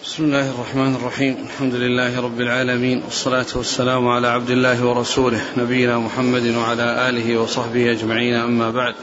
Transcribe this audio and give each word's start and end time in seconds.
بسم 0.00 0.24
الله 0.24 0.50
الرحمن 0.50 0.94
الرحيم. 0.94 1.36
الحمد 1.46 1.74
لله 1.74 2.20
رب 2.20 2.40
العالمين 2.40 3.02
والصلاة 3.02 3.46
والسلام 3.56 4.08
على 4.08 4.28
عبد 4.28 4.50
الله 4.50 4.86
ورسوله 4.86 5.40
نبينا 5.56 5.98
محمد 5.98 6.54
وعلى 6.56 7.08
آله 7.08 7.40
وصحبه 7.40 7.90
أجمعين 7.90 8.34
أما 8.34 8.70
بعد. 8.70 8.94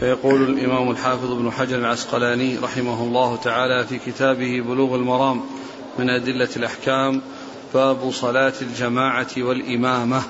فيقول 0.00 0.42
الإمام 0.42 0.90
الحافظ 0.90 1.32
ابن 1.32 1.50
حجر 1.50 1.78
العسقلاني 1.78 2.58
رحمه 2.58 3.02
الله 3.02 3.36
تعالى 3.36 3.86
في 3.86 3.98
كتابه 3.98 4.60
بلوغ 4.60 4.94
المرام 4.94 5.40
من 5.98 6.10
أدلة 6.10 6.48
الأحكام 6.56 7.22
باب 7.74 8.10
صلاة 8.10 8.54
الجماعة 8.62 9.30
والإمامة. 9.38 10.22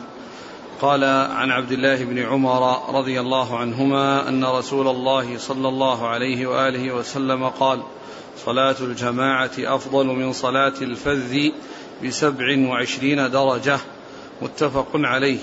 قال 0.80 1.04
عن 1.30 1.50
عبد 1.50 1.72
الله 1.72 2.04
بن 2.04 2.18
عمر 2.18 2.94
رضي 2.98 3.20
الله 3.20 3.58
عنهما 3.58 4.28
أن 4.28 4.44
رسول 4.44 4.88
الله 4.88 5.38
صلى 5.38 5.68
الله 5.68 6.08
عليه 6.08 6.46
وآله 6.46 6.94
وسلم 6.94 7.48
قال 7.48 7.82
صلاة 8.44 8.76
الجماعة 8.80 9.50
أفضل 9.58 10.06
من 10.06 10.32
صلاة 10.32 10.72
الفذ 10.82 11.50
بسبع 12.04 12.68
وعشرين 12.68 13.30
درجة 13.30 13.78
متفق 14.42 14.88
عليه. 14.94 15.38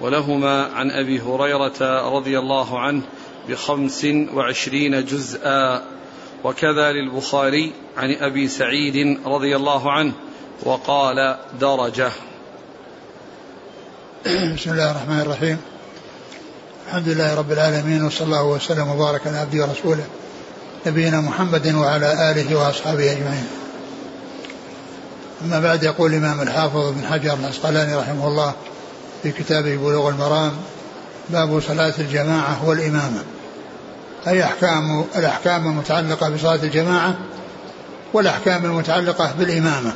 ولهما 0.00 0.62
عن 0.64 0.90
أبي 0.90 1.20
هريرة 1.20 2.10
رضي 2.16 2.38
الله 2.38 2.80
عنه 2.80 3.02
بخمس 3.48 4.06
وعشرين 4.34 5.04
جزءا. 5.04 5.82
وكذا 6.44 6.92
للبخاري 6.92 7.72
عن 7.96 8.16
أبي 8.20 8.48
سعيد 8.48 9.18
رضي 9.26 9.56
الله 9.56 9.92
عنه 9.92 10.12
وقال 10.62 11.36
درجة. 11.60 12.10
بسم 14.54 14.70
الله 14.70 14.90
الرحمن 14.90 15.20
الرحيم. 15.20 15.58
الحمد 16.86 17.08
لله 17.08 17.34
رب 17.34 17.52
العالمين 17.52 18.04
وصلى 18.04 18.26
الله 18.26 18.44
وسلم 18.46 18.88
وبارك 18.88 19.26
على 19.26 19.36
عبده 19.36 19.62
ورسوله. 19.62 20.06
نبينا 20.86 21.20
محمد 21.20 21.74
وعلى 21.74 22.30
آله 22.30 22.56
وأصحابه 22.56 23.12
أجمعين. 23.12 23.46
أما 25.44 25.60
بعد 25.60 25.82
يقول 25.82 26.14
الإمام 26.14 26.40
الحافظ 26.40 26.92
بن 26.92 27.06
حجر 27.06 27.34
العسقلاني 27.34 27.94
رحمه 27.94 28.28
الله 28.28 28.52
في 29.22 29.32
كتابه 29.32 29.76
بلوغ 29.76 30.08
المرام 30.08 30.52
باب 31.28 31.60
صلاة 31.60 31.94
الجماعة 31.98 32.68
والإمامة. 32.68 33.22
أي 34.26 34.44
أحكام 34.44 35.04
الأحكام 35.16 35.66
المتعلقة 35.66 36.28
بصلاة 36.28 36.62
الجماعة 36.62 37.14
والأحكام 38.12 38.64
المتعلقة 38.64 39.32
بالإمامة 39.38 39.92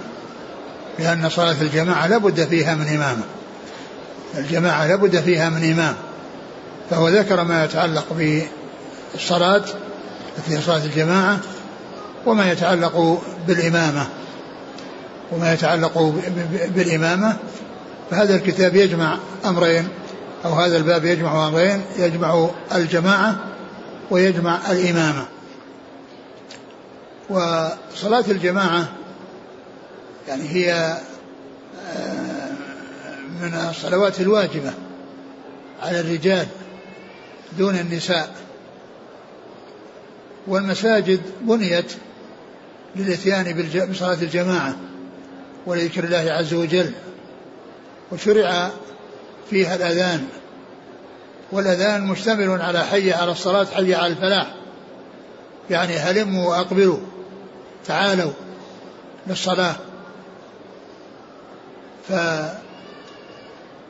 لأن 0.99 1.29
صلاة 1.29 1.57
الجماعة 1.61 2.07
لابد 2.07 2.45
فيها 2.45 2.75
من 2.75 2.87
إمامة. 2.87 3.25
الجماعة 4.39 4.87
لابد 4.87 5.21
فيها 5.21 5.51
من 5.51 5.73
إمام 5.73 5.95
فهو 6.91 7.09
ذكر 7.09 7.45
ما 7.45 7.65
يتعلق 7.65 8.37
بالصلاة 9.15 9.65
في 10.47 10.63
صلاة 10.63 10.85
الجماعة 10.85 11.39
وما 12.27 12.53
يتعلق 12.53 13.23
بالإمامة. 13.47 14.07
وما 15.33 15.53
يتعلق 15.53 15.99
بالإمامة 16.69 17.37
فهذا 18.11 18.35
الكتاب 18.35 18.77
يجمع 18.77 19.19
أمرين 19.45 19.89
أو 20.45 20.53
هذا 20.53 20.77
الباب 20.77 21.05
يجمع 21.05 21.49
أمرين 21.49 21.83
يجمع 21.99 22.49
الجماعة 22.75 23.37
ويجمع 24.11 24.59
الإمامة. 24.71 25.27
وصلاة 27.31 28.25
الجماعة 28.29 28.89
يعني 30.29 30.49
هي 30.49 30.99
آه، 31.97 32.51
من 33.43 33.55
الصلوات 33.71 34.21
الواجبة 34.21 34.73
على 35.83 36.01
الرجال 36.01 36.47
دون 37.59 37.75
النساء. 37.79 38.48
والمساجد 40.49 41.21
بنيت 41.41 41.93
للإتيان 42.97 43.71
بصلاة 43.91 44.19
الجماعة 44.23 44.77
ولذكر 45.67 46.05
الله 46.05 46.33
عز 46.33 46.55
وجل 46.55 46.93
وشرع 48.13 48.71
فيها 49.51 49.75
الأذان 49.75 50.27
والأذان 51.53 52.07
مشتمل 52.07 52.63
على 52.63 52.85
حي 52.85 53.13
على 53.13 53.33
الصلاة 53.33 53.65
حي 53.65 53.95
على 53.95 54.07
الفلاح. 54.07 54.55
يعني 55.71 55.97
هلموا 55.97 56.51
وأقبلوا 56.51 56.99
تعالوا 57.87 58.33
للصلاة. 59.27 59.77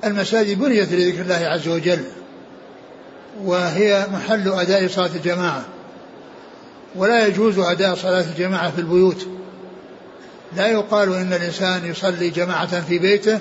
فالمساجد 0.03 0.59
بنيت 0.59 0.93
لذكر 0.93 1.21
الله 1.23 1.47
عز 1.47 1.69
وجل 1.69 2.05
وهي 3.45 4.07
محل 4.13 4.49
أداء 4.49 4.89
صلاة 4.89 5.11
الجماعة. 5.17 5.65
ولا 6.99 7.27
يجوز 7.27 7.59
أداء 7.59 7.95
صلاة 7.95 8.25
الجماعة 8.31 8.71
في 8.71 8.79
البيوت. 8.79 9.27
لا 10.57 10.67
يقال 10.67 11.15
إن 11.15 11.33
الإنسان 11.33 11.87
يصلي 11.87 12.31
جماعة 12.31 12.81
في 12.81 12.99
بيته 12.99 13.41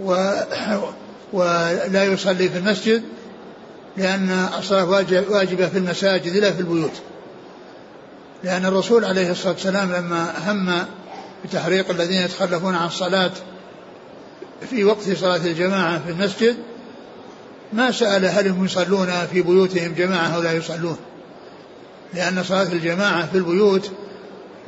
و 0.00 0.14
ولا 1.32 2.04
يصلي 2.04 2.48
في 2.48 2.58
المسجد 2.58 3.02
لأن 3.96 4.48
الصلاة 4.58 4.84
واجبة 5.30 5.68
في 5.68 5.78
المساجد 5.78 6.36
لا 6.36 6.52
في 6.52 6.60
البيوت. 6.60 6.92
لأن 8.44 8.66
الرسول 8.66 9.04
عليه 9.04 9.30
الصلاة 9.30 9.52
والسلام 9.52 9.92
لما 9.92 10.34
هم 10.46 10.86
بتحريق 11.44 11.90
الذين 11.90 12.22
يتخلفون 12.22 12.74
عن 12.74 12.86
الصلاة 12.86 13.30
في 14.70 14.84
وقت 14.84 15.10
صلاة 15.16 15.36
الجماعة 15.36 16.02
في 16.04 16.10
المسجد 16.10 16.56
ما 17.72 17.90
سأل 17.90 18.24
هل 18.24 18.48
هم 18.48 18.64
يصلون 18.64 19.26
في 19.32 19.42
بيوتهم 19.42 19.94
جماعة 19.94 20.28
أو 20.28 20.42
لا 20.42 20.52
يصلون. 20.52 20.96
لأن 22.14 22.42
صلاة 22.42 22.72
الجماعة 22.72 23.26
في 23.26 23.38
البيوت 23.38 23.90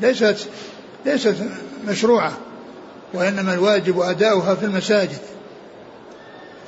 ليست 0.01 0.49
ليست 1.07 1.37
مشروعة 1.89 2.33
وإنما 3.15 3.55
الواجب 3.55 4.01
أداؤها 4.01 4.55
في 4.55 4.65
المساجد. 4.65 5.19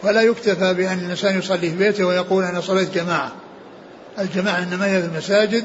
ولا 0.03 0.23
يكتفى 0.23 0.75
بأن 0.75 0.99
الإنسان 0.99 1.39
يصلي 1.39 1.59
في 1.59 1.77
بيته 1.77 2.05
ويقول 2.05 2.45
أنا 2.45 2.61
صليت 2.61 2.95
جماعة. 2.95 3.33
الجماعة 4.19 4.63
إنما 4.63 4.87
هي 4.87 5.03
في 5.03 5.09
المساجد 5.09 5.65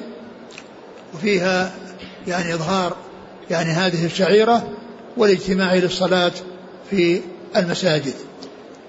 وفيها 1.13 1.73
يعني 2.27 2.53
إظهار 2.53 2.95
يعني 3.49 3.69
هذه 3.69 4.05
الشعيرة 4.05 4.69
والاجتماع 5.17 5.75
للصلاة 5.75 6.31
في 6.89 7.21
المساجد. 7.55 8.13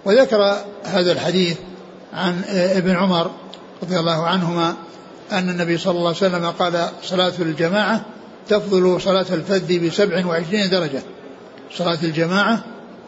وذكر 0.04 0.56
هذا 0.84 1.12
الحديث 1.12 1.56
عن 2.12 2.42
ابن 2.48 2.96
عمر 2.96 3.30
رضي 3.82 3.98
الله 3.98 4.26
عنهما 4.26 4.76
أن 5.32 5.48
النبي 5.48 5.78
صلى 5.78 5.98
الله 5.98 6.06
عليه 6.06 6.16
وسلم 6.16 6.46
قال 6.46 6.88
صلاة 7.02 7.32
الجماعة 7.38 8.04
تفضل 8.48 9.00
صلاة 9.00 9.26
الفذ 9.30 9.86
بسبع 9.86 10.26
وعشرين 10.26 10.70
درجة. 10.70 11.02
صلاة 11.76 11.98
الجماعة 12.02 12.64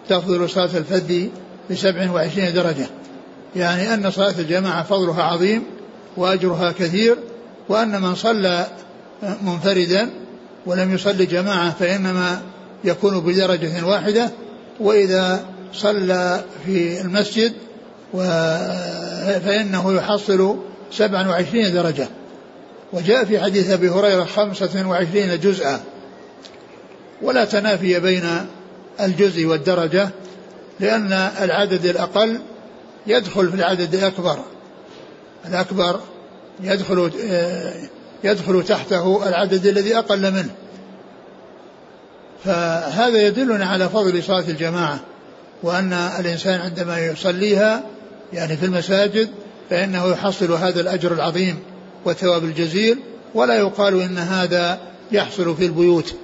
تفضل 0.09 0.51
صلاة 0.51 0.77
الفذ 0.77 1.29
بسبع 1.71 2.11
وعشرين 2.11 2.55
درجة. 2.55 2.87
يعني 3.57 3.95
أن 3.95 4.11
صلاة 4.11 4.35
الجماعة 4.39 4.83
فضلها 4.83 5.23
عظيم 5.23 5.63
وأجرها 6.17 6.73
كثير 6.73 7.17
وأن 7.69 8.03
من 8.03 8.15
صلى 8.15 8.67
منفردا 9.43 10.11
ولم 10.67 10.95
يصلي 10.95 11.27
جماعة 11.27 11.71
فإنما 11.71 12.43
يكون 12.85 13.21
بدرجة 13.21 13.87
واحدة. 13.87 14.31
وإذا 14.81 15.45
صلى 15.73 16.45
في 16.67 17.01
المسجد 17.01 17.53
فإنه 19.45 19.93
يحصل 19.93 20.57
سبعا 20.93 21.29
وعشرين 21.29 21.73
درجة. 21.75 22.09
وجاء 22.93 23.25
في 23.25 23.41
حديث 23.41 23.71
أبي 23.71 23.89
هريرة 23.89 24.25
خمسة 24.25 24.89
وعشرين 24.89 25.41
جزءا. 25.41 25.81
ولا 27.23 27.45
تنافي 27.45 28.01
بين 28.01 28.25
الجزء 29.01 29.47
والدرجة 29.47 30.09
لأن 30.81 31.13
العدد 31.13 31.87
الأقل 31.87 32.39
يدخل 33.07 33.49
في 33.49 33.55
العدد 33.55 33.95
الأكبر. 33.95 34.39
الأكبر 35.49 36.01
يدخل 36.61 37.11
يدخل 38.25 38.65
تحته 38.65 39.29
العدد 39.29 39.67
الذي 39.67 39.99
أقل 39.99 40.33
منه. 40.33 40.51
فهذا 42.45 43.27
يدلنا 43.27 43.67
على 43.67 43.89
فضل 43.89 44.23
صلاة 44.23 44.45
الجماعة 44.49 45.01
وأن 45.63 45.93
الإنسان 45.93 46.61
عندما 46.61 46.99
يصليها 46.99 47.83
يعني 48.33 48.57
في 48.57 48.67
المساجد 48.67 49.29
فإنه 49.71 50.11
يحصل 50.11 50.53
هذا 50.53 50.81
الأجر 50.81 51.13
العظيم 51.13 51.59
والثواب 52.05 52.45
الجزيل 52.45 52.99
ولا 53.35 53.55
يقال 53.55 54.03
إن 54.03 54.19
هذا 54.19 54.79
يحصل 55.13 55.57
في 55.57 55.67
البيوت 55.67 56.15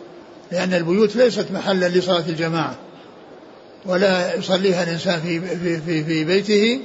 لأن 0.53 0.75
البيوت 0.75 1.17
ليست 1.17 1.47
محلا 1.53 1.89
لصلاة 1.89 2.25
الجماعة 2.29 2.75
ولا 3.87 4.35
يصليها 4.35 4.83
الإنسان 4.83 5.21
في, 5.21 5.41
في, 5.41 5.81
في, 5.81 6.05
في 6.05 6.25
بيته 6.25 6.81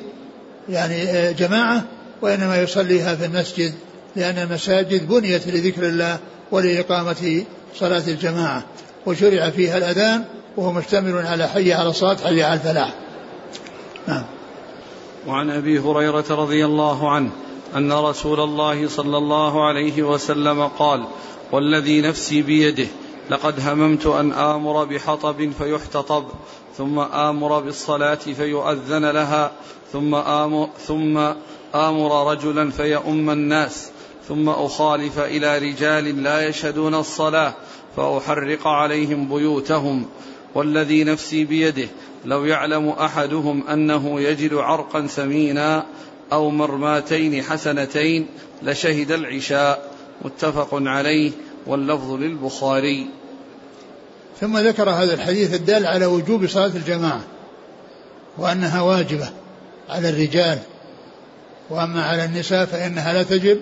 يعني 0.69 1.33
جماعة 1.33 1.83
وإنما 2.21 2.61
يصليها 2.61 3.15
في 3.15 3.25
المسجد 3.25 3.73
لأن 4.15 4.37
المساجد 4.37 5.07
بنيت 5.07 5.47
لذكر 5.47 5.87
الله 5.87 6.19
ولإقامة 6.51 7.43
صلاة 7.75 8.03
الجماعة 8.07 8.63
وشرع 9.05 9.49
فيها 9.49 9.77
الأذان 9.77 10.23
وهو 10.57 10.71
مشتمل 10.71 11.27
على 11.27 11.47
حي 11.47 11.73
على 11.73 11.89
الصلاة 11.89 12.17
حي 12.23 12.43
على 12.43 12.53
الفلاح. 12.53 12.93
نعم. 14.07 14.23
وعن 15.27 15.49
أبي 15.49 15.79
هريرة 15.79 16.25
رضي 16.29 16.65
الله 16.65 17.09
عنه 17.09 17.31
أن 17.75 17.91
رسول 17.91 18.39
الله 18.39 18.87
صلى 18.87 19.17
الله 19.17 19.65
عليه 19.65 20.03
وسلم 20.03 20.67
قال 20.67 21.05
والذي 21.51 22.01
نفسي 22.01 22.41
بيده 22.41 22.87
لقد 23.29 23.69
هممت 23.69 24.07
أن 24.07 24.31
آمر 24.31 24.85
بحطب 24.85 25.51
فيحتطب 25.57 26.25
ثم 26.77 26.99
آمر 26.99 27.59
بالصلاة 27.59 28.15
فيؤذن 28.15 29.05
لها 29.05 29.51
ثم 29.93 30.15
آمر, 30.15 30.69
ثم 30.87 31.17
آمر 31.75 32.31
رجلا 32.31 32.71
فيؤم 32.71 33.29
الناس 33.29 33.91
ثم 34.27 34.49
أخالف 34.49 35.19
إلى 35.19 35.57
رجال 35.57 36.23
لا 36.23 36.47
يشهدون 36.47 36.95
الصلاة 36.95 37.53
فأحرق 37.95 38.67
عليهم 38.67 39.29
بيوتهم. 39.29 40.05
والذي 40.55 41.03
نفسي 41.03 41.45
بيده 41.45 41.87
لو 42.25 42.45
يعلم 42.45 42.89
أحدهم 42.89 43.67
أنه 43.67 44.21
يجد 44.21 44.53
عرقا 44.53 45.07
ثمينا 45.07 45.85
أو 46.31 46.49
مرماتين 46.49 47.43
حسنتين 47.43 48.27
لشهد 48.61 49.11
العشاء. 49.11 49.91
متفق 50.21 50.69
عليه 50.71 51.31
واللفظ 51.67 52.11
للبخاري. 52.11 53.07
ثم 54.39 54.57
ذكر 54.57 54.89
هذا 54.89 55.13
الحديث 55.13 55.53
الدال 55.53 55.85
على 55.85 56.05
وجوب 56.05 56.47
صلاة 56.47 56.71
الجماعة 56.75 57.21
وأنها 58.37 58.81
واجبة 58.81 59.29
على 59.89 60.09
الرجال. 60.09 60.59
وأما 61.69 62.05
على 62.05 62.25
النساء 62.25 62.65
فإنها 62.65 63.13
لا 63.13 63.23
تجب 63.23 63.59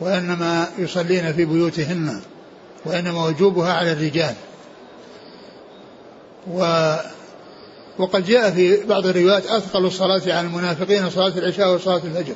وإنما 0.00 0.68
يصلين 0.78 1.32
في 1.32 1.44
بيوتهن 1.44 2.20
وإنما 2.84 3.26
وجوبها 3.26 3.72
على 3.72 3.92
الرجال. 3.92 4.34
و 6.50 6.94
وقد 7.98 8.26
جاء 8.26 8.50
في 8.50 8.84
بعض 8.86 9.06
الروايات 9.06 9.46
أثقل 9.46 9.84
الصلاة 9.86 10.22
على 10.26 10.40
المنافقين 10.40 11.10
صلاة 11.10 11.38
العشاء 11.38 11.74
وصلاة 11.74 12.00
الفجر. 12.04 12.34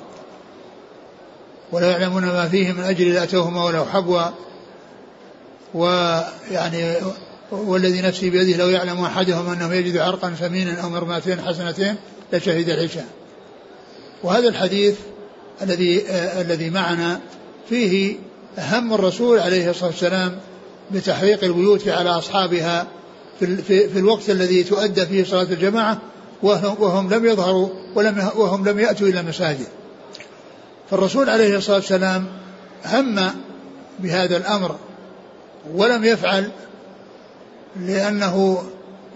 ولا 1.73 1.91
يعلمون 1.91 2.25
ما 2.25 2.49
فيه 2.49 2.73
من 2.73 2.83
أجل 2.83 3.15
لأتوهما 3.15 3.65
ولو 3.65 3.85
حبوا. 3.85 4.23
ويعني 5.75 6.95
والذي 7.51 8.03
نفسي 8.03 8.31
بيده 8.31 8.57
لو 8.57 8.69
يعلم 8.69 9.01
أحدهم 9.01 9.49
أنه 9.53 9.75
يجد 9.75 9.97
عرقا 9.97 10.31
ثمينا 10.31 10.81
أو 10.81 10.89
مرماتين 10.89 11.41
حسنتين 11.41 11.97
لشهد 12.33 12.69
العشاء. 12.69 13.07
وهذا 14.23 14.49
الحديث 14.49 14.95
الذي 15.63 16.03
الذي 16.41 16.71
معنا 16.71 17.21
فيه 17.69 18.17
هم 18.59 18.95
الرسول 18.95 19.39
عليه 19.39 19.71
الصلاة 19.71 19.87
والسلام 19.87 20.39
بتحريق 20.91 21.45
البيوت 21.45 21.89
على 21.89 22.11
أصحابها 22.11 22.87
في, 23.41 23.57
في, 23.57 23.89
في 23.89 23.99
الوقت 23.99 24.31
الذي 24.31 24.65
تؤدى 24.65 25.07
فيه 25.07 25.25
صلاة 25.25 25.43
الجماعة 25.43 25.99
وهم, 26.43 26.77
وهم 26.79 27.15
لم 27.15 27.27
يظهروا 27.27 27.69
ولم 27.95 28.31
وهم 28.37 28.69
لم 28.69 28.79
يأتوا 28.81 29.09
إلى 29.09 29.21
المساجد. 29.21 29.67
فالرسول 30.91 31.31
عليه 31.31 31.57
الصلاة 31.57 31.77
والسلام 31.77 32.27
هم 32.85 33.31
بهذا 33.99 34.37
الأمر 34.37 34.77
ولم 35.75 36.05
يفعل 36.05 36.51
لأنه 37.81 38.63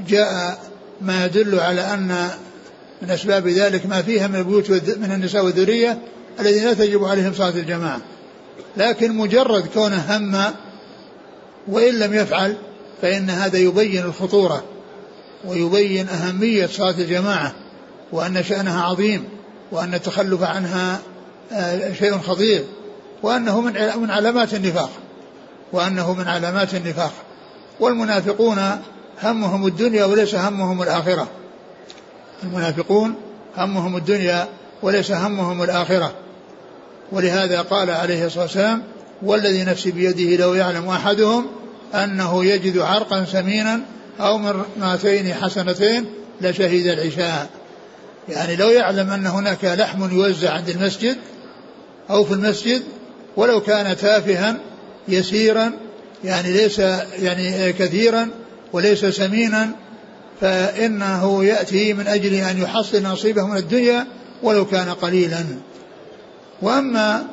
جاء 0.08 0.60
ما 1.00 1.24
يدل 1.26 1.60
على 1.60 1.80
أن 1.80 2.28
من 3.02 3.10
أسباب 3.10 3.48
ذلك 3.48 3.86
ما 3.86 4.02
فيها 4.02 4.26
من 4.26 4.36
البيوت 4.36 4.70
من 4.70 5.12
النساء 5.12 5.44
والذرية 5.44 5.98
الذين 6.40 6.64
لا 6.64 6.74
تجب 6.74 7.04
عليهم 7.04 7.34
صلاة 7.34 7.48
الجماعة. 7.48 8.00
لكن 8.76 9.16
مجرد 9.16 9.66
كونه 9.74 10.04
هم 10.08 10.52
وإن 11.68 11.94
لم 11.94 12.14
يفعل 12.14 12.56
فإن 13.02 13.30
هذا 13.30 13.58
يبين 13.58 14.04
الخطورة 14.04 14.64
ويبين 15.44 16.08
أهمية 16.08 16.66
صلاة 16.66 16.90
الجماعة 16.90 17.54
وأن 18.12 18.44
شأنها 18.44 18.82
عظيم 18.82 19.24
وأن 19.72 19.94
التخلف 19.94 20.42
عنها 20.42 21.00
آه، 21.52 21.92
شيء 21.92 22.18
خطير 22.18 22.64
وأنه 23.22 23.60
من 23.60 23.72
من 23.96 24.10
علامات 24.10 24.54
النفاق 24.54 24.90
وأنه 25.72 26.14
من 26.14 26.28
علامات 26.28 26.74
النفاق. 26.74 27.12
والمنافقون 27.80 28.58
همهم 29.22 29.66
الدنيا 29.66 30.04
وليس 30.04 30.34
همهم 30.34 30.82
الآخرة. 30.82 31.28
المنافقون 32.42 33.14
همهم 33.56 33.96
الدنيا 33.96 34.48
وليس 34.82 35.10
همهم 35.12 35.62
الآخرة. 35.62 36.12
ولهذا 37.12 37.60
قال 37.62 37.90
عليه 37.90 38.26
الصلاة 38.26 38.42
والسلام 38.42 38.82
والذي 39.22 39.64
نفسي 39.64 39.90
بيده 39.90 40.44
لو 40.44 40.54
يعلم 40.54 40.88
أحدهم 40.88 41.46
أنه 41.94 42.44
يجد 42.44 42.78
عرقا 42.78 43.24
ثمينا 43.24 43.80
أو 44.20 44.38
مرماتين 44.38 45.34
حسنتين 45.34 46.04
لشهد 46.40 46.86
العشاء. 46.86 47.48
يعني 48.28 48.56
لو 48.56 48.68
يعلم 48.68 49.10
أن 49.10 49.26
هناك 49.26 49.64
لحم 49.64 50.14
يوزع 50.14 50.52
عند 50.52 50.68
المسجد 50.68 51.16
أو 52.10 52.24
في 52.24 52.34
المسجد 52.34 52.82
ولو 53.36 53.60
كان 53.60 53.96
تافها 53.96 54.56
يسيرا 55.08 55.72
يعني 56.24 56.52
ليس 56.52 56.78
يعني 57.18 57.72
كثيرا 57.72 58.28
وليس 58.72 59.04
سمينا 59.04 59.70
فإنه 60.40 61.44
يأتي 61.44 61.92
من 61.92 62.06
أجل 62.06 62.34
أن 62.34 62.58
يحصل 62.62 63.02
نصيبه 63.02 63.46
من 63.46 63.56
الدنيا 63.56 64.06
ولو 64.42 64.66
كان 64.66 64.88
قليلا. 64.88 65.44
وأما 66.62 67.26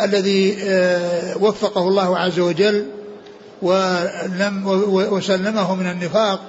الذي 0.00 0.56
آه، 0.62 1.38
وفقه 1.38 1.88
الله 1.88 2.18
عز 2.18 2.38
وجل 2.38 2.86
ولم 3.62 4.62
وسلمه 5.10 5.74
من 5.74 5.90
النفاق 5.90 6.40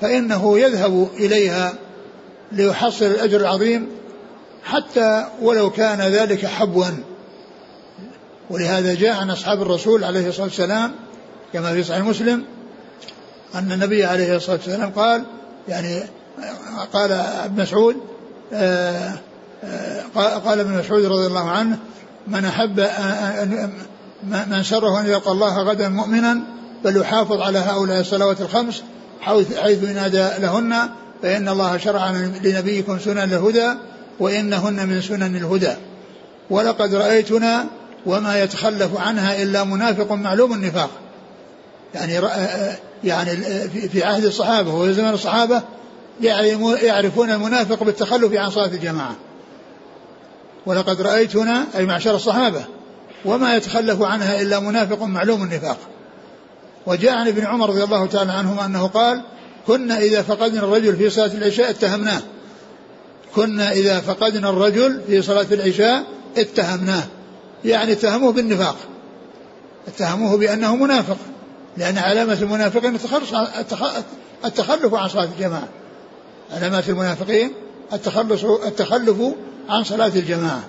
فإنه 0.00 0.58
يذهب 0.58 1.08
إليها 1.16 1.72
ليحصل 2.52 3.04
الأجر 3.04 3.40
العظيم 3.40 3.88
حتى 4.64 5.26
ولو 5.42 5.70
كان 5.70 6.00
ذلك 6.00 6.46
حبوا. 6.46 6.86
ولهذا 8.50 8.94
جاء 8.94 9.16
عن 9.16 9.30
أصحاب 9.30 9.62
الرسول 9.62 10.04
عليه 10.04 10.28
الصلاة 10.28 10.46
والسلام 10.46 10.92
كما 11.52 11.72
في 11.72 11.82
صحيح 11.82 12.04
مسلم 12.04 12.44
أن 13.54 13.72
النبي 13.72 14.04
عليه 14.04 14.36
الصلاة 14.36 14.56
والسلام 14.56 14.90
قال 14.90 15.24
يعني 15.68 16.02
قال 16.92 17.12
ابن 17.12 17.62
مسعود 17.62 17.96
آه، 18.52 19.12
آه، 19.64 20.38
قال 20.44 20.60
ابن 20.60 20.78
مسعود 20.78 21.04
رضي 21.04 21.26
الله 21.26 21.50
عنه 21.50 21.78
من 22.26 22.44
أحب 22.44 22.80
من 24.26 24.62
سره 24.62 25.00
أن 25.00 25.06
يلقى 25.06 25.32
الله 25.32 25.62
غدا 25.62 25.88
مؤمنا 25.88 26.40
فليحافظ 26.84 27.40
على 27.40 27.58
هؤلاء 27.58 28.00
الصلوات 28.00 28.40
الخمس 28.40 28.82
حيث 29.20 29.82
ينادى 29.82 30.28
لهن 30.38 30.88
فإن 31.22 31.48
الله 31.48 31.76
شرع 31.76 32.10
لنبيكم 32.44 32.98
سنن 32.98 33.18
الهدى 33.18 33.72
وإنهن 34.20 34.88
من 34.88 35.00
سنن 35.00 35.36
الهدى. 35.36 35.72
ولقد 36.50 36.94
رأيتنا 36.94 37.66
وما 38.06 38.42
يتخلف 38.42 39.00
عنها 39.00 39.42
إلا 39.42 39.64
منافق 39.64 40.12
معلوم 40.12 40.52
النفاق. 40.52 40.90
يعني 41.94 42.28
يعني 43.04 43.36
في 43.88 44.04
عهد 44.04 44.24
الصحابة 44.24 44.74
وفي 44.74 44.94
زمن 44.94 45.10
الصحابة 45.10 45.62
يعرفون 46.82 47.30
المنافق 47.30 47.82
بالتخلف 47.82 48.32
عن 48.32 48.50
صلاة 48.50 48.66
الجماعة. 48.66 49.14
ولقد 50.66 51.00
رأيتنا 51.00 51.64
أي 51.76 51.86
معشر 51.86 52.14
الصحابة 52.14 52.64
وما 53.24 53.56
يتخلف 53.56 54.02
عنها 54.02 54.40
إلا 54.40 54.60
منافق 54.60 55.02
معلوم 55.02 55.42
النفاق. 55.42 55.78
وجاء 56.86 57.14
عن 57.14 57.28
ابن 57.28 57.46
عمر 57.46 57.68
رضي 57.70 57.84
الله 57.84 58.06
تعالى 58.06 58.32
عنهما 58.32 58.66
أنه 58.66 58.86
قال 58.86 59.22
كنا 59.66 59.98
إذا 59.98 60.22
فقدنا 60.22 60.60
الرجل 60.60 60.96
في 60.96 61.10
صلاة 61.10 61.34
العشاء 61.34 61.70
اتهمناه. 61.70 62.20
كنا 63.34 63.72
إذا 63.72 64.00
فقدنا 64.00 64.50
الرجل 64.50 65.00
في 65.06 65.22
صلاة 65.22 65.46
العشاء 65.52 66.04
اتهمناه. 66.36 67.02
يعني 67.64 67.92
اتهموه 67.92 68.32
بالنفاق. 68.32 68.76
اتهموه 69.88 70.36
بأنه 70.36 70.76
منافق. 70.76 71.16
لأن 71.76 71.98
علامة 71.98 72.38
المنافقين 72.42 72.94
التخلف 74.44 74.94
عن 74.94 75.08
صلاة 75.08 75.28
الجماعة. 75.36 75.68
علامات 76.52 76.88
المنافقين 76.88 77.52
التخلص 77.92 78.44
التخلف 78.44 79.16
عن 79.68 79.84
صلاة 79.84 80.12
الجماعة. 80.16 80.64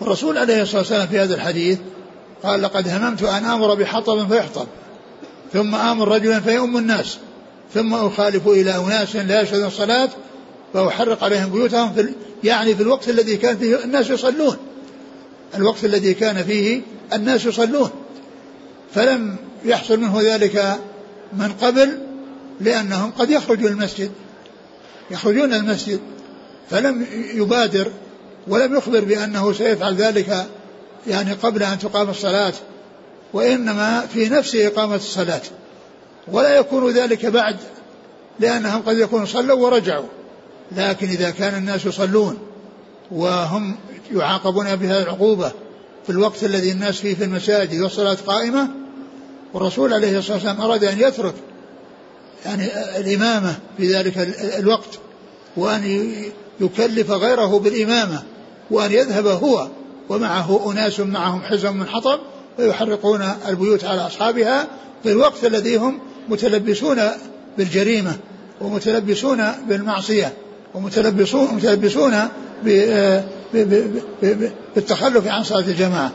والرسول 0.00 0.38
عليه 0.38 0.62
الصلاة 0.62 0.80
والسلام 0.80 1.06
في 1.06 1.18
هذا 1.18 1.34
الحديث 1.34 1.78
قال 2.42 2.62
لقد 2.62 2.88
هممت 2.88 3.22
أن 3.22 3.44
آمر 3.44 3.74
بحطب 3.74 4.28
فيحطب 4.28 4.66
ثم 5.52 5.74
آمر 5.74 6.08
رجلا 6.08 6.40
فيؤم 6.40 6.76
الناس 6.76 7.18
ثم 7.74 7.94
أخالف 7.94 8.48
إلى 8.48 8.76
أناس 8.76 9.16
لا 9.16 9.42
يشهدون 9.42 9.66
الصلاة 9.66 10.08
فأحرق 10.74 11.24
عليهم 11.24 11.50
بيوتهم 11.50 11.92
في 11.92 12.14
يعني 12.44 12.74
في 12.74 12.82
الوقت 12.82 13.08
الذي 13.08 13.36
كان 13.36 13.56
فيه 13.56 13.84
الناس 13.84 14.10
يصلون 14.10 14.56
الوقت 15.54 15.84
الذي 15.84 16.14
كان 16.14 16.42
فيه 16.44 16.80
الناس 17.12 17.44
يصلون. 17.44 17.90
فلم 18.94 19.36
يحصل 19.64 20.00
منه 20.00 20.20
ذلك 20.22 20.78
من 21.32 21.52
قبل 21.62 21.98
لأنهم 22.60 23.10
قد 23.10 23.30
يخرجون 23.30 23.72
المسجد 23.72 24.10
يخرجون 25.10 25.54
المسجد 25.54 26.00
فلم 26.70 27.06
يبادر 27.34 27.92
ولم 28.48 28.76
يخبر 28.76 29.04
بأنه 29.04 29.52
سيفعل 29.52 29.94
ذلك 29.94 30.46
يعني 31.06 31.32
قبل 31.32 31.62
أن 31.62 31.78
تقام 31.78 32.10
الصلاة 32.10 32.52
وإنما 33.32 34.00
في 34.00 34.28
نفس 34.28 34.54
إقامة 34.54 34.94
الصلاة. 34.94 35.42
ولا 36.28 36.56
يكون 36.56 36.90
ذلك 36.90 37.26
بعد 37.26 37.56
لأنهم 38.40 38.82
قد 38.82 38.98
يكونوا 38.98 39.26
صلوا 39.26 39.66
ورجعوا. 39.66 40.06
لكن 40.72 41.08
إذا 41.08 41.30
كان 41.30 41.54
الناس 41.54 41.86
يصلون 41.86 42.38
وهم 43.10 43.76
يعاقبون 44.12 44.76
بهذه 44.76 45.02
العقوبة 45.02 45.52
في 46.04 46.10
الوقت 46.10 46.44
الذي 46.44 46.72
الناس 46.72 47.00
فيه 47.00 47.14
في 47.14 47.24
المساجد 47.24 47.80
والصلاة 47.80 48.16
قائمة 48.26 48.68
والرسول 49.54 49.92
عليه 49.92 50.18
الصلاة 50.18 50.36
والسلام 50.36 50.60
أراد 50.60 50.84
أن 50.84 51.00
يترك 51.00 51.34
يعني 52.46 52.68
الإمامة 52.98 53.54
في 53.76 53.94
ذلك 53.94 54.18
الوقت 54.58 54.98
وأن 55.56 56.12
يكلف 56.60 57.10
غيره 57.10 57.58
بالإمامة. 57.58 58.22
وأن 58.74 58.92
يذهب 58.92 59.26
هو 59.26 59.68
ومعه 60.08 60.72
أناس 60.72 61.00
معهم 61.00 61.42
حزم 61.42 61.76
من 61.76 61.88
حطب 61.88 62.18
ويحرقون 62.58 63.22
البيوت 63.48 63.84
على 63.84 64.06
أصحابها 64.06 64.66
في 65.02 65.12
الوقت 65.12 65.44
الذي 65.44 65.76
هم 65.76 65.98
متلبسون 66.28 67.00
بالجريمة 67.58 68.16
ومتلبسون 68.60 69.42
بالمعصية 69.68 70.32
ومتلبسون 70.74 71.54
متلبسون 71.54 72.14
بالتخلف 74.74 75.26
عن 75.26 75.44
صلاة 75.44 75.60
الجماعة. 75.60 76.12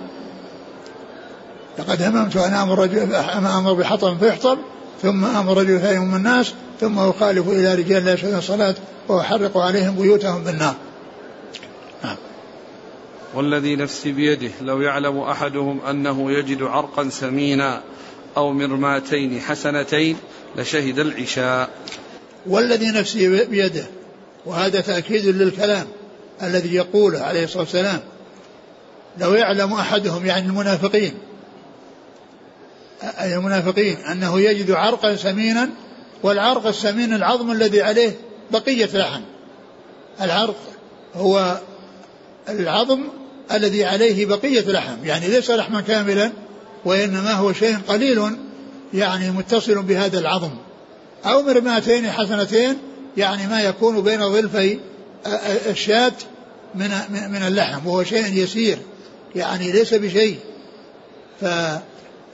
لقد 1.80 2.02
هممت 2.02 2.38
أن 2.38 2.54
آمر 2.54 2.80
رجل 2.80 3.16
أمر 3.16 3.74
بحطب 3.74 4.18
فيحطب 4.18 4.58
ثم 5.02 5.26
آمر 5.26 5.58
رجل 5.58 5.80
فيهم 5.80 6.16
الناس 6.16 6.54
ثم 6.82 7.00
أخالف 7.00 7.48
إلى 7.48 7.76
رجال 7.76 8.06
لا 8.06 8.14
يشهدون 8.14 8.38
الصلاة 8.38 8.76
وأحرق 9.08 9.58
عليهم 9.58 9.96
بيوتهم 9.96 10.44
بالنار. 10.44 10.76
والذي 13.34 13.76
نفسي 13.76 14.12
بيده 14.12 14.52
لو 14.62 14.82
يعلم 14.82 15.20
أحدهم 15.20 15.82
أنه 15.82 16.32
يجد 16.32 16.64
عرقا 16.64 17.10
سمينا 17.10 17.82
أو 18.38 18.54
مرماتين 18.54 19.42
حسنتين 19.42 20.18
لشهد 20.56 21.00
العشاء. 21.00 21.70
والذي 22.48 22.92
نفسي 22.92 23.46
بيده 23.46 23.86
وهذا 24.46 24.82
تأكيد 24.82 25.26
للكلام 25.26 25.88
الذي 26.44 26.76
يقوله 26.76 27.20
عليه 27.20 27.44
الصلاة 27.44 27.64
والسلام 27.64 28.00
لو 29.18 29.34
يعلم 29.34 29.74
أحدهم 29.74 30.26
يعني 30.26 30.46
المنافقين 30.48 31.14
أي 33.04 33.36
المنافقين 33.36 33.98
أنه 33.98 34.40
يجد 34.40 34.72
عرقا 34.72 35.16
سمينا 35.16 35.70
والعرق 36.24 36.68
السمين 36.68 37.14
العظم 37.14 37.52
الذي 37.52 37.82
عليه 37.82 38.12
بقية 38.52 38.90
لحم. 38.94 39.22
العرق 40.22 40.56
هو 41.16 41.60
العظم 42.50 43.02
الذي 43.52 43.86
عليه 43.86 44.26
بقية 44.26 44.62
لحم. 44.72 45.06
يعني 45.06 45.28
ليس 45.28 45.52
لحما 45.52 45.82
كاملا 45.82 46.32
وإنما 46.86 47.34
هو 47.34 47.54
شيء 47.54 47.78
قليل 47.88 48.22
يعني 48.94 49.32
متصل 49.32 49.82
بهذا 49.82 50.20
العظم. 50.20 50.52
أو 51.26 51.42
مرماتين 51.42 52.12
حسنتين 52.12 52.78
يعني 53.18 53.48
ما 53.48 53.62
يكون 53.62 54.02
بين 54.02 54.30
ظلفي 54.30 54.80
الشاة 55.70 56.14
من 56.76 56.90
من 57.10 57.44
اللحم 57.48 57.88
وهو 57.88 58.04
شيء 58.04 58.34
يسير 58.34 58.78
يعني 59.36 59.72
ليس 59.72 59.94
بشيء. 59.94 60.38
ف 61.42 61.46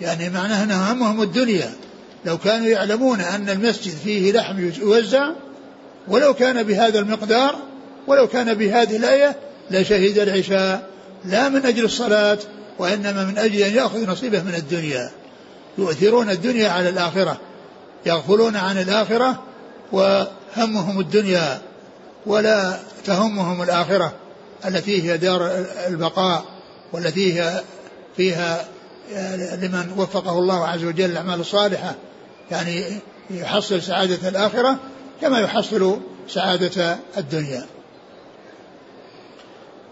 يعني 0.01 0.29
معناه 0.29 0.63
أنه 0.63 0.91
همهم 0.91 1.21
الدنيا. 1.21 1.73
لو 2.25 2.37
كانوا 2.37 2.67
يعلمون 2.67 3.21
أن 3.21 3.49
المسجد 3.49 3.93
فيه 4.03 4.31
لحم 4.31 4.71
يوزع 4.81 5.29
ولو 6.07 6.33
كان 6.33 6.63
بهذا 6.63 6.99
المقدار 6.99 7.55
ولو 8.07 8.27
كان 8.27 8.53
بهذه 8.53 8.95
الآية 8.95 9.35
لشهد 9.71 10.19
العشاء 10.19 10.89
لا 11.25 11.49
من 11.49 11.65
أجل 11.65 11.85
الصلاة 11.85 12.37
وإنما 12.79 13.25
من 13.25 13.37
أجل 13.37 13.61
أن 13.61 13.75
يأخذ 13.75 14.09
نصيبه 14.09 14.43
من 14.43 14.55
الدنيا. 14.55 15.11
يؤثرون 15.77 16.29
الدنيا 16.29 16.69
على 16.69 16.89
الآخرة 16.89 17.37
يغفلون 18.05 18.55
عن 18.55 18.77
الآخرة 18.77 19.43
وهمهم 19.91 20.99
الدنيا 20.99 21.61
ولا 22.25 22.79
تهمهم 23.05 23.61
الآخرة 23.63 24.13
التي 24.65 25.03
هي 25.03 25.17
دار 25.17 25.65
البقاء 25.87 26.45
والتي 26.93 27.41
هي 27.41 27.61
فيها 28.17 28.65
لمن 29.61 29.93
وفقه 29.97 30.39
الله 30.39 30.67
عز 30.67 30.83
وجل 30.83 31.05
الأعمال 31.05 31.39
الصالحة. 31.39 31.95
يعني 32.51 32.83
يحصل 33.29 33.81
سعادة 33.81 34.29
الآخرة 34.29 34.77
كما 35.21 35.39
يحصل 35.39 35.99
سعادة 36.27 36.97
الدنيا. 37.17 37.65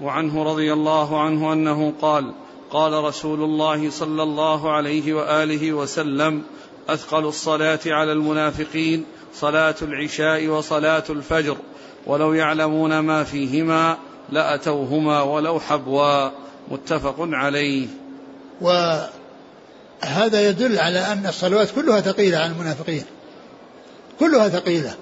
وعنه 0.03 0.43
رضي 0.43 0.74
الله 0.74 1.22
عنه 1.22 1.53
أنه 1.53 1.93
قال 2.01 2.33
قال 2.72 2.93
رسول 2.93 3.43
الله 3.43 3.89
صلى 3.89 4.24
الله 4.24 4.72
عليه 4.72 5.13
وآله 5.13 5.74
وسلم 5.74 6.43
أثقل 6.89 7.25
الصلاة 7.25 7.79
على 7.86 8.12
المنافقين 8.12 9.05
صلاة 9.36 9.75
العشاء 9.81 10.48
وصلاة 10.48 11.03
الفجر 11.10 11.57
ولو 12.05 12.33
يعلمون 12.33 13.00
ما 13.00 13.24
فيهما 13.24 13.98
لأتوهما 14.29 15.22
ولو 15.22 15.60
حبوا. 15.60 16.29
متفق 16.72 17.15
عليه. 17.19 17.88
وهذا 18.62 20.50
يدل 20.50 20.79
على 20.79 21.00
أن 21.00 21.25
الصلوات 21.27 21.72
كلها 21.75 22.01
ثقيلة 22.01 22.38
على 22.38 22.51
المنافقين. 22.51 23.03
كلها 24.19 24.50
ثقيلة. 24.50 24.95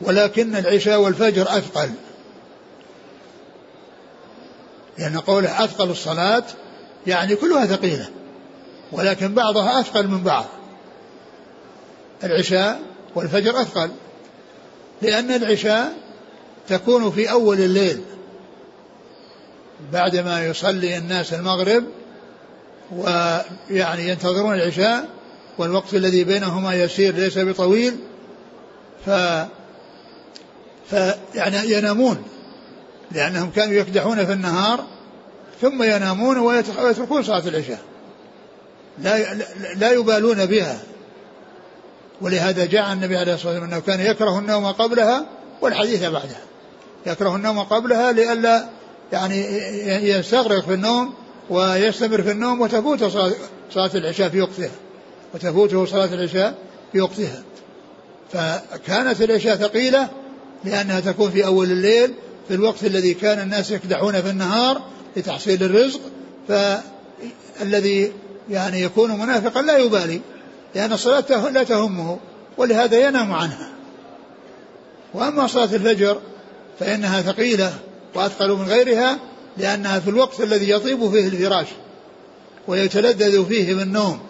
ولكن 0.00 0.56
العشاء 0.56 1.00
والفجر 1.00 1.42
أثقل. 1.42 1.90
لأن 4.98 5.18
قوله 5.18 5.64
أثقل 5.64 5.90
الصلاة 5.90 6.44
يعني 7.06 7.36
كلها 7.36 7.66
ثقيلة 7.66 8.08
ولكن 8.92 9.34
بعضها 9.34 9.80
أثقل 9.80 10.08
من 10.08 10.22
بعض. 10.22 10.44
العشاء 12.24 12.80
والفجر 13.14 13.62
أثقل 13.62 13.90
لأن 15.02 15.30
العشاء 15.30 15.92
تكون 16.68 17.10
في 17.10 17.30
أول 17.30 17.60
الليل 17.60 18.00
بعدما 19.92 20.46
يصلي 20.46 20.98
الناس 20.98 21.32
المغرب 21.32 21.84
ويعني 22.96 24.08
ينتظرون 24.08 24.54
العشاء 24.54 25.08
والوقت 25.58 25.94
الذي 25.94 26.24
بينهما 26.24 26.74
يسير 26.74 27.14
ليس 27.14 27.38
بطويل 27.38 27.96
ف 29.06 29.10
فيعني 30.90 31.70
ينامون. 31.72 32.24
لأنهم 33.14 33.50
كانوا 33.50 33.74
يكدحون 33.74 34.26
في 34.26 34.32
النهار 34.32 34.84
ثم 35.60 35.82
ينامون 35.82 36.38
ويتركون 36.38 37.22
صلاة 37.22 37.48
العشاء. 37.48 37.78
لا 38.98 39.34
لا 39.76 39.92
يبالون 39.92 40.46
بها. 40.46 40.80
ولهذا 42.20 42.64
جاء 42.64 42.92
النبي 42.92 43.16
عليه 43.16 43.34
الصلاة 43.34 43.52
والسلام 43.52 43.72
أنه 43.72 43.80
كان 43.80 44.00
يكره 44.00 44.38
النوم 44.38 44.66
قبلها 44.66 45.26
والحديث 45.60 46.02
بعدها 46.02 46.40
يكره 47.06 47.36
النوم 47.36 47.58
قبلها 47.58 48.12
لئلا 48.12 48.68
يعني 49.12 49.46
يستغرق 50.08 50.64
في 50.64 50.74
النوم 50.74 51.14
ويستمر 51.50 52.22
في 52.22 52.30
النوم 52.30 52.60
وتفوت 52.60 53.04
صلاة 53.70 53.90
العشاء 53.94 54.28
في 54.28 54.40
وقتها. 54.40 54.70
وتفوته 55.34 55.86
صلاة 55.86 56.14
العشاء 56.14 56.54
في 56.92 57.00
وقتها. 57.00 57.42
فكانت 58.32 59.22
العشاء 59.22 59.56
ثقيلة 59.56 60.08
لأنها 60.64 61.00
تكون 61.00 61.30
في 61.30 61.46
أول 61.46 61.70
الليل 61.70 62.14
في 62.48 62.54
الوقت 62.54 62.84
الذي 62.84 63.14
كان 63.14 63.38
الناس 63.38 63.70
يكدحون 63.70 64.22
في 64.22 64.30
النهار 64.30 64.82
لتحصيل 65.16 65.62
الرزق 65.62 66.00
فالذي 66.48 68.12
يعني 68.50 68.82
يكون 68.82 69.18
منافقا 69.18 69.62
لا 69.62 69.78
يبالي 69.78 70.20
لأن 70.74 70.92
الصلاة 70.92 71.50
لا 71.50 71.62
تهمه 71.62 72.18
ولهذا 72.58 73.08
ينام 73.08 73.32
عنها. 73.32 73.72
وأما 75.14 75.46
صلاة 75.46 75.64
الفجر 75.64 76.20
فإنها 76.80 77.22
ثقيلة 77.22 77.72
وأثقل 78.14 78.52
من 78.52 78.64
غيرها 78.64 79.18
لأنها 79.56 80.00
في 80.00 80.10
الوقت 80.10 80.40
الذي 80.40 80.70
يطيب 80.70 81.10
فيه 81.10 81.28
الفراش 81.28 81.66
ويتلذذ 82.68 83.46
فيه 83.46 83.74
بالنوم 83.74 84.20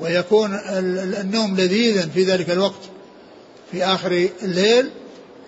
ويكون 0.00 0.60
النوم 1.20 1.56
لذيذا 1.56 2.08
في 2.14 2.24
ذلك 2.24 2.50
الوقت 2.50 2.80
في 3.72 3.84
آخر 3.84 4.28
الليل 4.42 4.90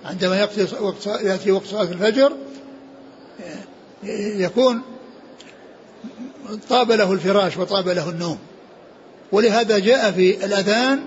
عندما 0.06 0.36
يأتي 0.36 0.66
وقت, 0.80 1.06
يأتي 1.06 1.50
وقت 1.50 1.66
صلاة 1.66 1.82
الفجر 1.82 2.32
يكون 4.38 4.82
طاب 6.68 6.92
له 6.92 7.12
الفراش 7.12 7.56
وطاب 7.56 7.88
له 7.88 8.10
النوم. 8.10 8.38
ولهذا 9.32 9.78
جاء 9.78 10.12
في 10.12 10.44
الأذان 10.44 11.00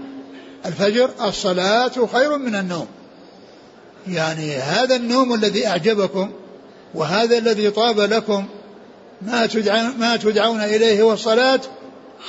الفجر 0.66 1.10
الصلاة 1.22 2.08
خير 2.14 2.38
من 2.38 2.56
النوم. 2.56 2.88
يعني 4.08 4.56
هذا 4.56 4.96
النوم 4.96 5.34
الذي 5.34 5.68
أعجبكم 5.68 6.32
وهذا 6.94 7.38
الذي 7.38 7.70
طاب 7.70 8.00
لكم 8.00 8.46
ما 9.22 9.46
تدعون, 9.46 9.98
ما 10.00 10.18
تدعون 10.18 10.62
إليه 10.62 11.04
والصلاة 11.04 11.62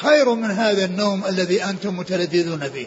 خير 0.01 0.35
من 0.35 0.51
هذا 0.51 0.85
النوم 0.85 1.25
الذي 1.25 1.65
أنتم 1.65 1.97
متلذذون 1.97 2.69
به 2.69 2.87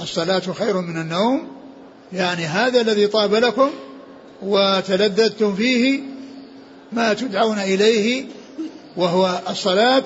الصلاة 0.00 0.42
خير 0.58 0.80
من 0.80 1.00
النوم. 1.00 1.48
يعني 2.12 2.44
هذا 2.44 2.80
الذي 2.80 3.06
طاب 3.06 3.34
لكم 3.34 3.70
وتلذذتم 4.42 5.54
فيه 5.54 6.00
ما 6.92 7.14
تدعون 7.14 7.58
إليه 7.58 8.24
وهو 8.96 9.40
الصلاة 9.50 10.04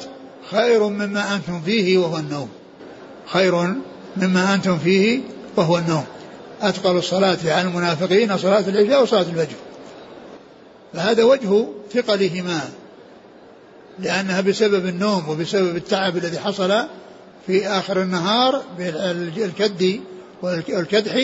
خير 0.51 0.89
مما 0.89 1.35
أنتم 1.35 1.61
فيه 1.61 1.99
وهو 1.99 2.17
النوم. 2.17 2.49
خير 3.27 3.75
مما 4.17 4.55
أنتم 4.55 4.79
فيه 4.79 5.21
وهو 5.57 5.79
النوم. 5.79 6.05
أثقل 6.63 6.97
الصلاة 6.97 7.39
على 7.45 7.63
المنافقين 7.63 8.39
صلاة 8.39 8.65
العشاء 8.69 9.03
وصلاة 9.03 9.23
الفجر. 9.23 9.57
فهذا 10.95 11.25
وجه 11.25 11.67
ثقلهما 11.93 12.61
لأنها 13.99 14.41
بسبب 14.41 14.87
النوم 14.87 15.29
وبسبب 15.29 15.77
التعب 15.77 16.17
الذي 16.17 16.39
حصل 16.39 16.85
في 17.49 17.69
آخر 17.69 18.03
النهار 18.03 18.63
بالكد 18.79 20.01
والكدح 20.43 21.15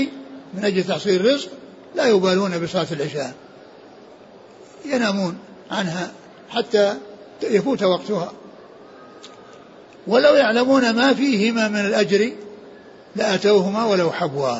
من 0.54 0.64
أجل 0.64 0.84
تحصيل 0.84 1.20
الرزق 1.20 1.48
لا 1.94 2.06
يبالون 2.06 2.58
بصلاة 2.58 2.86
العشاء. 2.92 3.34
ينامون 4.84 5.38
عنها 5.70 6.12
حتى 6.50 6.94
يفوت 7.42 7.82
وقتها. 7.82 8.32
ولو 10.06 10.34
يعلمون 10.34 10.90
ما 10.90 11.14
فيهما 11.14 11.68
من 11.68 11.80
الأجر 11.80 12.32
لأتوهما 13.16 13.84
ولو 13.84 14.12
حبوا. 14.12 14.56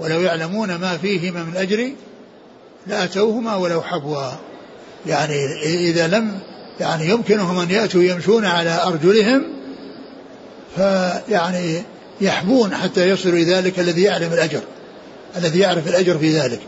ولو 0.00 0.20
يعلمون 0.20 0.74
ما 0.74 0.98
فيهما 0.98 1.42
من 1.42 1.52
الأجر 1.52 1.92
لأتوهما 2.86 3.56
ولو 3.56 3.82
حبوا. 3.82 4.30
يعني 5.06 5.62
إذا 5.64 6.06
لم 6.06 6.40
يعني 6.80 7.08
يمكنهم 7.08 7.58
أن 7.58 7.70
يأتوا 7.70 8.02
يمشون 8.02 8.44
على 8.44 8.82
أرجلهم 8.82 9.57
فيعني 10.76 11.82
يحبون 12.20 12.74
حتى 12.74 13.08
يصلوا 13.08 13.34
إلى 13.34 13.54
ذلك 13.54 13.78
الذي 13.78 14.02
يعلم 14.02 14.32
الأجر 14.32 14.60
الذي 15.36 15.58
يعرف 15.58 15.88
الأجر 15.88 16.18
في 16.18 16.38
ذلك. 16.38 16.60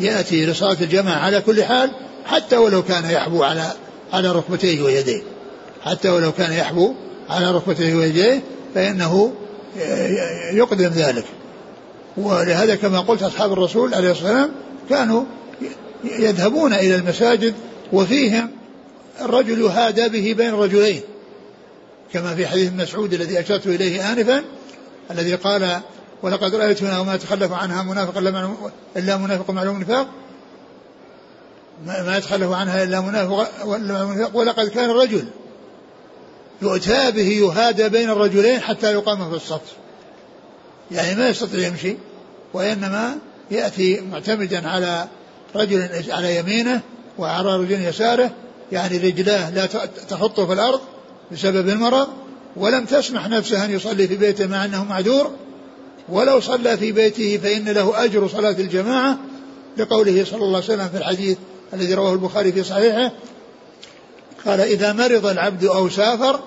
يأتي 0.00 0.46
لصلاة 0.46 0.76
الجماعة 0.80 1.18
على 1.18 1.40
كل 1.40 1.64
حال 1.64 1.90
حتى 2.26 2.56
ولو 2.56 2.82
كان 2.82 3.10
يحبو 3.10 3.42
على 3.42 3.72
على 4.12 4.32
ركبتيه 4.32 4.82
ويديه. 4.82 5.22
حتى 5.84 6.08
ولو 6.08 6.32
كان 6.32 6.52
يحبو 6.52 6.94
على 7.28 7.50
ركبتيه 7.50 7.94
ويديه 7.94 8.42
فإنه 8.74 9.32
يقدم 10.52 10.88
ذلك. 10.88 11.24
ولهذا 12.16 12.74
كما 12.74 13.00
قلت 13.00 13.22
أصحاب 13.22 13.52
الرسول 13.52 13.94
عليه 13.94 14.10
الصلاة 14.10 14.30
والسلام 14.30 14.50
كانوا 14.90 15.24
يذهبون 16.04 16.72
إلى 16.72 16.94
المساجد 16.94 17.54
وفيهم 17.92 18.50
الرجل 19.20 19.60
يهادى 19.60 20.08
به 20.08 20.34
بين 20.34 20.54
رجلين. 20.54 21.00
كما 22.12 22.34
في 22.34 22.46
حديث 22.46 22.72
مسعود 22.72 23.14
الذي 23.14 23.40
أشرت 23.40 23.66
إليه 23.66 24.12
آنفا 24.12 24.44
الذي 25.10 25.34
قال 25.34 25.80
ولقد 26.22 26.54
رأيتنا 26.54 27.00
وما 27.00 27.14
يتخلف 27.14 27.52
عنها 27.52 27.82
منافق 27.82 28.18
إلا 28.96 29.16
منافق 29.16 29.50
معلوم 29.50 29.76
النفاق. 29.76 30.08
ما 31.86 32.16
يتخلف 32.16 32.52
عنها 32.52 32.82
إلا 32.82 33.00
منافق 33.00 34.36
ولقد 34.36 34.68
كان 34.68 34.90
الرجل 34.90 35.24
يؤتى 36.62 37.10
به 37.10 37.28
يهادى 37.28 37.88
بين 37.88 38.10
الرجلين 38.10 38.60
حتى 38.60 38.92
يقام 38.92 39.30
في 39.30 39.36
الصف 39.36 39.60
يعني 40.90 41.14
ما 41.14 41.28
يستطيع 41.28 41.68
يمشي 41.68 41.96
وإنما 42.54 43.18
يأتي 43.50 44.00
معتمدا 44.00 44.68
على 44.68 45.08
رجل 45.54 45.88
على 46.08 46.36
يمينه 46.36 46.80
وعلى 47.18 47.56
رجل 47.56 47.82
يساره 47.82 48.30
يعني 48.72 48.98
رجلاه 48.98 49.50
لا 49.50 49.66
تحطه 50.08 50.46
في 50.46 50.52
الأرض 50.52 50.80
بسبب 51.32 51.68
المرض 51.68 52.08
ولم 52.56 52.84
تسمح 52.84 53.28
نفسه 53.28 53.64
أن 53.64 53.70
يصلي 53.70 54.08
في 54.08 54.16
بيته 54.16 54.46
مع 54.46 54.64
أنه 54.64 54.84
معذور. 54.84 55.30
ولو 56.08 56.40
صلى 56.40 56.76
في 56.76 56.92
بيته 56.92 57.38
فإن 57.42 57.68
له 57.68 58.04
أجر 58.04 58.28
صلاة 58.28 58.50
الجماعة 58.50 59.18
لقوله 59.76 60.24
صلى 60.24 60.42
الله 60.42 60.56
عليه 60.56 60.64
وسلم 60.64 60.88
في 60.88 60.96
الحديث 60.96 61.38
الذي 61.72 61.94
رواه 61.94 62.12
البخاري 62.12 62.52
في 62.52 62.64
صحيحه 62.64 63.12
قال 64.46 64.60
إذا 64.60 64.92
مرض 64.92 65.26
العبد 65.26 65.64
أو 65.64 65.88
سافر 65.88 66.40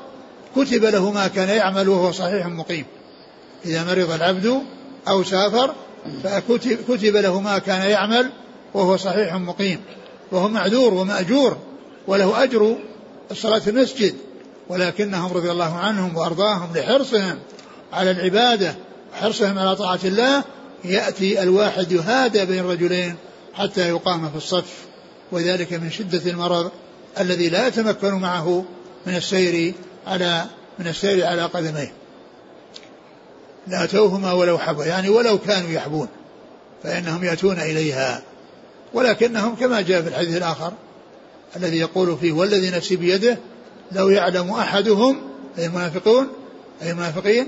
كتب 0.55 0.85
له 0.85 1.11
ما 1.11 1.27
كان 1.27 1.49
يعمل 1.49 1.89
وهو 1.89 2.11
صحيح 2.11 2.47
مقيم. 2.47 2.85
إذا 3.65 3.83
مرض 3.83 4.11
العبد 4.11 4.61
أو 5.07 5.23
سافر 5.23 5.73
فكتب 6.23 7.15
له 7.15 7.41
ما 7.41 7.57
كان 7.59 7.89
يعمل 7.89 8.31
وهو 8.73 8.97
صحيح 8.97 9.35
مقيم. 9.35 9.81
وهو 10.31 10.47
معذور 10.47 10.93
ومأجور 10.93 11.57
وله 12.07 12.43
أجر 12.43 12.75
الصلاة 13.31 13.59
في 13.59 13.69
المسجد. 13.69 14.15
ولكنهم 14.71 15.33
رضي 15.33 15.51
الله 15.51 15.77
عنهم 15.77 16.17
وأرضاهم 16.17 16.69
لحرصهم 16.75 17.39
على 17.93 18.11
العبادة 18.11 18.75
وحرصهم 19.13 19.59
على 19.59 19.75
طاعة 19.75 19.99
الله 20.03 20.43
يأتي 20.85 21.43
الواحد 21.43 21.91
يهادى 21.91 22.45
بين 22.45 22.65
رجلين 22.65 23.15
حتى 23.53 23.89
يقام 23.89 24.29
في 24.29 24.37
الصف. 24.37 24.73
وذلك 25.31 25.73
من 25.73 25.91
شدة 25.91 26.31
المرض 26.31 26.71
الذي 27.19 27.49
لا 27.49 27.67
يتمكن 27.67 28.13
معه 28.13 28.65
من 29.05 29.15
السير 29.15 29.73
على 30.07 30.45
من 30.79 30.87
السير 30.87 31.25
على 31.25 31.41
قدميه. 31.41 31.93
لأتوهما 33.67 34.33
ولو 34.33 34.57
حبوا 34.57 34.85
يعني 34.85 35.09
ولو 35.09 35.37
كانوا 35.37 35.69
يحبون 35.69 36.07
فإنهم 36.83 37.23
يأتون 37.23 37.59
إليها. 37.59 38.21
ولكنهم 38.93 39.55
كما 39.55 39.81
جاء 39.81 40.01
في 40.01 40.07
الحديث 40.07 40.37
الآخر 40.37 40.73
الذي 41.55 41.77
يقول 41.77 42.17
فيه 42.17 42.31
والذي 42.31 42.69
نفسي 42.69 42.95
بيده 42.95 43.37
لو 43.91 44.09
يعلم 44.09 44.51
أحدهم 44.51 45.21
أي 45.57 45.65
المنافقون 45.65 46.27
أي 46.81 46.91
المنافقين 46.91 47.47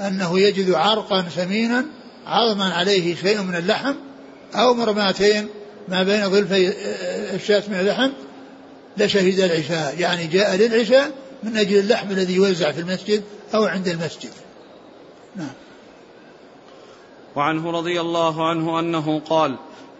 أنه 0.00 0.40
يجد 0.40 0.70
عرقا 0.70 1.22
ثمينا 1.22 1.86
عظما 2.26 2.74
عليه 2.74 3.14
شيء 3.14 3.42
من 3.42 3.54
اللحم 3.54 3.94
أو 4.54 4.74
مرماتين 4.74 5.48
ما 5.88 6.02
بين 6.02 6.30
ظلفي 6.30 6.72
الشاة 7.34 7.62
من 7.68 7.80
اللحم 7.80 8.10
لشهد 8.96 9.40
العشاء. 9.40 9.98
يعني 9.98 10.26
جاء 10.26 10.56
للعشاء 10.56 11.10
من 11.42 11.56
أجل 11.56 11.78
اللحم 11.78 12.10
الذي 12.10 12.34
يوزع 12.34 12.72
في 12.72 12.80
المسجد 12.80 13.22
أو 13.54 13.64
عند 13.64 13.88
المسجد. 13.88 14.30
نعم. 15.36 15.52
وعنه 17.36 17.70
رضي 17.70 18.00
الله 18.00 18.48
عنه 18.48 18.80
أنه 18.80 19.20
قال 19.20 19.56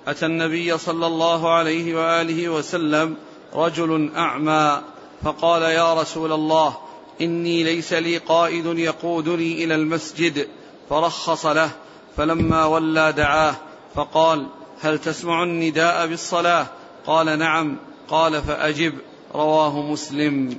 أتى 0.07 0.27
النبي 0.27 0.79
صلى 0.79 1.07
الله 1.07 1.53
عليه 1.53 1.95
وآله 1.95 2.49
وسلم 2.49 3.16
رجل 3.55 4.11
أعمى 4.16 4.83
فقال 5.24 5.62
يا 5.62 5.94
رسول 5.94 6.32
الله 6.32 6.76
إني 7.20 7.64
ليس 7.64 7.92
لي 7.92 8.16
قائد 8.16 8.66
يقودني 8.66 9.64
إلى 9.64 9.74
المسجد. 9.74 10.48
فرخص 10.90 11.46
له 11.46 11.70
فلما 12.16 12.64
ولى 12.64 13.12
دعاه 13.12 13.54
فقال 13.94 14.46
هل 14.80 14.98
تسمع 14.98 15.42
النداء 15.42 16.06
بالصلاة؟ 16.06 16.66
قال 17.06 17.38
نعم. 17.38 17.76
قال 18.08 18.42
فأجب. 18.42 18.92
رواه 19.35 19.82
مسلم. 19.82 20.56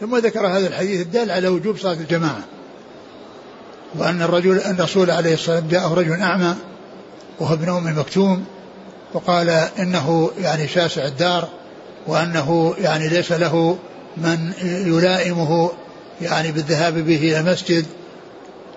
ثم 0.00 0.16
ذكر 0.16 0.46
هذا 0.46 0.68
الحديث 0.68 1.00
الدال 1.00 1.30
على 1.30 1.48
وجوب 1.48 1.78
صلاة 1.78 1.92
الجماعة. 1.92 2.42
وأن 3.94 4.22
الرجل 4.22 4.58
أن 4.58 4.74
الرسول 4.74 5.10
عليه 5.10 5.34
الصلاة 5.34 5.56
والسلام 5.56 5.68
جاءه 5.68 5.94
رجل 5.94 6.20
أعمى 6.20 6.54
وهو 7.40 7.54
ابن 7.54 7.68
أم 7.68 7.98
مكتوم 7.98 8.44
وقال 9.14 9.48
إنه 9.78 10.30
يعني 10.38 10.68
شاسع 10.68 11.04
الدار 11.04 11.48
وأنه 12.06 12.74
يعني 12.78 13.08
ليس 13.08 13.32
له 13.32 13.78
من 14.16 14.52
يلائمه 14.62 15.70
يعني 16.20 16.52
بالذهاب 16.52 16.94
به 16.94 17.16
إلى 17.16 17.38
المسجد 17.40 17.86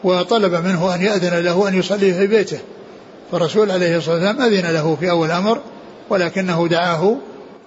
وطلب 0.03 0.53
منه 0.53 0.95
أن 0.95 1.01
يأذن 1.01 1.39
له 1.39 1.67
أن 1.67 1.79
يصلي 1.79 2.13
في 2.13 2.27
بيته. 2.27 2.59
فالرسول 3.31 3.71
عليه 3.71 3.97
الصلاة 3.97 4.15
والسلام 4.15 4.41
أذن 4.41 4.73
له 4.73 4.95
في 4.99 5.09
أول 5.09 5.27
الأمر 5.27 5.61
ولكنه 6.09 6.67
دعاه 6.67 7.17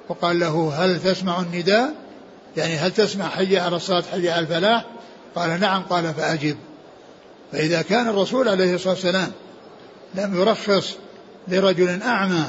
وقال 0.08 0.40
له 0.40 0.72
هل 0.76 1.02
تسمع 1.02 1.40
النداء؟ 1.40 1.94
يعني 2.56 2.76
هل 2.76 2.90
تسمع 2.90 3.28
حي 3.28 3.58
على 3.58 3.76
الصلاة 3.76 4.02
حي 4.12 4.30
على 4.30 4.40
الفلاح؟ 4.40 4.84
قال 5.34 5.60
نعم 5.60 5.82
قال 5.82 6.14
فأجب. 6.14 6.56
فإذا 7.52 7.82
كان 7.82 8.08
الرسول 8.08 8.48
عليه 8.48 8.74
الصلاة 8.74 8.94
والسلام 8.94 9.32
لم 10.14 10.40
يرخص 10.40 10.96
لرجل 11.48 12.02
أعمى 12.02 12.44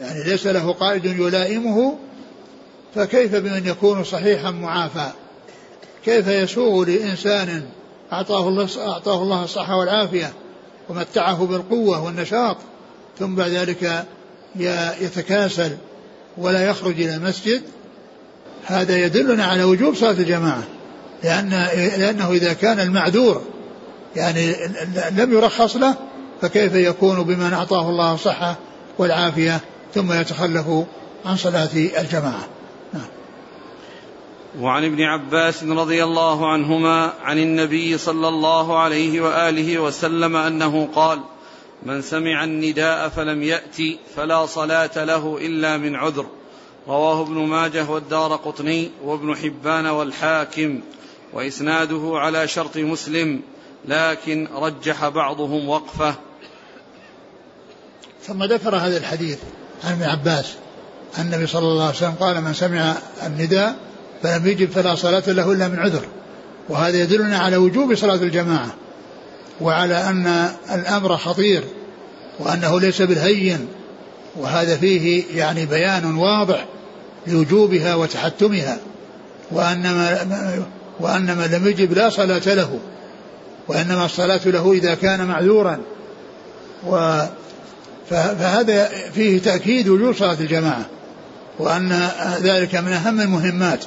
يعني 0.00 0.24
ليس 0.24 0.46
له 0.46 0.72
قائد 0.72 1.04
يلائمه 1.04 1.98
فكيف 2.94 3.34
بمن 3.34 3.66
يكون 3.66 4.04
صحيحا 4.04 4.50
معافى؟ 4.50 5.10
كيف 6.04 6.28
يسوغ 6.28 6.84
لإنسان 6.84 7.62
أعطاه 8.12 8.48
الله 8.48 8.68
أعطاه 8.78 9.22
الله 9.22 9.44
الصحة 9.44 9.76
والعافية 9.76 10.32
ومتعه 10.88 11.46
بالقوة 11.46 12.04
والنشاط 12.04 12.56
ثم 13.18 13.34
بعد 13.34 13.50
ذلك 13.50 14.04
يتكاسل 15.00 15.76
ولا 16.38 16.66
يخرج 16.66 17.00
إلى 17.00 17.14
المسجد؟ 17.14 17.62
هذا 18.66 18.96
يدلنا 18.96 19.44
على 19.44 19.64
وجوب 19.64 19.94
صلاة 19.94 20.10
الجماعة 20.10 20.62
لأن 21.24 21.50
لأنه 21.98 22.30
إذا 22.30 22.52
كان 22.52 22.80
المعذور 22.80 23.42
يعني 24.16 24.54
لم 25.10 25.32
يرخص 25.32 25.76
له 25.76 25.94
فكيف 26.40 26.74
يكون 26.74 27.22
بمن 27.22 27.52
أعطاه 27.52 27.90
الله 27.90 28.14
الصحة 28.14 28.56
والعافية؟ 28.98 29.60
ثم 29.94 30.12
يتخلف 30.12 30.66
عن 31.26 31.36
صلاة 31.36 31.68
الجماعة. 31.74 32.48
نعم. 32.92 33.08
وعن 34.60 34.84
ابن 34.84 35.02
عباس 35.02 35.64
رضي 35.64 36.04
الله 36.04 36.52
عنهما 36.52 37.12
عن 37.22 37.38
النبي 37.38 37.98
صلى 37.98 38.28
الله 38.28 38.78
عليه 38.78 39.20
وآله 39.20 39.78
وسلم 39.78 40.36
أنه 40.36 40.88
قال 40.94 41.20
من 41.82 42.02
سمع 42.02 42.44
النداء 42.44 43.08
فلم 43.08 43.42
يات 43.42 43.76
فلا 44.16 44.46
صلاة 44.46 45.04
له 45.04 45.38
إلا 45.40 45.76
من 45.76 45.96
عذر 45.96 46.26
رواه 46.88 47.22
ابن 47.22 47.34
ماجه 47.34 47.90
والدار 47.90 48.36
قطني 48.36 48.90
وابن 49.04 49.36
حبان 49.36 49.86
والحاكم 49.86 50.80
وإسناده 51.32 52.12
على 52.14 52.48
شرط 52.48 52.76
مسلم 52.76 53.40
لكن 53.88 54.48
رجح 54.54 55.08
بعضهم 55.08 55.68
وقفه. 55.68 56.14
ثم 58.22 58.44
ذكر 58.44 58.76
هذا 58.76 58.96
الحديث 58.96 59.38
عن 59.84 59.92
ابن 59.92 60.02
عباس 60.02 60.46
النبي 61.18 61.46
صلى 61.46 61.62
الله 61.62 61.84
عليه 61.84 61.96
وسلم 61.96 62.14
قال 62.20 62.40
من 62.40 62.54
سمع 62.54 62.94
النداء 63.26 63.76
فلم 64.22 64.46
يجب 64.46 64.70
فلا 64.70 64.94
صلاة 64.94 65.22
له 65.26 65.52
إلا 65.52 65.68
من 65.68 65.78
عذر. 65.78 66.04
وهذا 66.68 66.96
يدلنا 66.96 67.38
على 67.38 67.56
وجوب 67.56 67.94
صلاة 67.94 68.14
الجماعة 68.14 68.74
وعلى 69.60 69.94
أن 69.94 70.50
الأمر 70.74 71.16
خطير 71.16 71.64
وأنه 72.38 72.80
ليس 72.80 73.02
بالهين. 73.02 73.68
وهذا 74.36 74.76
فيه 74.76 75.24
يعني 75.34 75.66
بيان 75.66 76.16
واضح 76.16 76.66
لوجوبها 77.26 77.94
وتحتمها. 77.94 78.78
وأن 79.50 79.82
ما 79.82 80.66
وأن 81.00 81.36
من 81.36 81.44
لم 81.44 81.68
يجب 81.68 81.92
لا 81.92 82.10
صلاة 82.10 82.54
له. 82.54 82.78
وإنما 83.68 84.04
الصلاة 84.04 84.40
له 84.46 84.72
إذا 84.72 84.94
كان 84.94 85.26
معذورا. 85.26 85.80
و 86.86 87.20
فهذا 88.10 88.88
فيه 89.14 89.38
تأكيد 89.38 89.88
وجوب 89.88 90.14
صلاة 90.14 90.40
الجماعة 90.40 90.86
وأن 91.58 92.10
ذلك 92.40 92.74
من 92.74 92.92
أهم 92.92 93.20
المهمات 93.20 93.84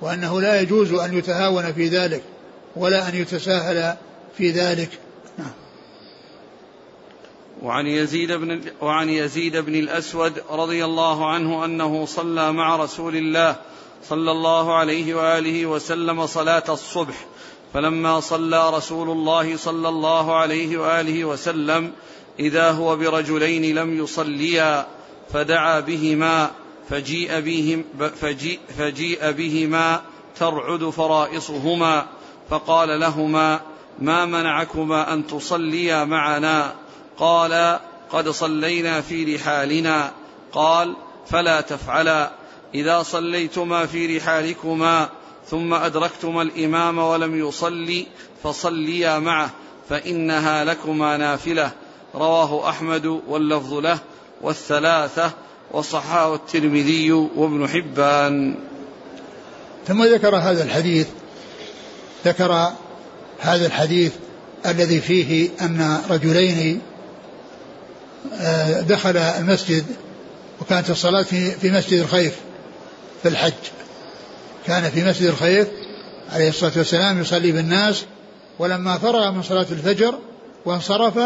وأنه 0.00 0.40
لا 0.40 0.60
يجوز 0.60 0.92
أن 0.92 1.18
يتهاون 1.18 1.72
في 1.72 1.88
ذلك 1.88 2.22
ولا 2.76 3.08
أن 3.08 3.14
يتساهل 3.14 3.96
في 4.38 4.50
ذلك. 4.50 4.88
نعم. 5.38 5.50
وعن 7.62 7.86
يزيد 7.86 8.32
بن 8.32 8.60
وعن 8.80 9.08
يزيد 9.08 9.56
بن 9.56 9.74
الأسود 9.74 10.32
رضي 10.50 10.84
الله 10.84 11.30
عنه 11.30 11.64
أنه 11.64 12.06
صلى 12.06 12.52
مع 12.52 12.76
رسول 12.76 13.16
الله 13.16 13.56
صلى 14.08 14.30
الله 14.30 14.74
عليه 14.74 15.14
وآله 15.14 15.66
وسلم 15.66 16.26
صلاة 16.26 16.64
الصبح 16.68 17.26
فلما 17.74 18.20
صلى 18.20 18.70
رسول 18.70 19.10
الله 19.10 19.56
صلى 19.56 19.88
الله 19.88 20.36
عليه 20.36 20.78
وآله 20.78 21.24
وسلم 21.24 21.92
إذا 22.40 22.70
هو 22.70 22.96
برجلين 22.96 23.74
لم 23.74 23.98
يصليا 23.98 24.86
فدعا 25.32 25.80
بهما 25.80 26.50
فجيء 26.90 27.40
بهم 27.40 27.84
فجيء, 28.20 28.58
فجيء 28.78 29.30
بهما 29.30 30.02
ترعد 30.38 30.90
فرائصهما 30.90 32.06
فقال 32.50 33.00
لهما 33.00 33.60
ما 33.98 34.26
منعكما 34.26 35.12
أن 35.12 35.26
تصليا 35.26 36.04
معنا؟ 36.04 36.74
قال 37.18 37.78
قد 38.10 38.28
صلينا 38.28 39.00
في 39.00 39.36
رحالنا. 39.36 40.12
قال 40.52 40.96
فلا 41.26 41.60
تفعلا. 41.60 42.30
إذا 42.74 43.02
صليتما 43.02 43.86
في 43.86 44.16
رحالكما 44.16 45.08
ثم 45.46 45.74
أدركتما 45.74 46.42
الإمام 46.42 46.98
ولم 46.98 47.48
يصلي 47.48 48.06
فصليا 48.42 49.18
معه 49.18 49.50
فإنها 49.88 50.64
لكما 50.64 51.16
نافلة. 51.16 51.72
رواه 52.14 52.68
أحمد 52.68 53.06
واللفظ 53.06 53.74
له 53.74 53.98
والثلاثة 54.42 55.32
وصححه 55.70 56.34
الترمذي 56.34 57.12
وابن 57.12 57.68
حبان. 57.68 58.54
ثم 59.86 60.04
ذكر 60.04 60.36
هذا 60.36 60.64
الحديث 60.64 61.06
ذكر 62.24 62.72
هذا 63.40 63.66
الحديث 63.66 64.12
الذي 64.66 65.00
فيه 65.00 65.48
أن 65.60 66.02
رجلين 66.10 66.80
آه، 68.34 68.80
دخل 68.80 69.16
المسجد 69.16 69.84
وكانت 70.60 70.90
الصلاة 70.90 71.22
في 71.22 71.70
مسجد 71.70 72.00
الخيف 72.00 72.34
في 73.22 73.28
الحج. 73.28 73.52
كان 74.66 74.90
في 74.90 75.04
مسجد 75.04 75.26
الخيف 75.26 75.68
عليه 76.32 76.48
الصلاة 76.48 76.72
والسلام 76.76 77.20
يصلي 77.20 77.52
بالناس 77.52 78.04
ولما 78.58 78.98
فرغ 78.98 79.30
من 79.30 79.42
صلاة 79.42 79.66
الفجر 79.70 80.18
وانصرف 80.64 81.18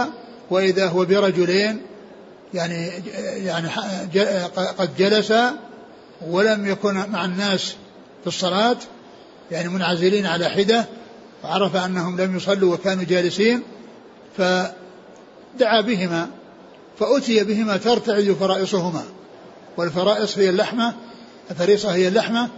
وإذا 0.54 0.88
هو 0.88 1.04
برجلين 1.04 1.80
يعني 2.54 2.90
يعني 3.44 3.68
قد 4.78 4.96
جلس 4.98 5.32
ولم 6.26 6.66
يكن 6.66 6.94
مع 6.94 7.24
الناس 7.24 7.74
في 8.20 8.26
الصلاة 8.26 8.76
يعني 9.50 9.68
منعزلين 9.68 10.26
على 10.26 10.48
حدة 10.48 10.84
وعرف 11.44 11.76
أنهم 11.76 12.20
لم 12.20 12.36
يصلوا 12.36 12.74
وكانوا 12.74 13.04
جالسين 13.04 13.62
فدعا 14.36 15.80
بهما 15.80 16.28
فأتي 16.98 17.44
بهما 17.44 17.76
ترتعد 17.76 18.36
فرائصهما. 18.40 19.04
والفرائص 19.76 20.38
هي 20.38 20.48
اللحمة 20.48 20.94
الفريصة 21.50 21.94
هي 21.94 22.08
اللحمة 22.08 22.48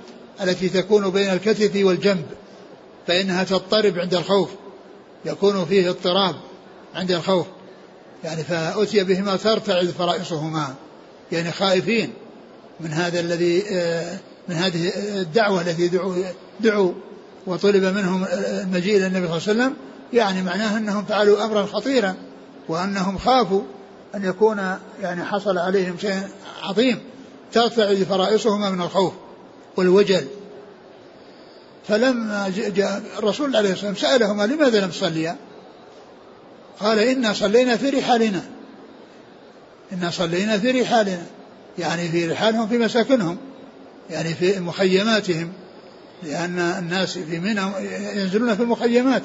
التي 0.42 0.68
تكون 0.68 1.11
بين 1.11 1.30
الكتف 1.32 1.85
والجنب 1.85 2.26
فإنها 3.06 3.44
تضطرب 3.44 3.98
عند 3.98 4.14
الخوف 4.14 4.50
يكون 5.24 5.64
فيه 5.64 5.90
اضطراب 5.90 6.35
عند 6.94 7.11
الخوف. 7.11 7.46
يعني 8.26 8.44
فأتي 8.44 9.04
بهما 9.04 9.36
ترتعد 9.36 9.86
فرائصهما. 9.86 10.74
يعني 11.32 11.52
خائفين 11.52 12.12
من 12.80 12.92
هذا 12.92 13.20
الذي 13.20 13.64
آه، 13.70 14.18
من 14.48 14.54
هذه 14.54 14.92
الدعوة 14.96 15.60
التي 15.60 15.88
دعوا 15.88 16.14
دعوا 16.60 16.92
وطلب 17.46 17.84
منهم 17.84 18.24
المجيء 18.32 18.96
إلى 18.96 19.06
النبي 19.06 19.26
صلى 19.26 19.52
الله 19.52 19.64
عليه 19.64 19.74
وسلم. 19.74 19.74
يعني 20.12 20.42
معناه 20.42 20.78
أنهم 20.78 21.04
فعلوا 21.04 21.44
أمرا 21.44 21.66
خطيرا 21.66 22.14
وأنهم 22.68 23.18
خافوا 23.18 23.62
أن 24.14 24.24
يكون 24.24 24.76
يعني 25.02 25.24
حصل 25.24 25.58
عليهم 25.58 25.98
شيء 25.98 26.20
عظيم. 26.62 27.00
ترتعد 27.52 27.96
فرائصهما 27.96 28.70
من 28.70 28.80
الخوف 28.80 29.12
والوجل. 29.76 30.26
فلما 31.88 32.52
جاء 32.56 33.02
الرسول 33.18 33.56
عليه 33.56 33.72
الصلاة 33.72 33.90
والسلام 33.90 34.12
سألهما 34.12 34.46
لماذا 34.46 34.80
لم 34.80 34.90
تصليا؟ 34.90 35.36
قال 36.80 36.98
إنا 36.98 37.32
صلينا 37.32 37.76
في 37.76 37.90
رحالنا. 37.90 38.42
إنا 39.92 40.10
صلينا 40.10 40.58
في 40.58 40.70
رحالنا. 40.70 41.26
يعني 41.78 42.08
في 42.08 42.26
رحالهم 42.28 42.68
في 42.68 42.78
مساكنهم. 42.78 43.36
يعني 44.10 44.34
في 44.34 44.60
مخيماتهم. 44.60 45.52
لأن 46.22 46.58
الناس 46.58 47.18
في 47.18 47.38
منى 47.38 47.62
ينزلون 48.14 48.56
في 48.56 48.62
المخيمات. 48.62 49.22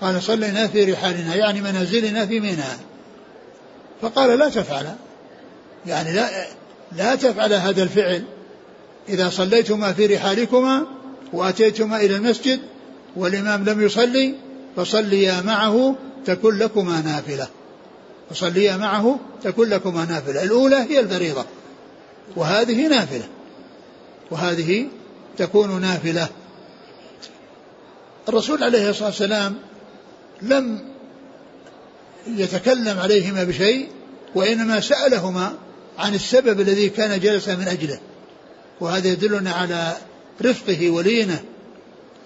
قال 0.00 0.22
صلينا 0.22 0.66
في 0.66 0.92
رحالنا 0.92 1.34
يعني 1.34 1.60
منازلنا 1.60 2.26
في 2.26 2.40
منى. 2.40 2.64
فقال 4.02 4.38
لا 4.38 4.48
تفعل. 4.48 4.94
يعني 5.86 6.12
لا 6.12 6.46
لا 6.96 7.14
تفعل 7.14 7.52
هذا 7.52 7.82
الفعل. 7.82 8.24
إذا 9.08 9.30
صليتما 9.30 9.92
في 9.92 10.06
رحالكما 10.06 10.86
وأتيتما 11.32 11.96
إلى 11.96 12.16
المسجد 12.16 12.60
والإمام 13.16 13.64
لم 13.64 13.82
يصلي 13.82 14.34
فصليا 14.76 15.40
معه 15.40 15.96
تكن 16.26 16.58
لكما 16.58 17.00
نافلة. 17.00 17.48
فصليا 18.30 18.76
معه 18.76 19.18
تكن 19.42 19.68
لكما 19.68 20.04
نافلة. 20.04 20.42
الأولى 20.42 20.76
هي 20.76 21.00
الفريضة 21.00 21.44
وهذه 22.36 22.88
نافلة 22.88 23.28
وهذه 24.30 24.88
تكون 25.36 25.80
نافلة. 25.80 26.28
الرسول 28.28 28.64
عليه 28.64 28.90
الصلاة 28.90 29.08
والسلام 29.08 29.56
لم 30.42 30.80
يتكلم 32.26 32.98
عليهما 32.98 33.44
بشيء 33.44 33.88
وإنما 34.34 34.80
سألهما 34.80 35.54
عن 35.98 36.14
السبب 36.14 36.60
الذي 36.60 36.88
كان 36.88 37.20
جلسا 37.20 37.56
من 37.56 37.68
أجله. 37.68 37.98
وهذا 38.80 39.08
يدلنا 39.08 39.52
على 39.52 39.96
رفقه 40.42 40.90
ولينة 40.90 41.42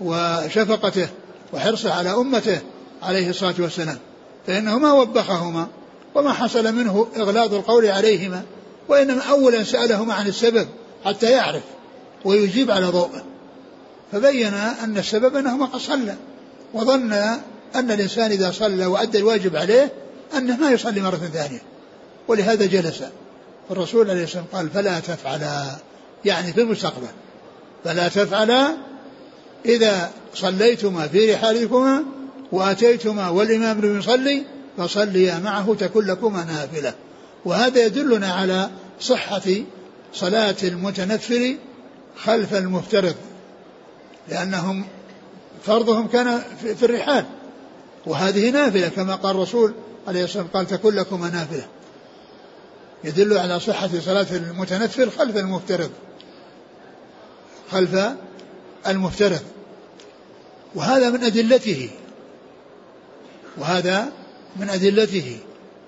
وشفقته. 0.00 1.08
وحرصه 1.54 1.92
على 1.92 2.10
أمته 2.14 2.60
عليه 3.02 3.30
الصلاة 3.30 3.54
والسلام. 3.58 3.98
فإنه 4.46 4.78
ما 4.78 4.92
وبخهما 4.92 5.68
وما 6.14 6.32
حصل 6.32 6.74
منه 6.74 7.06
إغلاظ 7.16 7.54
القول 7.54 7.86
عليهما 7.86 8.42
وإنما 8.88 9.22
أولا 9.22 9.64
سألهما 9.64 10.14
عن 10.14 10.26
السبب 10.26 10.68
حتى 11.04 11.30
يعرف 11.30 11.62
ويجيب 12.24 12.70
على 12.70 12.86
ضوءه. 12.86 13.24
فبين 14.12 14.54
أن 14.54 14.98
السبب 14.98 15.36
أنهما 15.36 15.66
قد 15.66 15.80
صلى 15.80 16.14
وظن 16.74 17.12
أن 17.74 17.90
الإنسان 17.90 18.30
إذا 18.30 18.50
صلى 18.50 18.86
وأدى 18.86 19.18
الواجب 19.18 19.56
عليه 19.56 19.92
أنه 20.36 20.56
ما 20.56 20.70
يصلي 20.70 21.00
مرة 21.00 21.30
ثانية. 21.32 21.62
ولهذا 22.28 22.66
جلس. 22.66 23.02
الرسول 23.70 24.10
عليه 24.10 24.24
الصلاة 24.24 24.42
والسلام 24.42 24.62
قال 24.62 24.70
فلا 24.70 25.00
تفعلا. 25.00 25.64
يعني 26.24 26.52
في 26.52 26.60
المستقبل. 26.60 27.06
فلا 27.84 28.08
تفعلا. 28.08 28.76
إذا 29.66 30.10
صليتما 30.34 31.08
في 31.08 31.34
رحالكما 31.34 32.04
وأتيتما 32.52 33.28
والإمام 33.28 33.80
لم 33.80 33.98
يصلي 33.98 34.42
فصليا 34.76 35.38
معه 35.38 35.74
تكن 35.74 36.06
لكما 36.06 36.44
نافلة. 36.44 36.94
وهذا 37.44 37.86
يدلنا 37.86 38.32
على 38.32 38.70
صحة 39.00 39.42
صلاة 40.12 40.56
المتنفل 40.62 41.56
خلف 42.16 42.54
المفترض 42.54 43.14
لأنهم 44.28 44.84
فرضهم 45.64 46.08
كان 46.08 46.42
في 46.78 46.82
الرحال. 46.82 47.24
وهذه 48.06 48.50
نافلة 48.50 48.88
كما 48.88 49.14
قال 49.14 49.36
الرسول 49.36 49.74
عليه 50.08 50.24
الصلاة 50.24 50.42
والسلام 50.42 50.66
قال 50.66 50.78
تكن 50.78 50.94
لكم 50.94 51.26
نافلة. 51.26 51.66
يدل 53.04 53.38
على 53.38 53.60
صحة 53.60 53.90
صلاة 54.04 54.26
المتنفل 54.32 55.10
خلف 55.10 55.36
المفترض 55.36 55.90
خلف 57.70 57.98
المفترض. 58.86 59.40
وهذا 60.74 61.10
من 61.10 61.24
أدلته. 61.24 61.90
وهذا 63.58 64.12
من 64.56 64.70
أدلته. 64.70 65.36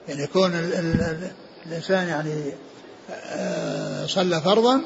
يعني 0.09 0.27
كون 0.27 0.51
ال 0.55 0.75
ال 0.75 1.01
ال 1.01 1.31
الإنسان 1.66 2.09
يعني 2.09 2.53
آه، 3.11 4.07
صلى 4.07 4.40
فرضا 4.40 4.81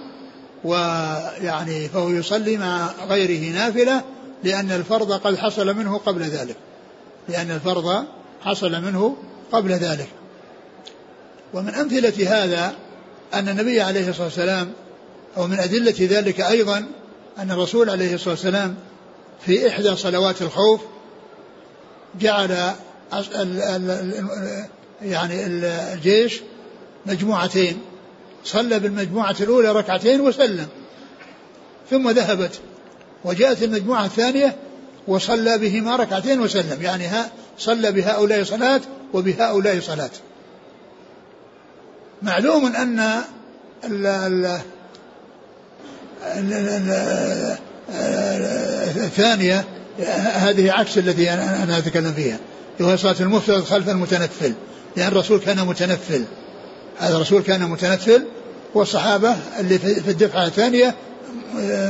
ويعني 0.65 1.89
فهو 1.89 2.09
يصلي 2.09 2.57
مع 2.57 2.91
غيره 3.09 3.53
نافلة 3.53 4.05
لأن 4.45 4.73
الفرض 4.73 5.13
قد 5.13 5.37
حصل 5.37 5.77
منه 5.77 5.99
قبل 5.99 6.23
ذلك. 6.23 6.57
لأن 7.29 7.51
الفرض 7.51 8.05
حصل 8.43 8.83
منه 8.83 9.17
قبل 9.53 9.73
ذلك. 9.73 10.09
ومن 11.55 11.75
أمثلة 11.75 12.45
هذا 12.45 12.75
أن 13.35 13.49
النبي 13.49 13.81
عليه 13.81 14.09
الصلاة 14.09 14.25
والسلام 14.25 14.73
أو 15.37 15.47
من 15.47 15.59
أدلة 15.59 15.95
ذلك 16.01 16.41
أيضا 16.41 16.87
أن 17.39 17.51
الرسول 17.51 17.91
عليه 17.91 18.15
الصلاة 18.15 18.31
والسلام 18.31 18.77
في 19.47 19.69
إحدى 19.69 19.97
صلوات 19.97 20.43
الخوف 20.43 20.81
جعل 22.21 22.75
يعني 25.03 25.47
الجيش 25.47 26.41
مجموعتين 27.07 27.81
صلى 28.45 28.79
بالمجموعة 28.79 29.37
الأولى 29.41 29.73
ركعتين 29.73 30.21
وسلم 30.21 30.69
ثم 31.91 32.11
ذهبت 32.11 32.61
وجاءت 33.25 33.63
المجموعة 33.63 34.05
الثانية 34.05 34.57
وصلى 35.09 35.59
بهما 35.59 35.97
ركعتين 35.97 36.41
وسلم 36.41 36.83
يعني 36.83 37.07
ها 37.07 37.31
صلى 37.59 37.93
بهؤلاء 37.93 38.45
صلاة 38.45 38.81
وبهؤلاء 39.13 39.81
صلاة. 39.81 40.11
معلوم 42.23 42.67
أن 42.67 43.01
ال 43.85 44.07
ال 44.07 44.61
الثانية 48.97 49.65
هذه 50.33 50.73
عكس 50.73 50.99
التي 50.99 51.31
أنا 51.31 51.79
أتكلم 51.79 52.13
فيها. 52.13 52.39
وهي 52.81 52.97
صلاة 52.97 53.17
المفترض 53.21 53.65
خلف 53.65 53.89
المتنفل 53.89 54.53
لأن 54.97 55.09
الرسول 55.09 55.41
كان 55.41 55.67
متنفل. 55.67 56.25
هذا 56.99 57.17
الرسول 57.17 57.43
كان 57.43 57.71
متنفل 57.71 58.23
والصحابة 58.75 59.37
اللي 59.61 59.79
في 59.79 60.11
الدفعة 60.11 60.47
الثانية 60.47 60.95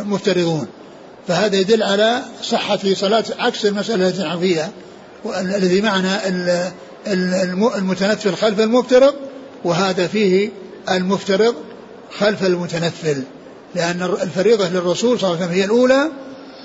مفترضون. 0.05 0.67
فهذا 1.29 1.57
يدل 1.57 1.83
على 1.83 2.23
صحة 2.43 2.79
صلاة 2.95 3.25
عكس 3.39 3.67
المسألة 3.67 4.09
التي 4.09 4.23
نحن 4.23 4.41
فيها 4.41 4.71
الذي 5.41 5.81
معنا 5.81 6.21
المتنفل 7.79 8.35
خلف 8.35 8.61
المفترض 8.61 9.15
وهذا 9.65 10.07
فيه 10.07 10.51
المفترض 10.91 11.55
خلف 12.19 12.45
المتنفل. 12.45 13.23
لأن 13.75 14.03
الفريضة 14.03 14.69
للرسول 14.69 15.21
صلى 15.21 15.29
الله 15.29 15.37
عليه 15.37 15.47
وسلم 15.47 15.59
هي 15.59 15.65
الأولى 15.65 16.11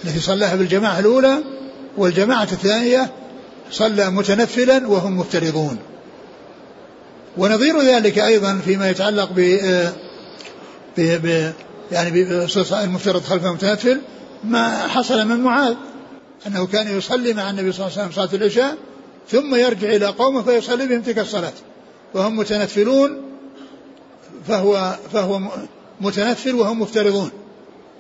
التي 0.04 0.20
صلاها 0.20 0.56
بالجماعة 0.56 1.00
الأولى 1.00 1.44
والجماعة 1.98 2.44
الثانية 2.52 3.12
صلى 3.72 4.10
متنفلا 4.10 4.88
وهم 4.88 5.18
مفترضون. 5.18 5.78
ونظير 7.38 7.82
ذلك 7.82 8.20
أيضا 8.20 8.62
فيما 8.66 8.90
يتعلق 8.90 9.30
ب 9.36 9.40
ب, 10.98 11.02
ب 11.02 11.54
يعني 11.92 12.10
المفترض 12.84 13.24
خلف 13.24 13.46
المتنفل 13.46 14.02
ما 14.44 14.88
حصل 14.88 15.28
من 15.28 15.40
معاذ 15.40 15.76
أنه 16.48 16.68
كان 16.68 16.98
يصلي 16.98 17.34
مع 17.34 17.50
النبي 17.50 17.72
صلى 17.72 17.88
الله 17.88 17.98
عليه 17.98 18.08
وسلم 18.10 18.26
صلاة 18.26 18.42
العشاء 18.42 18.78
ثم 19.30 19.56
يرجع 19.56 19.90
إلى 19.96 20.06
قومه 20.06 20.42
فيصلي 20.42 20.88
بهم 20.88 21.02
تلك 21.02 21.20
الصلاة 21.20 21.54
وهم 22.14 22.38
متنفلون 22.38 23.22
فهو 24.48 24.96
فهو 25.14 25.40
متنفل 26.02 26.56
وهم 26.56 26.82
مفترضون. 26.82 27.32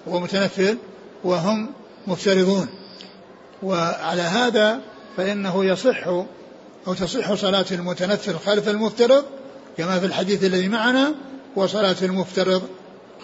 هو 0.07 0.19
متنفل 0.19 0.77
وهم 1.23 1.69
مفترضون. 2.07 2.67
وعلى 3.63 4.21
هذا 4.21 4.81
فإنه 5.17 5.65
يصح 5.65 6.07
أو 6.87 6.93
تصح 6.93 7.33
صلاة 7.33 7.65
المتنفل 7.71 8.35
خلف 8.45 8.69
المفترض 8.69 9.25
كما 9.77 9.99
في 9.99 10.05
الحديث 10.05 10.43
الذي 10.43 10.67
معنا 10.67 11.15
وصلاة 11.55 11.95
المفترض 12.01 12.61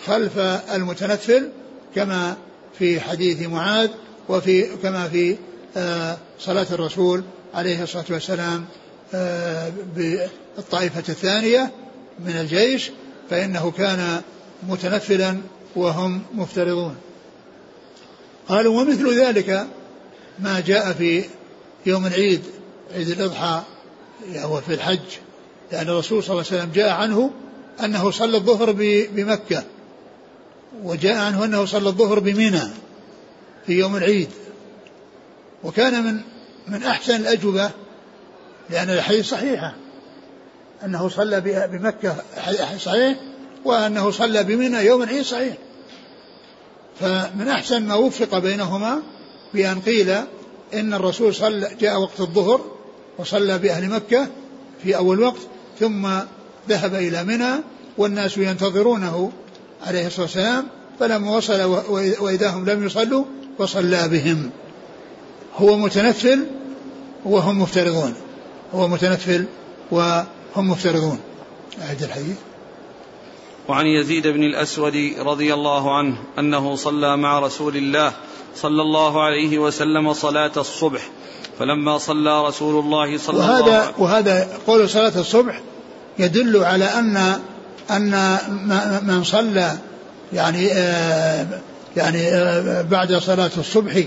خلف 0.06 0.38
المتنفل 0.74 1.50
كما 1.96 2.36
في 2.80 3.00
حديث 3.00 3.42
معاذ 3.42 3.90
وفي 4.30 4.64
كما 4.84 5.08
في 5.08 5.38
آه، 5.78 6.18
صلاة 6.40 6.68
الرسول 6.72 7.24
عليه 7.54 7.84
الصلاة 7.84 8.06
والسلام 8.10 8.66
آه، 9.14 9.72
بالطائفة 9.96 11.04
الثانية 11.10 11.72
من 12.20 12.32
الجيش 12.32 12.92
فإنه 13.30 13.72
كان 13.72 14.22
متنفلا 14.68 15.38
وهم 15.76 16.22
مفترضون. 16.34 16.96
قالوا 18.48 18.82
ومثل 18.82 19.20
ذلك 19.20 19.68
ما 20.40 20.60
جاء 20.60 20.94
في 20.94 21.24
يوم 21.86 22.06
العيد 22.06 22.42
عيد 22.96 23.10
الأضحى 23.10 23.62
وهو 24.36 24.62
في 24.62 24.74
الحج 24.74 25.00
لأن 25.72 25.90
الرسول 25.90 26.24
صلى 26.24 26.32
الله 26.32 26.46
عليه 26.52 26.62
وسلم 26.62 26.72
جاء 26.76 26.90
عنه 26.90 27.32
أنه 27.84 28.12
صلى 28.12 28.38
الظهر 28.38 28.72
بمكة 29.16 29.64
وجاء 30.84 31.18
عنه 31.18 31.46
أنه 31.46 31.66
صلى 31.66 31.90
الظهر 31.90 32.20
بمنى 32.20 32.62
في 33.66 33.74
يوم 33.74 33.96
العيد. 33.96 34.30
وكان 35.64 36.04
من 36.04 36.22
من 36.68 36.84
أحسن 36.84 37.16
الأجوبة 37.16 37.72
لأن 38.70 38.90
الحديث 38.90 39.30
صحيحة 39.30 39.76
أنه 40.86 41.10
صلى 41.10 41.42
بمكة 41.68 42.16
صحيح؟ 42.78 43.18
وأنه 43.66 44.12
صلى 44.12 44.44
بمنى 44.44 44.78
يوم 44.78 45.04
العيد 45.04 45.22
صحيح. 45.22 45.58
فمن 47.00 47.48
أحسن 47.48 47.84
ما 47.84 47.96
وفق 47.96 48.38
بينهما 48.38 49.02
بأن 49.54 49.80
قيل 49.80 50.10
إن 50.74 50.94
الرسول 50.94 51.36
صلى 51.36 51.72
جاء 51.80 52.02
وقت 52.02 52.20
الظهر 52.20 52.62
وصلى 53.18 53.58
بأهل 53.58 53.90
مكة 53.90 54.28
في 54.84 54.96
أول 54.96 55.20
وقت 55.20 55.42
ثم 55.80 56.08
ذهب 56.70 56.96
إلى 56.96 57.24
منى 57.24 57.52
والناس 57.98 58.38
ينتظرونه 58.38 59.32
عليه 59.88 60.08
الصلاة 60.08 60.26
والسلام 60.26 60.68
فلما 61.00 61.38
وصل 61.38 61.62
وإذا 62.20 62.50
هم 62.50 62.70
لم 62.70 62.86
يصلوا 62.86 63.26
وصلى 63.60 64.08
بهم. 64.08 64.50
هو 65.58 65.78
متنفل 65.78 66.46
وهم 67.26 67.62
مفترضون. 67.62 68.14
هو 68.74 68.88
متنفل 68.88 69.46
وهم 69.92 70.70
مفترضون. 70.70 71.20
أعد 71.82 72.04
الحديث. 72.04 72.38
وعن 73.68 73.86
يزيد 73.86 74.28
بن 74.28 74.44
الأسود 74.44 75.14
رضي 75.20 75.54
الله 75.54 75.98
عنه 75.98 76.18
أنه 76.40 76.76
صلى 76.76 77.18
مع 77.18 77.40
رسول 77.40 77.78
الله 77.78 78.12
صلى 78.56 78.82
الله 78.82 79.24
عليه 79.24 79.58
وسلم 79.60 80.14
صلاة 80.14 80.52
الصبح 80.58 81.02
فلما 81.60 81.98
صلى 81.98 82.48
رسول 82.48 82.84
الله 82.84 83.18
صلى 83.18 83.38
وهذا 83.38 83.60
الله 83.60 83.74
عليه 83.74 83.94
وهذا 83.98 84.48
قول 84.68 84.90
صلاة 84.90 85.20
الصبح 85.20 85.62
يدل 86.20 86.64
على 86.64 86.86
أن 86.86 87.40
أن 87.92 88.38
من 89.04 89.24
صلى 89.24 89.78
يعني 90.34 90.72
آه 90.72 91.48
يعني 91.98 92.28
آه 92.28 92.82
بعد 92.82 93.14
صلاة 93.14 93.52
الصبح 93.58 94.04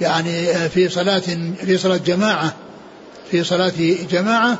يعني 0.00 0.50
آه 0.50 0.68
في 0.68 0.88
صلاة 0.88 1.22
في 1.64 1.78
صلاة 1.78 1.96
جماعة 1.96 2.54
في 3.30 3.44
صلاة 3.44 3.72
جماعة 4.10 4.58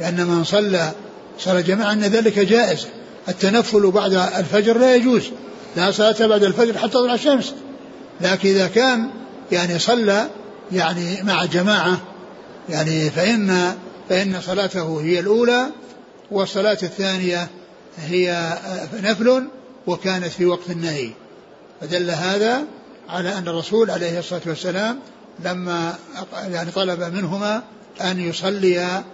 لأن 0.00 0.26
من 0.26 0.44
صلى 0.44 0.92
صلاة 1.38 1.60
جماعة 1.60 1.92
أن 1.92 2.00
ذلك 2.00 2.38
جائز. 2.38 2.86
التنفل 3.30 3.90
بعد 3.90 4.12
الفجر 4.12 4.78
لا 4.78 4.94
يجوز 4.94 5.30
لا 5.76 5.90
صلاة 5.90 6.26
بعد 6.26 6.44
الفجر 6.44 6.78
حتى 6.78 6.88
تطلع 6.88 7.14
الشمس. 7.14 7.54
لكن 8.20 8.48
إذا 8.48 8.68
كان 8.68 9.10
يعني 9.52 9.78
صلى 9.78 10.28
يعني 10.72 11.22
مع 11.22 11.44
جماعة 11.44 12.00
يعني 12.68 13.10
فإن 13.10 13.74
فإن 14.08 14.40
صلاته 14.40 15.00
هي 15.00 15.20
الأولى 15.20 15.66
والصلاة 16.30 16.78
الثانية 16.82 17.48
هي 17.98 18.58
نفل 19.02 19.44
وكانت 19.86 20.26
في 20.26 20.46
وقت 20.46 20.70
النهي. 20.70 21.10
فدل 21.80 22.10
هذا 22.10 22.64
على 23.08 23.38
أن 23.38 23.48
الرسول 23.48 23.90
عليه 23.90 24.18
الصلاة 24.18 24.42
والسلام 24.46 24.98
لما 25.44 25.94
يعني 26.48 26.70
طلب 26.70 27.00
منهما 27.00 27.62
أن 28.00 28.20
يصليا 28.20 29.04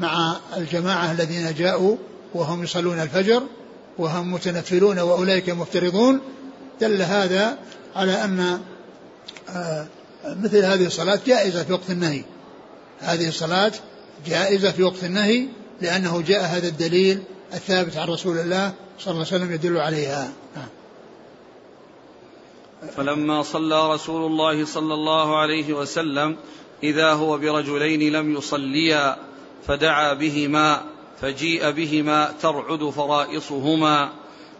مع 0.00 0.36
الجماعة 0.56 1.12
الذين 1.12 1.54
جاءوا 1.54 1.96
وهم 2.34 2.64
يصلون 2.64 3.00
الفجر 3.00 3.42
وهم 4.00 4.32
متنفلون 4.32 4.98
وأولئك 4.98 5.50
مفترضون. 5.50 6.20
دل 6.80 7.02
هذا 7.02 7.58
على 7.96 8.24
أن 8.24 8.60
آه، 9.48 9.86
مثل 10.24 10.64
هذه 10.64 10.86
الصلاة 10.86 11.20
جائزة 11.26 11.62
في 11.62 11.72
وقت 11.72 11.90
النهي. 11.90 12.24
هذه 13.00 13.28
الصلاة 13.28 13.72
جائزة 14.26 14.70
في 14.70 14.82
وقت 14.82 15.04
النهي 15.04 15.46
لأنه 15.80 16.20
جاء 16.20 16.44
هذا 16.44 16.68
الدليل 16.68 17.22
الثابت 17.54 17.96
عن 17.96 18.08
رسول 18.08 18.38
الله 18.38 18.72
صلى 18.98 19.12
الله 19.12 19.26
عليه 19.26 19.36
وسلم 19.36 19.52
يدل 19.52 19.78
عليها. 19.78 20.32
نعم. 20.56 20.68
فلما 22.96 23.42
صلى 23.42 23.92
رسول 23.94 24.26
الله 24.26 24.64
صلى 24.64 24.94
الله 24.94 25.38
عليه 25.38 25.72
وسلم 25.72 26.36
إذا 26.82 27.12
هو 27.12 27.38
برجلين 27.38 28.12
لم 28.12 28.36
يصليا 28.36 29.16
فدعا 29.66 30.14
بهما 30.14 30.82
فجيء 31.20 31.70
بهما 31.70 32.32
ترعد 32.42 32.90
فرائصهما 32.90 34.10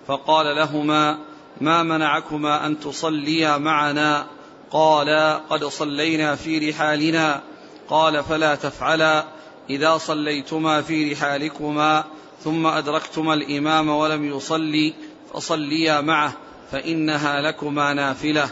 فقال 0.07 0.57
لهما 0.57 1.19
ما 1.61 1.83
منعكما 1.83 2.67
أن 2.67 2.81
تصليا 2.81 3.57
معنا 3.57 4.27
قالا 4.71 5.37
قد 5.37 5.65
صلينا 5.65 6.37
في 6.37 6.71
رحالنا 6.71 7.41
قال 7.89 8.25
فلا 8.25 8.55
تفعلا 8.55 9.25
إذا 9.71 9.99
صليتما 9.99 10.83
في 10.83 11.13
رحالكما 11.13 12.05
ثم 12.45 12.67
أدركتما 12.67 13.35
الإمام 13.35 13.89
ولم 13.89 14.25
يصلي 14.25 14.95
فصليا 15.35 16.01
معه 16.01 16.33
فإنها 16.73 17.41
لكما 17.41 17.95
نافلة 17.95 18.49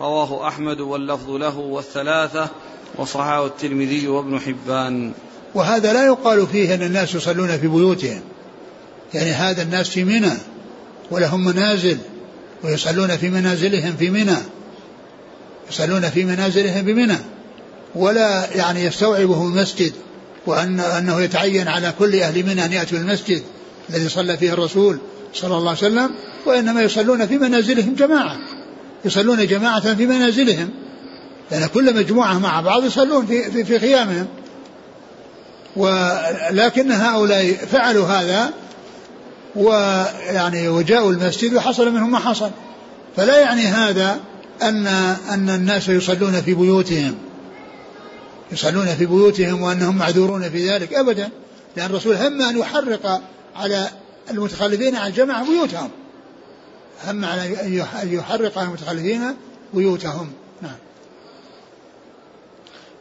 رواه 0.00 0.48
أحمد 0.48 0.80
واللفظ 0.80 1.30
له 1.30 1.58
والثلاثة 1.58 2.48
وصححه 2.98 3.46
الترمذي 3.46 4.08
وابن 4.08 4.40
حبان 4.40 5.12
وهذا 5.54 5.92
لا 5.92 6.06
يقال 6.06 6.46
فيه 6.46 6.74
أن 6.74 6.82
الناس 6.82 7.14
يصلون 7.14 7.58
في 7.58 7.68
بيوتهم. 7.68 8.20
يعني 9.14 9.30
هذا 9.30 9.62
الناس 9.62 9.88
في 9.88 10.04
منى 10.04 10.32
ولهم 11.10 11.44
منازل 11.44 11.98
ويصلون 12.64 13.16
في 13.16 13.30
منازلهم 13.30 13.96
في 13.98 14.10
منى. 14.10 14.36
يصلون 15.70 16.10
في 16.10 16.24
منازلهم 16.24 16.84
بمنى 16.84 17.16
ولا 17.94 18.56
يعني 18.56 18.84
يستوعبه 18.84 19.42
المسجد 19.42 19.92
وأن 20.46 20.80
أنه 20.80 21.20
يتعين 21.20 21.68
على 21.68 21.92
كل 21.98 22.20
أهل 22.20 22.46
منى 22.46 22.64
أن 22.64 22.72
يأتوا 22.72 22.98
المسجد 22.98 23.42
الذي 23.90 24.08
صلى 24.08 24.36
فيه 24.36 24.52
الرسول 24.52 24.98
صلى 25.34 25.56
الله 25.56 25.68
عليه 25.68 25.78
وسلم 25.78 26.10
وإنما 26.46 26.82
يصلون 26.82 27.26
في 27.26 27.38
منازلهم 27.38 27.94
جماعة. 27.94 28.38
يصلون 29.04 29.46
جماعة 29.46 29.94
في 29.94 30.06
منازلهم. 30.06 30.68
لأن 31.50 31.66
كل 31.66 31.94
مجموعة 31.94 32.38
مع 32.38 32.60
بعض 32.60 32.84
يصلون 32.84 33.26
في, 33.26 33.50
في, 33.50 33.64
في 33.64 33.78
خيامهم. 33.78 34.26
ولكن 35.76 36.92
هؤلاء 36.92 37.52
فعلوا 37.52 38.06
هذا 38.06 38.50
ويعني 39.56 40.68
وجاءوا 40.68 41.12
المسجد 41.12 41.54
وحصل 41.54 41.90
منهم 41.92 42.12
ما 42.12 42.18
حصل. 42.18 42.50
فلا 43.16 43.40
يعني 43.40 43.62
هذا 43.62 44.20
أن 44.62 44.86
أن 45.30 45.50
الناس 45.50 45.88
يصلون 45.88 46.42
في 46.42 46.54
بيوتهم. 46.54 47.14
يصلون 48.52 48.86
في 48.86 49.06
بيوتهم 49.06 49.62
وأنهم 49.62 49.96
معذورون 49.96 50.50
في 50.50 50.70
ذلك 50.70 50.94
أبدا 50.94 51.30
لأن 51.76 51.90
الرسول 51.90 52.14
هم 52.14 52.42
أن 52.42 52.58
يحرق 52.58 53.20
على 53.56 53.88
المتخلفين 54.30 54.96
عن 54.96 55.12
جمع 55.12 55.42
بيوتهم. 55.42 55.90
هم 57.06 57.24
على 57.24 57.42
أن 58.02 58.12
يحرق 58.12 58.58
على 58.58 58.66
المتخلفين 58.66 59.36
بيوتهم. 59.74 60.32
نعم. 60.62 60.76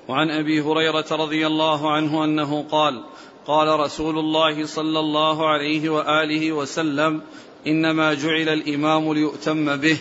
وعن 0.09 0.31
أبي 0.31 0.61
هريرة 0.61 1.05
رضي 1.11 1.47
الله 1.47 1.91
عنه 1.91 2.23
أنه 2.23 2.65
قال 2.71 3.03
قال 3.47 3.79
رسول 3.79 4.19
الله 4.19 4.65
صلى 4.65 4.99
الله 4.99 5.49
عليه 5.49 5.89
وآله 5.89 6.51
وسلم 6.51 7.21
إنما 7.67 8.13
جعل 8.13 8.49
الإمام 8.49 9.13
ليؤتم 9.13 9.75
به 9.75 9.97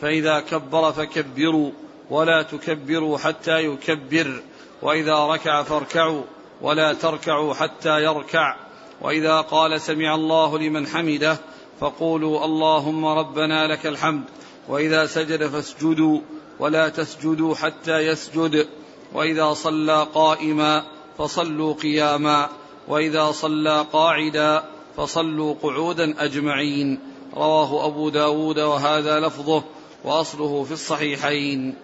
فإذا 0.00 0.40
كبر 0.40 0.92
فكبروا 0.92 1.70
ولا 2.10 2.42
تكبروا 2.42 3.18
حتى 3.18 3.64
يكبر 3.64 4.42
وإذا 4.82 5.26
ركع 5.26 5.62
فاركعوا 5.62 6.22
ولا 6.62 6.92
تركعوا 6.92 7.54
حتى 7.54 8.04
يركع 8.04 8.56
وإذا 9.00 9.40
قال 9.40 9.80
سمع 9.80 10.14
الله 10.14 10.58
لمن 10.58 10.86
حمده 10.86 11.38
فقولوا 11.80 12.44
اللهم 12.44 13.04
ربنا 13.04 13.66
لك 13.66 13.86
الحمد 13.86 14.24
وإذا 14.68 15.06
سجد 15.06 15.46
فاسجدوا 15.46 16.20
ولا 16.58 16.88
تسجدوا 16.88 17.54
حتى 17.54 17.98
يسجد. 17.98 18.68
وإذا 19.14 19.52
صلى 19.52 20.06
قائما 20.14 20.84
فصلوا 21.18 21.74
قياما 21.74 22.48
وإذا 22.88 23.32
صلى 23.32 23.86
قاعدا 23.92 24.64
فصلوا 24.96 25.54
قعودا 25.62 26.24
أجمعين. 26.24 26.98
رواه 27.34 27.86
أبو 27.86 28.08
داود 28.08 28.58
وهذا 28.58 29.20
لفظه 29.20 29.62
وأصله 30.04 30.64
في 30.64 30.72
الصحيحين. 30.72 31.74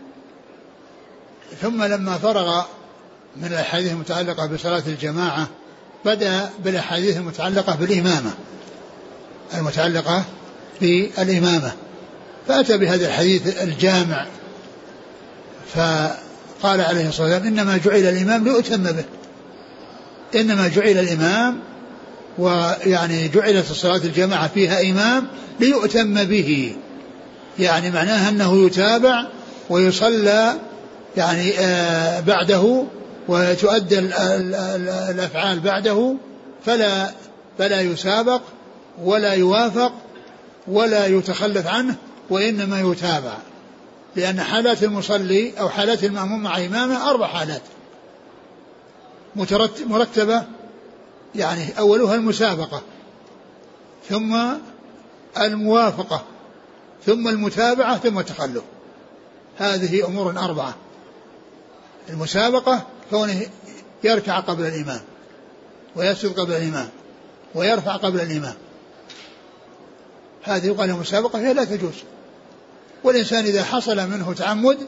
ثم 1.60 1.82
لما 1.82 2.18
فرغ 2.18 2.62
من 3.36 3.44
الأحاديث 3.44 3.92
المتعلقة 3.92 4.46
بصلاة 4.46 4.82
الجماعة 4.86 5.48
بدأ 6.04 6.50
بالأحاديث 6.58 7.16
المتعلقة 7.16 7.76
بالإمامة 7.76 8.30
المتعلقة 9.54 10.24
بالإمامة. 10.80 11.72
فأتى 12.48 12.78
بهذا 12.78 13.06
الحديث 13.06 13.62
الجامع 13.62 14.26
ف 15.74 15.78
قال 16.62 16.80
عليه 16.80 17.08
الصلاة 17.08 17.34
والسلام 17.34 17.46
إنما 17.46 17.76
جعل 17.76 18.14
الإمام 18.14 18.44
ليؤتم 18.44 18.82
به. 18.82 19.04
إنما 20.34 20.68
جعل 20.68 20.98
الإمام 20.98 21.58
ويعني 22.38 23.28
جعلت 23.28 23.70
الصلاة 23.70 23.96
الجماعة 24.04 24.48
فيها 24.48 24.90
إمام 24.90 25.26
ليؤتم 25.60 26.24
به. 26.24 26.76
يعني 27.58 27.90
معناها 27.90 28.28
أنه 28.28 28.66
يتابع 28.66 29.26
ويصلى 29.70 30.54
يعني 31.16 31.58
آه 31.58 32.20
بعده 32.20 32.84
وتؤدى 33.28 33.98
الأفعال 35.10 35.60
بعده 35.60 36.16
فلا 36.64 37.10
فلا 37.58 37.80
يسابق 37.80 38.42
ولا 39.04 39.32
يوافق 39.32 39.92
ولا 40.68 41.06
يتخلف 41.06 41.66
عنه 41.66 41.94
وإنما 42.30 42.80
يتابع. 42.80 43.36
لأن 44.16 44.40
حالات 44.40 44.82
المصلي 44.84 45.60
أو 45.60 45.68
حالات 45.68 46.04
المأموم 46.04 46.42
مع 46.42 46.56
إمامه 46.56 47.10
أربع 47.10 47.26
حالات. 47.26 47.62
مرتبة 49.86 50.44
يعني 51.34 51.78
أولها 51.78 52.14
المسابقة 52.14 52.82
ثم 54.08 54.36
الموافقة 55.40 56.24
ثم 57.06 57.28
المتابعة 57.28 57.98
ثم 57.98 58.18
التخلف. 58.18 58.62
هذه 59.58 60.06
أمور 60.06 60.38
أربعة. 60.38 60.74
المسابقة 62.08 62.86
كونه 63.10 63.46
يركع 64.04 64.40
قبل 64.40 64.66
الإمام 64.66 65.00
ويسجد 65.96 66.40
قبل 66.40 66.52
الإمام 66.52 66.88
ويرفع 67.54 67.96
قبل 67.96 68.20
الإمام. 68.20 68.54
هذه 70.42 70.66
يقال 70.66 70.90
المسابقة 70.90 71.38
هي 71.38 71.54
لا 71.54 71.64
تجوز. 71.64 71.94
والإنسان 73.06 73.44
إذا 73.44 73.64
حصل 73.64 73.96
منه 74.08 74.32
تعمد 74.32 74.78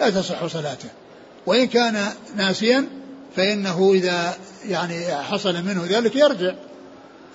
لا 0.00 0.10
تصح 0.10 0.46
صلاته. 0.46 0.88
وإن 1.46 1.66
كان 1.66 2.06
ناسيا 2.36 2.88
فإنه 3.36 3.90
إذا 3.94 4.34
يعني 4.68 5.14
حصل 5.14 5.54
منه 5.54 5.84
ذلك 5.88 6.16
يرجع. 6.16 6.54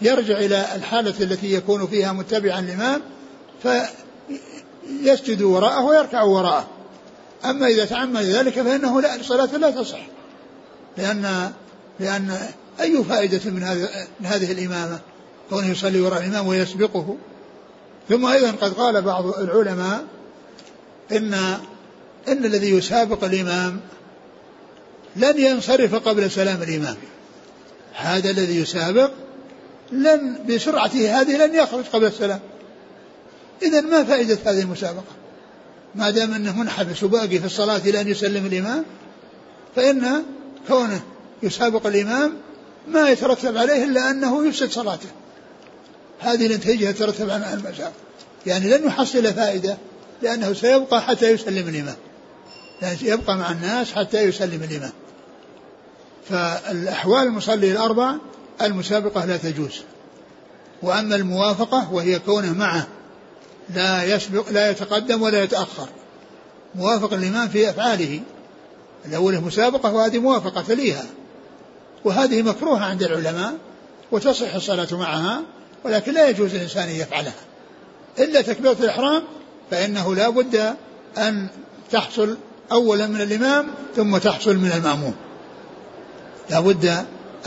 يرجع 0.01 0.37
إلى 0.37 0.75
الحالة 0.75 1.13
التي 1.21 1.53
يكون 1.53 1.87
فيها 1.87 2.13
متبعا 2.13 2.59
الإمام 2.59 3.01
فيسجد 3.63 5.41
وراءه 5.41 5.83
ويركع 5.83 6.23
وراءه. 6.23 6.67
أما 7.45 7.67
إذا 7.67 7.85
تعمد 7.85 8.23
ذلك 8.23 8.61
فإنه 8.61 9.01
لا 9.01 9.23
صلاته 9.23 9.57
لا 9.57 9.71
تصح. 9.71 9.99
لأن 10.97 11.51
لأن 11.99 12.37
أي 12.81 13.03
فائدة 13.03 13.51
من 13.51 13.63
هذه 13.63 13.89
من 14.19 14.25
هذه 14.25 14.51
الإمامة؟ 14.51 14.99
كونه 15.49 15.67
يصلي 15.67 16.01
وراء 16.01 16.19
الإمام 16.19 16.47
ويسبقه. 16.47 17.17
ثم 18.09 18.25
أيضا 18.25 18.51
قد 18.51 18.73
قال 18.73 19.01
بعض 19.01 19.25
العلماء 19.25 20.03
إن 21.11 21.33
إن 22.27 22.45
الذي 22.45 22.69
يسابق 22.69 23.23
الإمام 23.23 23.79
لن 25.15 25.39
ينصرف 25.39 25.95
قبل 25.95 26.31
سلام 26.31 26.61
الإمام. 26.61 26.95
هذا 27.93 28.29
الذي 28.29 28.61
يسابق 28.61 29.11
لن 29.91 30.45
بسرعته 30.49 31.21
هذه 31.21 31.45
لن 31.45 31.55
يخرج 31.55 31.83
قبل 31.83 32.05
السلام. 32.05 32.39
إذا 33.63 33.81
ما 33.81 34.03
فائدة 34.03 34.37
هذه 34.45 34.61
المسابقة؟ 34.61 35.13
ما 35.95 36.09
دام 36.09 36.33
أنه 36.33 36.57
منحبس 36.57 37.03
وباقي 37.03 37.39
في 37.39 37.45
الصلاة 37.45 37.77
إلى 37.77 38.01
أن 38.01 38.07
يسلم 38.07 38.45
الإمام 38.45 38.85
فإن 39.75 40.23
كونه 40.67 41.01
يسابق 41.43 41.87
الإمام 41.87 42.33
ما 42.87 43.09
يترتب 43.09 43.57
عليه 43.57 43.83
إلا 43.83 44.09
أنه 44.09 44.47
يفسد 44.47 44.71
صلاته. 44.71 45.09
هذه 46.19 46.45
النتيجة 46.45 46.89
يترتب 46.89 47.29
عن 47.29 47.41
المسابقة. 47.41 47.91
يعني 48.45 48.77
لن 48.77 48.87
يحصل 48.87 49.33
فائدة. 49.33 49.77
لأنه 50.23 50.53
سيبقى 50.53 51.01
حتى 51.01 51.31
يسلم 51.31 51.67
الإمام. 51.69 51.95
يعني 52.81 52.97
يبقى 53.01 53.37
مع 53.37 53.51
الناس 53.51 53.93
حتى 53.93 54.21
يسلم 54.21 54.63
الإمام. 54.63 54.91
فالأحوال 56.29 57.23
المصلي 57.23 57.71
الأربع 57.71 58.15
المسابقة 58.61 59.25
لا 59.25 59.37
تجوز. 59.37 59.81
وأما 60.81 61.15
الموافقة 61.15 61.93
وهي 61.93 62.19
كونه 62.19 62.53
معه 62.53 62.87
لا 63.75 64.03
يسبق 64.03 64.49
لا 64.49 64.69
يتقدم 64.69 65.21
ولا 65.21 65.43
يتأخر. 65.43 65.87
موافق 66.75 67.13
الإمام 67.13 67.47
في 67.47 67.69
أفعاله. 67.69 68.21
الأول 69.05 69.41
مسابقة 69.41 69.93
وهذه 69.93 70.19
موافقة 70.19 70.61
تليها 70.61 71.05
وهذه 72.05 72.41
مكروهة 72.41 72.85
عند 72.85 73.03
العلماء 73.03 73.53
وتصح 74.11 74.55
الصلاة 74.55 74.87
معها 74.91 75.41
ولكن 75.83 76.13
لا 76.13 76.29
يجوز 76.29 76.55
الإنسان 76.55 76.89
أن 76.89 76.95
يفعلها. 76.95 77.33
إلا 78.19 78.41
تكبيرة 78.41 78.77
الإحرام 78.79 79.23
فإنه 79.71 80.15
لا 80.15 80.29
بد 80.29 80.75
أن 81.17 81.47
تحصل 81.91 82.37
أولا 82.71 83.07
من 83.07 83.21
الإمام 83.21 83.67
ثم 83.95 84.17
تحصل 84.17 84.57
من 84.57 84.71
المأموم. 84.71 85.13
لا 86.49 86.59
بد 86.59 86.85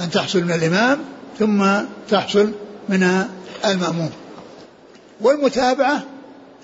أن 0.01 0.11
تحصل 0.11 0.43
من 0.43 0.53
الإمام 0.53 0.99
ثم 1.39 1.67
تحصل 2.11 2.53
من 2.89 3.25
المأموم. 3.65 4.11
والمتابعة 5.21 6.03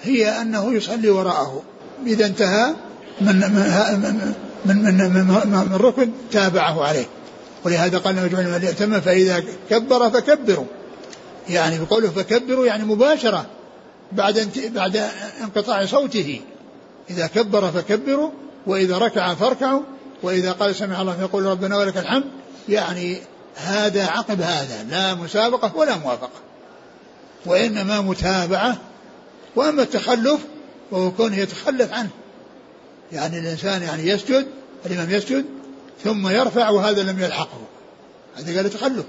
هي 0.02 0.28
أنه 0.28 0.74
يصلي 0.74 1.10
وراءه. 1.10 1.62
إذا 2.06 2.26
انتهى 2.26 2.74
من 3.20 3.36
من 3.36 3.52
من 4.64 4.84
من, 4.84 4.84
من, 4.84 5.24
من, 5.24 5.68
من 5.70 5.76
ركن 5.76 6.10
تابعه 6.32 6.84
عليه. 6.84 7.06
ولهذا 7.64 7.98
قال 7.98 8.18
عليه 8.18 8.70
وسلم 8.70 9.00
فإذا 9.00 9.44
كبر 9.70 10.10
فكبروا. 10.10 10.66
يعني 11.48 11.78
بقوله 11.78 12.10
فكبروا 12.10 12.66
يعني 12.66 12.84
مباشرة. 12.84 13.46
بعد 14.12 14.50
بعد 14.74 14.96
انقطاع 15.42 15.86
صوته. 15.86 16.40
إذا 17.10 17.26
كبر 17.26 17.70
فكبروا 17.70 18.30
وإذا 18.66 18.98
ركع 18.98 19.34
فاركعوا 19.34 19.82
وإذا 20.22 20.52
قال 20.52 20.74
سمع 20.74 21.00
الله 21.00 21.16
فيقول 21.16 21.44
ربنا 21.44 21.76
ولك 21.76 21.96
الحمد. 21.96 22.24
يعني 22.68 23.16
هذا 23.56 24.06
عقب 24.06 24.40
هذا. 24.40 24.82
لا 24.82 25.14
مسابقة 25.14 25.76
ولا 25.76 25.96
موافقة. 25.96 26.40
وإنما 27.46 28.00
متابعة. 28.00 28.76
وأما 29.56 29.82
التخلف 29.82 30.40
وهو 30.90 31.10
كونه 31.10 31.36
يتخلف 31.36 31.92
عنه. 31.92 32.10
يعني 33.12 33.38
الإنسان 33.38 33.82
يعني 33.82 34.08
يسجد 34.08 34.46
الإمام 34.86 35.10
يسجد 35.10 35.44
ثم 36.04 36.28
يرفع 36.28 36.68
وهذا 36.68 37.02
لم 37.02 37.20
يلحقه. 37.20 37.60
هذا 38.36 38.56
قال 38.56 38.70
تخلف 38.70 39.04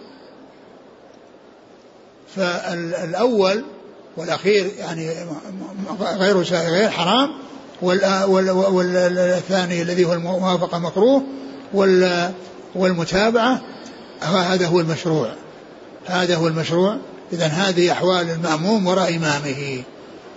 فالأول 2.36 3.64
والأخير 4.18 4.72
يعني 4.80 5.10
غير 6.02 6.42
غير 6.52 6.90
حرام 6.90 7.30
والثاني 8.72 9.82
الذي 9.82 10.06
هو 10.06 10.14
الموافقة 10.14 10.80
مكروه 10.80 11.24
والمتابعة 12.76 13.62
هذا 14.22 14.68
هو 14.68 14.80
المشروع. 14.80 15.34
هذا 16.06 16.36
هو 16.36 16.48
المشروع. 16.48 16.98
إذا 17.34 17.48
هذه 17.48 17.92
أحوال 17.92 18.30
المأموم 18.30 18.88
وراء 18.88 19.16
إمامه. 19.16 19.84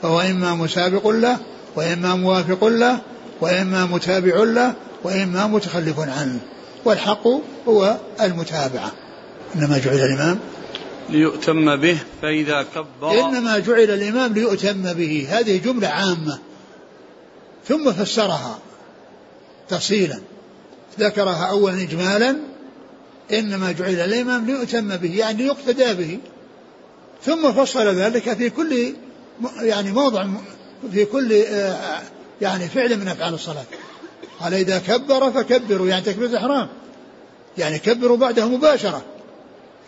فهو 0.03 0.21
إما 0.21 0.55
مسابق 0.55 1.09
له 1.09 1.39
وإما 1.77 2.15
موافق 2.15 2.65
له 2.65 2.99
وإما 3.41 3.87
متابع 3.87 4.37
له 4.37 4.75
وإما 5.05 5.47
متخلف 5.47 6.01
عنه. 6.01 6.39
والحق 6.85 7.27
هو 7.69 7.97
المتابعة. 8.21 8.93
إنما 9.57 9.79
جعل 9.79 9.95
الإمام 9.95 10.39
ليؤتم 11.11 11.77
به 11.77 11.99
فإذا 12.23 12.67
كبر. 12.75 13.21
إنما 13.21 13.59
جعل 13.59 13.91
الإمام 13.91 14.33
ليؤتم 14.33 14.93
به. 14.93 15.27
هذه 15.31 15.57
جملة 15.57 15.89
عامة. 15.89 16.39
ثم 17.69 17.93
فسرها 17.93 18.59
تفصيلا. 19.69 20.21
ذكرها 21.01 21.47
أولا 21.51 21.83
إجمالا. 21.83 22.37
إنما 23.33 23.73
جعل 23.73 23.95
الإمام 23.95 24.47
ليؤتم 24.47 24.97
به 24.97 25.17
يعني 25.17 25.43
ليقتدى 25.43 25.95
به. 25.95 26.19
ثم 27.25 27.53
فصل 27.53 27.87
ذلك 27.87 28.35
في 28.35 28.51
كل 28.51 28.95
يعني 29.61 29.93
موضع 29.93 30.27
في 30.93 31.05
كل 31.05 31.33
آه، 31.33 32.03
يعني 32.41 32.69
فعل 32.69 32.97
من 32.97 33.09
أفعال 33.09 33.35
الصلاة. 33.35 33.65
قال 34.41 34.55
إذا 34.55 34.79
كبر 34.79 35.31
فكبروا 35.31 35.89
يعني 35.89 36.05
تكبيرة 36.05 36.29
الإحرام. 36.29 36.69
يعني 37.59 37.79
كبروا 37.79 38.17
بعده 38.17 38.49
مباشرة. 38.49 39.03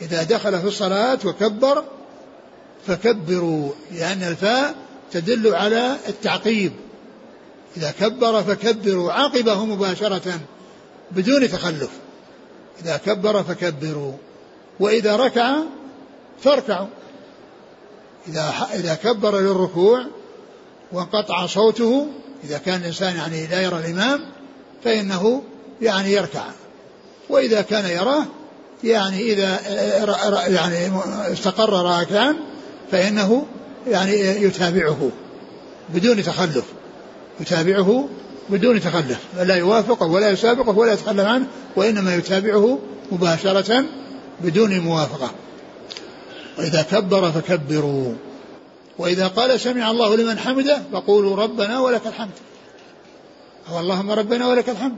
إذا 0.01 0.23
دخل 0.23 0.61
في 0.61 0.67
الصلاة 0.67 1.19
وكبر 1.25 1.85
فكبروا 2.87 3.73
لأن 3.93 4.23
الفاء 4.23 4.75
تدل 5.13 5.55
على 5.55 5.97
التعقيب. 6.09 6.73
إذا 7.77 7.91
كبر 8.01 8.43
فكبروا 8.43 9.13
عقبه 9.13 9.65
مباشرة 9.65 10.41
بدون 11.11 11.49
تخلف. 11.49 11.91
إذا 12.83 12.97
كبر 12.97 13.43
فكبروا 13.43 14.13
وإذا 14.81 15.17
ركع 15.17 15.57
فاركعوا. 16.43 16.89
إذا 18.29 18.55
إذا 18.75 18.95
كبر 18.95 19.41
للركوع 19.41 20.05
وانقطع 20.93 21.47
صوته 21.47 22.07
إذا 22.45 22.59
كان 22.59 22.81
الإنسان 22.81 23.17
يعني 23.17 23.47
لا 23.47 23.63
يرى 23.63 23.79
الإمام 23.79 24.21
فإنه 24.85 25.43
يعني 25.83 26.13
يركع. 26.13 26.45
وإذا 27.29 27.63
كان 27.63 27.91
يراه 27.91 28.25
يعني 28.85 29.33
إذا 29.33 29.61
يعني 30.49 30.91
استقر 31.33 31.73
راكعا 31.73 32.37
فإنه 32.93 33.47
يعني 33.87 34.13
يتابعه 34.21 35.11
بدون 35.95 36.23
تخلف 36.23 36.65
يتابعه 37.41 38.09
بدون 38.51 38.81
تخلف 38.81 39.19
لا 39.37 39.55
يوافقه 39.55 40.07
ولا 40.07 40.31
يسابقه 40.31 40.79
ولا 40.79 40.93
يتخلف 40.93 41.27
عنه 41.27 41.47
وإنما 41.77 42.15
يتابعه 42.15 42.79
مباشرة 43.13 43.85
بدون 44.41 44.81
موافقة. 44.81 45.31
وإذا 46.59 46.83
كبر 46.83 47.33
فكبروا 47.33 48.15
وإذا 48.99 49.27
قال 49.27 49.61
سمع 49.61 49.91
الله 49.91 50.17
لمن 50.17 50.39
حمده 50.39 50.83
فقولوا 50.93 51.37
ربنا 51.37 51.81
ولك 51.81 52.07
الحمد. 52.07 52.31
أو 53.71 53.81
اللهم 53.81 54.11
ربنا 54.11 54.47
ولك 54.47 54.69
الحمد. 54.69 54.97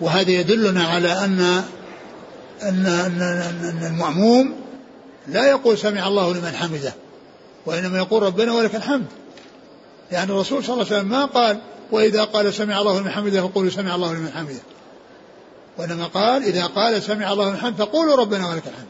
وهذا 0.00 0.30
يدلنا 0.30 0.84
على 0.84 1.12
أن 1.12 1.64
أن 2.62 2.86
أن, 2.86 3.22
أن 3.22 3.86
المأموم 3.86 4.54
لا 5.28 5.46
يقول 5.50 5.78
سمع 5.78 6.08
الله 6.08 6.32
لمن 6.32 6.52
حمده 6.56 6.94
وإنما 7.66 7.98
يقول 7.98 8.22
ربنا 8.22 8.52
ولك 8.52 8.74
الحمد. 8.74 9.06
لأن 10.12 10.30
الرسول 10.30 10.64
صلى 10.64 10.74
الله 10.74 10.86
عليه 10.86 10.96
وسلم 10.96 11.08
ما 11.08 11.24
قال 11.24 11.60
وإذا 11.92 12.24
قال 12.24 12.54
سمع 12.54 12.80
الله 12.80 13.00
لمن 13.00 13.10
حمده 13.10 13.48
فقولوا 13.48 13.70
سمع 13.70 13.94
الله 13.94 14.14
لمن 14.14 14.30
حمده. 14.30 14.60
وإنما 15.78 16.06
قال 16.06 16.42
إذا 16.42 16.66
قال 16.66 17.02
سمع 17.02 17.32
الله 17.32 17.48
لمن 17.50 17.56
حمده 17.56 17.84
فقولوا 17.84 18.16
ربنا 18.16 18.48
ولك 18.48 18.62
الحمد. 18.66 18.86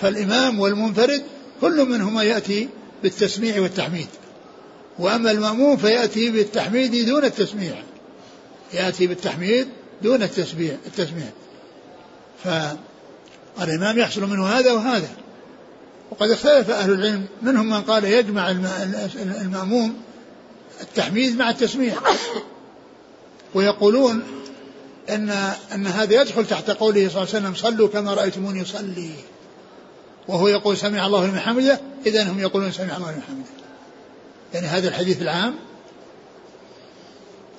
فالإمام 0.00 0.60
والمنفرد 0.60 1.22
كل 1.60 1.88
منهما 1.88 2.22
يأتي 2.22 2.68
بالتسميع 3.02 3.60
والتحميد. 3.60 4.08
وأما 4.98 5.30
المأموم 5.30 5.76
فيأتي 5.76 6.30
بالتحميد 6.30 7.06
دون 7.06 7.24
التسميع. 7.24 7.74
يأتي 8.74 9.06
بالتحميد 9.06 9.68
دون 10.02 10.22
التسبيح 10.22 10.74
التسميع. 10.86 11.26
فالإمام 12.44 13.98
يحصل 13.98 14.22
منه 14.22 14.46
هذا 14.46 14.72
وهذا. 14.72 15.08
وقد 16.10 16.30
اختلف 16.30 16.70
أهل 16.70 16.92
العلم 16.92 17.26
منهم 17.42 17.70
من 17.70 17.82
قال 17.82 18.04
يجمع 18.04 18.50
المأموم 19.14 19.96
التحميد 20.80 21.36
مع 21.38 21.50
التسميع 21.50 21.94
ويقولون 23.54 24.22
أن 25.10 25.30
أن 25.74 25.86
هذا 25.86 26.22
يدخل 26.22 26.46
تحت 26.46 26.70
قوله 26.70 27.08
صلى 27.08 27.22
الله 27.22 27.34
عليه 27.34 27.48
وسلم 27.48 27.54
صلوا 27.54 27.88
كما 27.88 28.14
رأيتموني 28.14 28.60
يصلي 28.60 29.10
وهو 30.28 30.48
يقول 30.48 30.76
سمع 30.76 31.06
الله 31.06 31.26
لمن 31.26 31.38
حمده 31.38 31.80
إذا 32.06 32.22
هم 32.22 32.40
يقولون 32.40 32.72
سمع 32.72 32.96
الله 32.96 33.10
لمن 33.10 33.22
حمده. 33.22 33.48
يعني 34.54 34.66
هذا 34.66 34.88
الحديث 34.88 35.22
العام. 35.22 35.54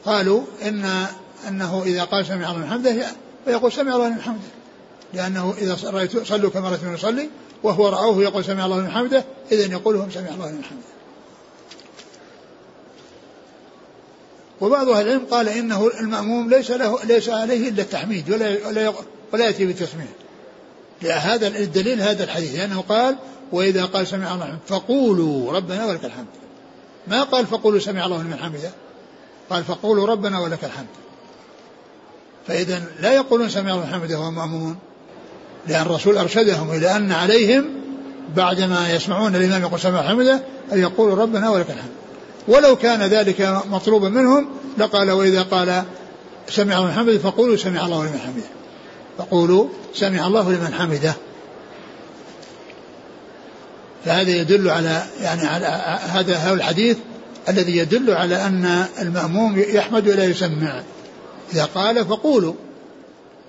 قالوا 0.05 0.41
إن 0.61 1.05
أنه 1.47 1.83
إذا 1.83 2.03
قال 2.03 2.25
سمع 2.25 2.51
الله 2.51 2.57
لمن 2.57 2.69
حمده 2.69 3.07
فيقول 3.45 3.71
سمع 3.71 3.95
الله 3.95 4.07
لمن 4.07 4.21
حمده. 4.21 4.58
لأنه 5.13 5.53
إذا 5.57 5.77
رأيت 5.83 6.27
صلوا 6.27 6.49
كما 6.49 6.69
رأيتم 6.69 6.93
يصلي 6.93 7.29
وهو 7.63 7.89
رآه 7.89 8.21
يقول 8.21 8.45
سمع 8.45 8.65
الله 8.65 8.79
لمن 8.79 8.91
حمده 8.91 9.23
إذا 9.51 9.71
يقول 9.71 9.95
هم 9.95 10.11
سمع 10.11 10.29
الله 10.29 10.51
لمن 10.51 10.63
حمده. 10.63 10.99
وبعض 14.61 14.89
أهل 14.89 15.07
العلم 15.07 15.25
قال 15.31 15.49
إنه 15.49 15.87
المأموم 15.99 16.49
ليس 16.49 16.71
له 16.71 17.03
ليس 17.03 17.29
عليه 17.29 17.69
إلا 17.69 17.81
التحميد 17.81 18.31
ولا 18.31 18.67
ولا 18.67 18.93
ولا 19.33 19.45
يأتي 19.45 19.65
بالتسميع. 19.65 20.07
هذا 21.03 21.47
الدليل 21.47 22.01
هذا 22.01 22.23
الحديث 22.23 22.55
لأنه 22.55 22.81
قال 22.81 23.15
وإذا 23.51 23.85
قال 23.85 24.07
سمع 24.07 24.33
الله 24.33 24.47
لمن 24.47 24.57
فقولوا 24.67 25.51
ربنا 25.51 25.85
ولك 25.85 26.05
الحمد. 26.05 26.27
ما 27.07 27.23
قال 27.23 27.47
فقولوا 27.47 27.79
سمع 27.79 28.05
الله 28.05 28.23
لمن 28.23 28.37
حمده؟ 28.37 28.71
قال 29.49 29.63
فقولوا 29.63 30.07
ربنا 30.07 30.39
ولك 30.39 30.63
الحمد. 30.63 30.87
فإذا 32.47 32.83
لا 32.99 33.13
يقولون 33.13 33.49
سمع 33.49 33.73
الله 33.73 33.85
حمده 33.85 34.19
وهم 34.19 34.35
مأمومون 34.35 34.77
لأن 35.69 35.81
الرسول 35.81 36.17
أرشدهم 36.17 36.71
إلى 36.71 36.95
أن 36.95 37.11
عليهم 37.11 37.65
بعدما 38.35 38.93
يسمعون 38.93 39.35
الإمام 39.35 39.61
يقول 39.61 39.79
سمع 39.79 40.01
حمده 40.01 40.41
أن 40.73 40.79
يقولوا 40.79 41.15
ربنا 41.15 41.49
ولك 41.49 41.69
الحمد. 41.69 41.91
ولو 42.47 42.75
كان 42.75 43.01
ذلك 43.03 43.61
مطلوبا 43.71 44.09
منهم 44.09 44.49
لقال 44.77 45.11
وإذا 45.11 45.41
قال 45.41 45.83
سمع 46.49 46.77
الله 46.77 46.91
حمده 46.91 47.17
فقولوا 47.17 47.57
سمع 47.57 47.85
الله 47.85 48.03
لمن 48.03 48.19
حمده. 48.19 48.47
فقولوا 49.17 49.67
سمع 49.93 50.27
الله 50.27 50.51
لمن 50.51 50.73
حمده. 50.73 51.13
فهذا 54.05 54.29
يدل 54.29 54.69
على 54.69 55.03
يعني 55.21 55.47
على 55.47 55.65
هذا 56.01 56.49
هو 56.49 56.53
الحديث 56.53 56.97
الذي 57.49 57.77
يدل 57.77 58.11
على 58.11 58.35
أن 58.35 58.85
المأموم 59.01 59.59
يحمد 59.59 60.07
ولا 60.07 60.25
يسمع. 60.25 60.81
إذا 61.53 61.65
قال 61.75 62.05
فقولوا. 62.05 62.53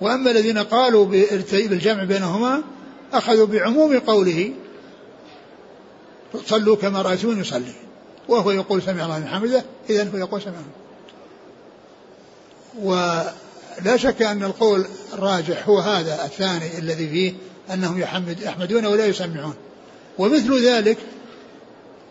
وأما 0.01 0.31
الذين 0.31 0.57
قالوا 0.57 1.05
بالجمع 1.05 2.03
بينهما 2.03 2.63
أخذوا 3.13 3.45
بعموم 3.45 3.99
قوله 3.99 4.53
صلوا 6.45 6.75
كما 6.75 7.01
رأيتون 7.01 7.39
يصلي. 7.39 7.73
وهو 8.27 8.51
يقول 8.51 8.81
سمع 8.81 9.05
الله 9.05 9.19
من 9.19 9.27
حمده 9.27 9.63
إذا 9.89 10.09
هو 10.13 10.17
يقول 10.17 10.41
سمع 10.41 10.53
ولا 12.81 13.97
شك 13.97 14.21
أن 14.21 14.43
القول 14.43 14.85
الراجح 15.13 15.67
هو 15.67 15.79
هذا 15.79 16.25
الثاني 16.25 16.77
الذي 16.77 17.09
فيه 17.09 17.33
أنهم 17.73 17.99
يحمد 17.99 18.41
يحمدون 18.41 18.85
ولا 18.85 19.05
يسمعون. 19.05 19.53
ومثل 20.17 20.65
ذلك 20.65 20.97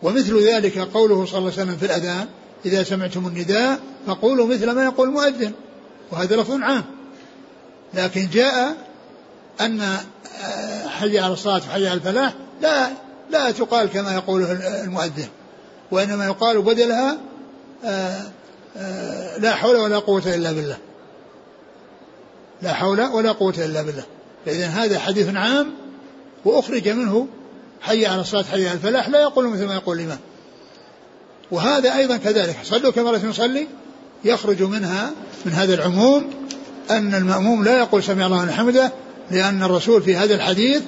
ومثل 0.03 0.43
ذلك 0.43 0.77
قوله 0.77 1.25
صلى 1.25 1.37
الله 1.37 1.51
عليه 1.51 1.61
وسلم 1.61 1.77
في 1.77 1.85
الأذان 1.85 2.27
إذا 2.65 2.83
سمعتم 2.83 3.27
النداء 3.27 3.79
فقولوا 4.07 4.47
مثل 4.47 4.71
ما 4.71 4.83
يقول 4.83 5.07
المؤذن. 5.07 5.51
وهذا 6.11 6.35
لفظ 6.35 6.61
عام. 6.61 6.83
لكن 7.93 8.29
جاء 8.29 8.75
أن 9.61 9.97
حي 10.87 11.19
على 11.19 11.33
الصلاة 11.33 11.57
وحي 11.57 11.87
على 11.87 11.93
الفلاح 11.93 12.33
لا 12.61 12.89
لا 13.31 13.51
تقال 13.51 13.89
كما 13.89 14.13
يقوله 14.13 14.51
المؤذن 14.83 15.27
وإنما 15.91 16.25
يقال 16.25 16.61
بدلها 16.61 17.17
آه، 17.85 18.21
آه، 18.77 19.37
لا 19.37 19.55
حول 19.55 19.75
ولا 19.75 19.99
قوة 19.99 20.35
إلا 20.35 20.51
بالله. 20.51 20.77
لا 22.61 22.73
حول 22.73 23.01
ولا 23.01 23.31
قوة 23.31 23.53
إلا 23.57 23.81
بالله. 23.81 24.03
فإذا 24.45 24.67
هذا 24.67 24.99
حديث 24.99 25.35
عام 25.35 25.73
وأخرج 26.45 26.89
منه 26.89 27.27
حي 27.81 28.05
على 28.05 28.21
الصلاة 28.21 28.43
حي 28.43 28.67
على 28.67 28.77
الفلاح 28.77 29.09
لا 29.09 29.21
يقول 29.21 29.47
مثل 29.47 29.65
ما 29.65 29.73
يقول 29.73 29.99
الإمام. 29.99 30.19
وهذا 31.51 31.95
أيضا 31.95 32.17
كذلك. 32.17 32.57
صلوا 32.63 32.91
كما 32.91 33.11
رأيتم 33.11 33.29
يصلي 33.29 33.67
يخرج 34.25 34.63
منها 34.63 35.11
من 35.45 35.51
هذا 35.51 35.73
العموم 35.73 36.29
أن 36.89 37.15
المأموم 37.15 37.63
لا 37.63 37.77
يقول 37.77 38.03
سمع 38.03 38.25
الله 38.25 38.43
لمن 38.43 38.51
حمده 38.51 38.91
لأن 39.31 39.63
الرسول 39.63 40.01
في 40.01 40.15
هذا 40.15 40.35
الحديث 40.35 40.81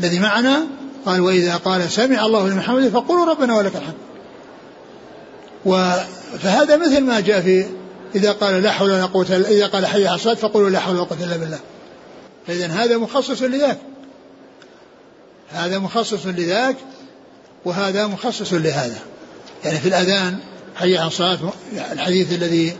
الذي 0.00 0.18
معنا 0.18 0.66
قال 1.06 1.20
وإذا 1.20 1.56
قال 1.56 1.90
سمع 1.90 2.26
الله 2.26 2.48
لمن 2.48 2.60
حمده 2.60 2.90
فقولوا 2.90 3.24
ربنا 3.24 3.56
ولك 3.56 3.72
الحمد. 3.76 3.94
فهذا 6.42 6.76
مثل 6.76 7.00
ما 7.00 7.20
جاء 7.20 7.40
في 7.40 7.66
إذا 8.14 8.32
قال 8.32 8.62
لا 8.62 8.72
حول 8.72 8.90
ولا 8.90 9.06
قوة 9.06 9.26
إلا 9.30 9.48
إذا 9.48 9.66
قال 9.66 9.86
حي 9.86 10.06
على 10.06 10.16
الصلاة 10.16 10.34
فقولوا 10.34 10.70
لا 10.70 10.80
حول 10.80 10.96
ولا 10.96 11.04
قوة 11.04 11.24
إلا 11.24 11.36
بالله. 11.36 11.58
فإذا 12.46 12.66
هذا 12.66 12.96
مخصص 12.96 13.42
لذاك. 13.42 13.78
هذا 15.50 15.78
مخصص 15.78 16.26
لذاك 16.26 16.76
وهذا 17.64 18.06
مخصص 18.06 18.52
لهذا. 18.52 18.98
يعني 19.64 19.78
في 19.78 19.88
الأذان 19.88 20.38
حي 20.76 20.98
على 20.98 21.08
الصلاة 21.08 21.38
الحديث 21.92 22.32
الذي 22.32 22.76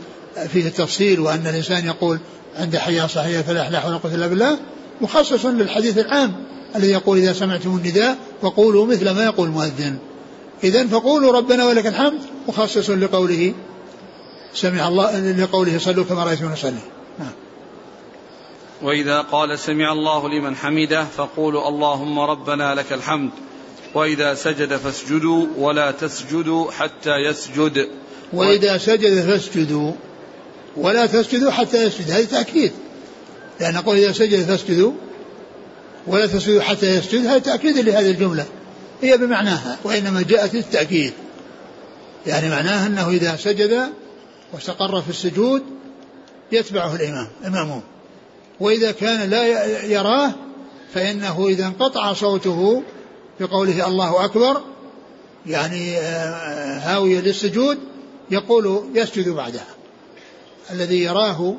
فيه 0.53 0.67
التفصيل 0.67 1.19
وأن 1.19 1.47
الإنسان 1.47 1.85
يقول 1.85 2.19
عند 2.55 2.77
حي 2.77 2.99
على 2.99 3.05
الصلاة 3.05 3.41
فلا 3.41 3.69
لا 3.69 3.79
حول 3.79 3.91
ولا 3.91 3.99
قوة 3.99 4.15
إلا 4.15 4.27
بالله 4.27 4.57
مخصص 5.01 5.45
للحديث 5.45 5.97
العام 5.97 6.33
الذي 6.75 6.91
يقول 6.91 7.17
إذا 7.17 7.33
سمعتم 7.33 7.77
النداء 7.77 8.17
فقولوا 8.41 8.85
مثل 8.85 9.09
ما 9.09 9.23
يقول 9.23 9.47
المؤذن. 9.47 9.97
إذا 10.63 10.87
فقولوا 10.87 11.31
ربنا 11.31 11.65
ولك 11.65 11.87
الحمد 11.87 12.19
مخصص 12.47 12.89
لقوله 12.89 13.53
سمع 14.53 14.87
الله 14.87 15.31
لقوله 15.31 15.77
صلوا 15.77 16.03
كما 16.03 16.23
رأيتم 16.23 16.51
نصلي. 16.51 16.71
نعم. 17.19 17.31
وإذا 18.81 19.21
قال 19.21 19.59
سمع 19.59 19.91
الله 19.91 20.29
لمن 20.29 20.55
حمده 20.55 21.03
فقولوا 21.03 21.67
اللهم 21.67 22.19
ربنا 22.19 22.75
لك 22.75 22.93
الحمد. 22.93 23.31
وإذا 23.93 24.33
سجد 24.33 24.75
فاسجدوا 24.75 25.45
ولا 25.57 25.91
تسجدوا 25.91 26.71
حتى 26.71 27.15
يسجد. 27.15 27.87
وإذا 28.33 28.77
سجد 28.77 29.21
فاسجدوا. 29.21 29.91
ولا 30.77 31.05
تسجدوا 31.05 31.51
حتى 31.51 31.83
يسجد. 31.83 32.11
هذا 32.11 32.25
تأكيد. 32.25 32.71
لأن 33.59 33.73
نقول 33.73 33.97
إذا 33.97 34.11
سجد 34.11 34.45
فاسجدوا 34.45 34.91
ولا 36.07 36.25
تسجدوا 36.25 36.61
حتى 36.61 36.97
يسجد 36.97 37.25
هذا 37.25 37.37
تأكيد 37.37 37.77
لهذه 37.77 38.11
الجملة. 38.11 38.45
هي 39.01 39.17
بمعناها 39.17 39.77
وإنما 39.83 40.21
جاءت 40.21 40.53
للتأكيد. 40.53 41.13
يعني 42.27 42.49
معناها 42.49 42.87
أنه 42.87 43.09
إذا 43.09 43.35
سجد 43.35 43.89
واستقر 44.53 45.01
في 45.01 45.09
السجود 45.09 45.63
يتبعه 46.51 46.95
الإمام 46.95 47.27
المأموم 47.45 47.83
وإذا 48.59 48.91
كان 48.91 49.29
لا 49.29 49.65
يراه 49.85 50.31
فإنه 50.93 51.47
إذا 51.47 51.65
انقطع 51.67 52.13
صوته 52.13 52.83
بقوله 53.39 53.87
الله 53.87 54.25
أكبر 54.25 54.61
يعني 55.45 55.97
آه، 55.97 56.79
هاوية 56.79 57.19
للسجود 57.19 57.77
يقول 58.31 58.83
يسجد 58.95 59.29
بعدها. 59.29 59.67
الذي 60.71 61.03
يراه 61.03 61.55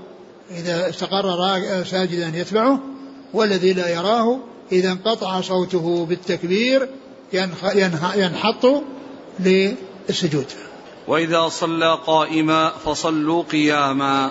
إذا 0.51 0.89
استقر 0.89 1.55
ساجدا 1.85 2.33
يتبعه 2.35 2.81
والذي 3.35 3.73
لا 3.73 3.89
يراه 3.89 4.39
إذا 4.73 4.93
انقطع 4.93 5.41
صوته 5.41 6.07
بالتكبير 6.09 6.89
ينحط 8.15 8.67
للسجود. 9.41 10.47
وإذا 11.09 11.49
صلى 11.49 11.99
قائما 12.07 12.73
فصلوا 12.85 13.43
قياما. 13.43 14.31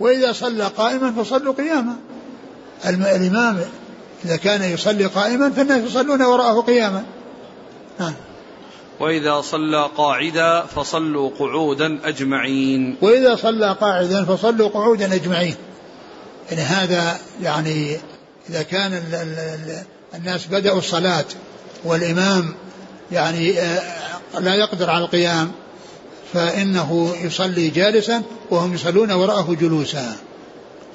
وإذا 0.00 0.32
صلى 0.32 0.64
قائما 0.64 1.12
فصلوا 1.12 1.54
قياما. 1.54 1.96
الإمام 2.86 3.60
إذا 4.24 4.36
كان 4.36 4.62
يصلي 4.62 5.04
قائما 5.04 5.50
فالناس 5.50 5.90
يصلون 5.90 6.22
وراءه 6.22 6.60
قياما. 6.60 7.04
ها. 7.98 8.14
وإذا 9.00 9.40
صلى 9.40 9.88
قاعدا 9.96 10.66
فصلوا 10.66 11.30
قعودا 11.38 11.98
أجمعين. 12.04 12.96
وإذا 13.02 13.36
صلى 13.36 13.76
قاعدا 13.80 14.24
فصلوا 14.24 14.68
قعودا 14.68 15.14
أجمعين. 15.14 15.54
يعني 16.50 16.62
هذا 16.62 17.18
يعني 17.42 17.96
إذا 18.50 18.62
كان 18.62 18.92
ال 18.92 19.14
ال 19.14 19.38
ال 19.38 19.82
الناس 20.14 20.46
بدأوا 20.46 20.78
الصلاة 20.78 21.24
والإمام 21.84 22.54
يعني 23.12 23.60
آه، 23.60 23.82
لا 24.38 24.54
يقدر 24.54 24.90
على 24.90 25.04
القيام 25.04 25.52
فإنه 26.32 27.14
يصلي 27.22 27.68
جالسا 27.68 28.22
وهم 28.50 28.74
يصلون 28.74 29.12
وراءه 29.12 29.56
جلوسا. 29.60 30.16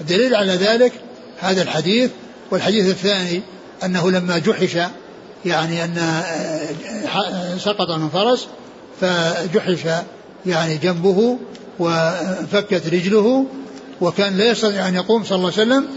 الدليل 0.02 0.36
على 0.36 0.54
ذلك 0.54 0.92
هذا 1.40 1.62
الحديث 1.62 2.12
والحديث 2.52 2.90
الثاني 2.90 3.42
أنه 3.84 4.12
لما 4.12 4.38
جحش 4.38 4.78
يعني 5.46 5.84
أن 5.84 5.98
آه، 5.98 7.58
سقط 7.58 7.92
من 7.92 8.10
فرس 8.10 8.48
فجحش 9.02 9.80
يعني 10.46 10.78
جنبه 10.78 11.38
وفكت 11.80 12.88
رجله 12.88 13.46
وكان 14.02 14.38
لا 14.38 14.46
يستطيع 14.46 14.88
أن 14.88 14.96
يقوم 14.96 15.24
صلى 15.24 15.36
الله 15.36 15.52
عليه 15.58 15.62
وسلم 15.62 15.88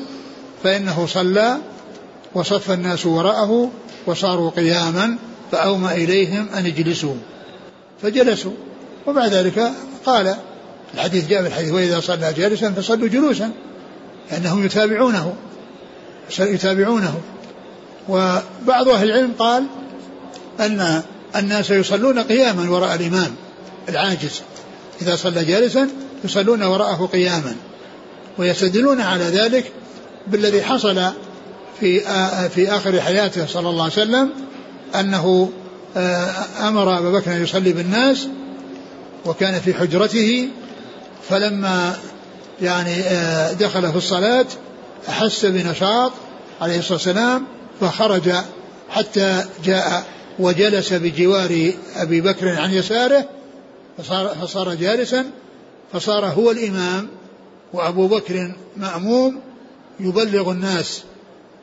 فإنه 0.64 1.06
صلى 1.06 1.56
وصف 2.34 2.70
الناس 2.70 3.06
وراءه 3.06 3.70
وصاروا 4.06 4.50
قياما 4.50 5.16
فأومى 5.52 5.92
إليهم 5.92 6.48
أن 6.54 6.66
اجلسوا 6.66 7.14
فجلسوا. 8.02 8.52
وبعد 9.06 9.34
ذلك 9.34 9.72
قال 10.06 10.34
الحديث 10.94 11.28
جاء 11.28 11.46
الحديث 11.46 11.72
وإذا 11.72 12.00
صلى 12.00 12.32
جالسا 12.32 12.70
فصلوا 12.72 13.08
جلوسا 13.08 13.50
لأنهم 14.30 14.64
يتابعونه 14.64 15.34
يتابعونه. 16.38 17.20
وبعض 18.08 18.88
أهل 18.88 19.10
العلم 19.10 19.32
قال 19.38 19.66
أن 20.60 21.02
الناس 21.36 21.70
يصلون 21.70 22.18
قياما 22.18 22.70
وراء 22.70 22.94
الإمام 22.94 23.34
العاجز. 23.88 24.42
إذا 25.02 25.16
صلى 25.16 25.44
جالسا 25.44 25.88
يصلون 26.24 26.62
وراءه 26.62 27.08
قياما 27.12 27.56
ويستدلون 28.38 29.00
على 29.00 29.24
ذلك 29.24 29.72
بالذي 30.26 30.62
حصل 30.62 31.02
في 31.80 32.00
في 32.48 32.72
آخر 32.72 33.00
حياته 33.00 33.46
صلى 33.46 33.68
الله 33.68 33.82
عليه 33.82 33.92
وسلم 33.92 34.30
أنه 34.94 35.50
أمر 36.60 36.98
أبا 36.98 37.10
بكر 37.10 37.32
أن 37.32 37.42
يصلي 37.42 37.72
بالناس 37.72 38.26
وكان 39.26 39.60
في 39.60 39.74
حجرته 39.74 40.48
فلما 41.28 41.96
يعني 42.62 42.94
دخل 43.60 43.90
في 43.90 43.96
الصلاة 43.96 44.46
أحس 45.08 45.46
بنشاط 45.46 46.12
عليه 46.60 46.78
الصلاة 46.78 46.92
والسلام 46.92 47.46
فخرج 47.80 48.32
حتى 48.90 49.44
جاء 49.64 50.04
وجلس 50.38 50.92
بجوار 50.92 51.72
أبي 51.96 52.20
بكر 52.20 52.48
عن 52.48 52.72
يساره 52.72 53.28
فصار, 53.98 54.28
فصار 54.28 54.74
جالسا 54.74 55.30
فصار 55.92 56.26
هو 56.26 56.50
الإمام 56.50 57.08
وأبو 57.72 58.06
بكر 58.06 58.54
مأموم 58.76 59.40
يبلغ 60.00 60.50
الناس 60.50 61.02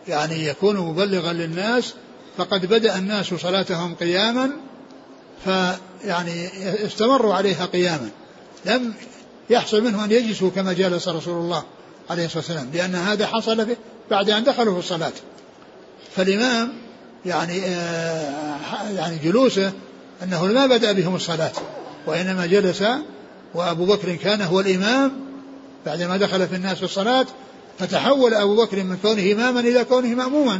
يعني 0.07 0.45
يكون 0.45 0.77
مبلغا 0.77 1.33
للناس 1.33 1.93
فقد 2.37 2.65
بدأ 2.65 2.97
الناس 2.97 3.25
صلاتهم 3.25 3.95
قياما 3.95 4.51
فيعني 5.45 6.49
استمروا 6.85 7.33
عليها 7.33 7.65
قياما. 7.65 8.09
لم 8.65 8.93
يحصل 9.49 9.83
منه 9.83 10.05
أن 10.05 10.11
يجلسوا 10.11 10.49
كما 10.49 10.73
جلس 10.73 11.07
رسول 11.07 11.41
الله 11.41 11.63
عليه 12.09 12.25
الصلاة 12.25 12.43
والسلام 12.43 12.69
لأن 12.73 12.95
هذا 12.95 13.27
حصل 13.27 13.67
بعد 14.11 14.29
أن 14.29 14.43
دخلوا 14.43 14.73
في 14.73 14.79
الصلاة. 14.79 15.11
فالإمام 16.17 16.73
يعني 17.25 17.65
آه 17.65 18.89
يعني 18.95 19.17
جلوسه 19.23 19.71
أنه 20.23 20.45
ما 20.45 20.65
بدأ 20.65 20.91
بهم 20.91 21.15
الصلاة 21.15 21.51
وإنما 22.07 22.45
جلس 22.45 22.83
وأبو 23.53 23.85
بكر 23.85 24.15
كان 24.15 24.41
هو 24.41 24.59
الإمام. 24.59 25.11
بعدما 25.85 26.17
دخل 26.17 26.47
في 26.47 26.55
الناس 26.55 26.77
في 26.77 26.83
الصلاة 26.83 27.25
فتحول 27.79 28.33
أبو 28.33 28.55
بكر 28.55 28.83
من 28.83 28.97
كونه 29.01 29.31
إماما 29.31 29.59
إلى 29.59 29.83
كونه 29.83 30.07
مأموما. 30.07 30.59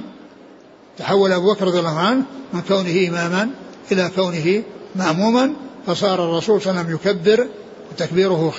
تحول 0.98 1.32
أبو 1.32 1.54
بكر 1.54 1.66
رضي 1.66 1.80
الله 1.80 2.00
عنه 2.00 2.24
من 2.54 2.62
كونه 2.62 3.08
إماما 3.08 3.50
إلى 3.92 4.12
كونه 4.16 4.64
مأموما. 4.96 5.54
فصار 5.88 6.24
الرسول 6.24 6.62
صلى 6.62 6.72
الله 6.72 6.82
عليه 6.84 6.96
وسلم 6.96 7.12
يكبر 7.16 7.48
وتكبيره 7.92 8.54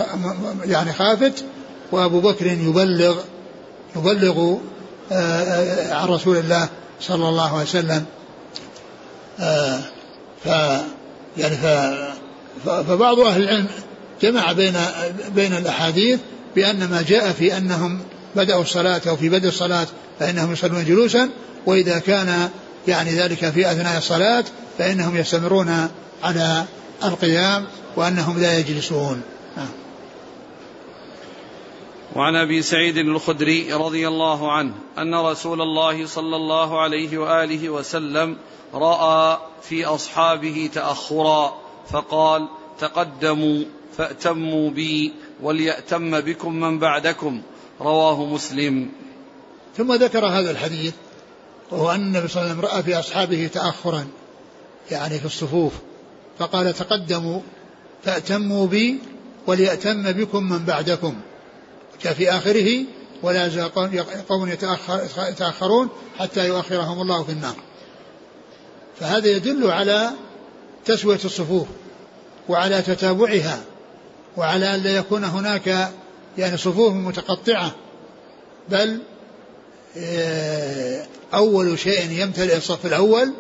يعني 0.64 0.92
خافت 0.92 1.44
وأبو 1.92 2.20
بكر 2.20 2.46
يبلغ 2.46 3.16
يبلغ 3.96 4.56
آه، 5.12 5.14
آه، 5.14 5.94
عن 5.94 6.08
رسول 6.08 6.36
الله 6.36 6.68
صلى 7.00 7.28
الله 7.28 7.52
عليه 7.52 7.62
وسلم 7.62 8.04
آه، 9.40 9.80
ف 10.44 10.46
يعني 11.36 11.56
ف 11.56 11.66
فبعض 12.68 13.18
أهل 13.18 13.42
العلم 13.42 13.66
جمع 14.22 14.52
بين 14.52 14.74
بين 15.34 15.52
الأحاديث 15.52 16.20
بأن 16.56 16.88
ما 16.90 17.02
جاء 17.02 17.32
في 17.32 17.56
أنهم 17.56 18.00
بدأوا 18.36 18.62
الصلاة 18.62 19.00
أو 19.08 19.16
في 19.16 19.28
بدء 19.28 19.48
الصلاة 19.48 19.86
فإنهم 20.20 20.52
يصلون 20.52 20.84
جلوسا 20.84 21.28
وإذا 21.66 21.98
كان 21.98 22.48
يعني 22.88 23.10
ذلك 23.10 23.50
في 23.50 23.72
أثناء 23.72 23.98
الصلاة 23.98 24.44
فإنهم 24.78 25.16
يستمرون 25.16 25.88
على 26.22 26.64
القيام 27.04 27.64
وأنهم 27.96 28.40
لا 28.40 28.58
يجلسون 28.58 29.20
نعم. 29.56 29.68
وعن 32.18 32.36
أبي 32.36 32.62
سعيد 32.62 32.98
الخدري 32.98 33.72
رضي 33.72 34.08
الله 34.08 34.52
عنه 34.52 34.74
أن 34.98 35.14
رسول 35.14 35.62
الله 35.62 36.06
صلى 36.06 36.36
الله 36.36 36.80
عليه 36.80 37.18
وآله 37.18 37.68
وسلم 37.68 38.36
رأى 38.74 39.38
في 39.62 39.84
أصحابه 39.84 40.70
تأخرا 40.74 41.58
فقال 41.90 42.48
تقدموا 42.78 43.64
فأتموا 43.96 44.70
بي 44.70 45.12
وليأتم 45.42 46.20
بكم 46.20 46.54
من 46.54 46.78
بعدكم. 46.78 47.42
رواه 47.80 48.24
مسلم. 48.24 48.88
ثم 49.76 49.92
ذكر 49.92 50.26
هذا 50.26 50.50
الحديث 50.50 50.94
وهو 51.70 51.90
أن 51.90 52.00
النبي 52.00 52.28
صلى 52.28 52.42
الله 52.42 52.52
عليه 52.52 52.60
وسلم 52.60 52.74
رأى 52.74 52.82
في 52.82 52.98
أصحابه 52.98 53.46
تأخرا 53.46 54.06
يعني 54.90 55.18
في 55.18 55.26
الصفوف 55.26 55.72
فقال 56.38 56.74
تقدموا 56.74 57.40
فأتموا 58.04 58.66
بي 58.66 58.98
وليأتم 59.46 60.12
بكم 60.12 60.42
من 60.48 60.64
بعدكم. 60.64 61.14
جاء 62.02 62.12
في 62.12 62.30
آخره 62.30 62.84
ولا 63.22 63.46
يزال 63.46 63.74
قوم 64.28 64.48
يتأخرون 65.18 65.88
حتى 66.18 66.48
يؤخرهم 66.48 67.02
الله 67.02 67.24
في 67.24 67.32
النار. 67.32 67.56
فهذا 69.00 69.28
يدل 69.28 69.70
على 69.70 70.10
تسوية 70.84 71.20
الصفوف 71.24 71.66
وعلى 72.48 72.82
تتابعها 72.82 73.60
وعلى 74.36 74.74
أن 74.74 74.80
لا 74.80 74.96
يكون 74.96 75.24
هناك 75.24 75.92
يعني 76.38 76.56
صفوف 76.56 76.92
متقطعة 76.92 77.74
بل 78.68 78.98
آه، 79.96 81.06
أول 81.34 81.78
شيء 81.78 82.10
يمتلئ 82.10 82.56
الصف 82.56 82.86
الأول 82.86 83.32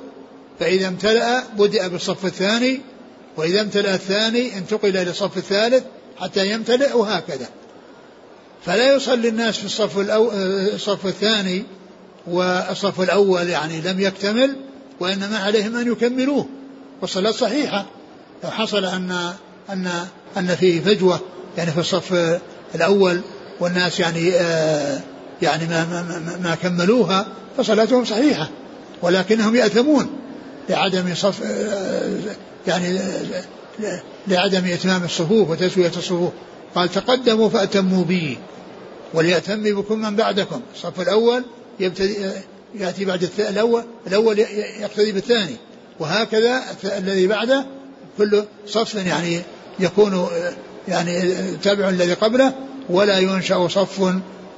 فإذا 0.60 0.88
امتلأ 0.88 1.44
بدأ 1.58 1.88
بالصف 1.88 2.26
الثاني 2.26 2.80
وإذا 3.36 3.60
امتلأ 3.60 3.94
الثاني 3.94 4.58
انتقل 4.58 4.88
إلى 4.88 5.10
الصف 5.10 5.36
الثالث 5.36 5.84
حتى 6.16 6.50
يمتلئ 6.50 6.96
وهكذا. 6.96 7.48
فلا 8.66 8.92
يصلي 8.96 9.28
الناس 9.28 9.58
في 9.58 9.64
الصف 9.64 9.98
الأو... 9.98 10.30
الصف 10.74 11.06
الثاني 11.06 11.64
والصف 12.26 13.00
الأول 13.00 13.48
يعني 13.48 13.80
لم 13.80 14.00
يكتمل 14.00 14.56
وإنما 15.00 15.38
عليهم 15.38 15.76
أن 15.76 15.92
يكملوه 15.92 16.46
والصلاة 17.00 17.30
صحيحة. 17.30 17.86
لو 18.44 18.50
حصل 18.50 18.84
أن 18.84 19.32
أن 19.70 19.90
أن 20.36 20.56
فيه 20.56 20.80
فجوة 20.80 21.20
يعني 21.56 21.70
في 21.70 21.80
الصف 21.80 22.38
الأول 22.74 23.20
والناس 23.60 24.00
يعني 24.00 24.32
آه 24.34 25.00
يعني 25.42 25.66
ما, 25.66 25.84
ما, 25.84 26.38
ما 26.42 26.54
كملوها 26.54 27.26
فصلاتهم 27.56 28.04
صحيحة 28.04 28.48
ولكنهم 29.02 29.56
يأثمون 29.56 30.10
لعدم 30.68 31.14
صف 31.14 31.42
آه 31.42 32.18
يعني 32.66 32.98
لعدم 34.28 34.64
إتمام 34.64 35.04
الصفوف 35.04 35.50
وتسوية 35.50 35.92
الصفوف. 35.96 36.32
قال 36.78 36.88
تقدموا 36.88 37.48
فأتموا 37.48 38.04
بي 38.04 38.38
وليأتم 39.14 39.62
بكم 39.62 39.98
من 39.98 40.16
بعدكم. 40.16 40.60
الصف 40.74 41.00
الأول 41.00 41.44
يبتدي 41.80 42.16
يأتي 42.74 43.04
بعد 43.04 43.28
الأول 43.38 43.84
الأول 44.06 44.38
يقتدي 44.80 45.12
بالثاني. 45.12 45.56
وهكذا 46.00 46.62
الذي 46.84 47.26
بعده 47.26 47.66
كل 48.18 48.44
صف 48.66 48.94
يعني 48.94 49.40
يكون 49.80 50.28
يعني 50.88 51.34
تابع 51.62 51.88
الذي 51.88 52.12
قبله 52.12 52.52
ولا 52.90 53.18
ينشأ 53.18 53.68
صف 53.68 54.12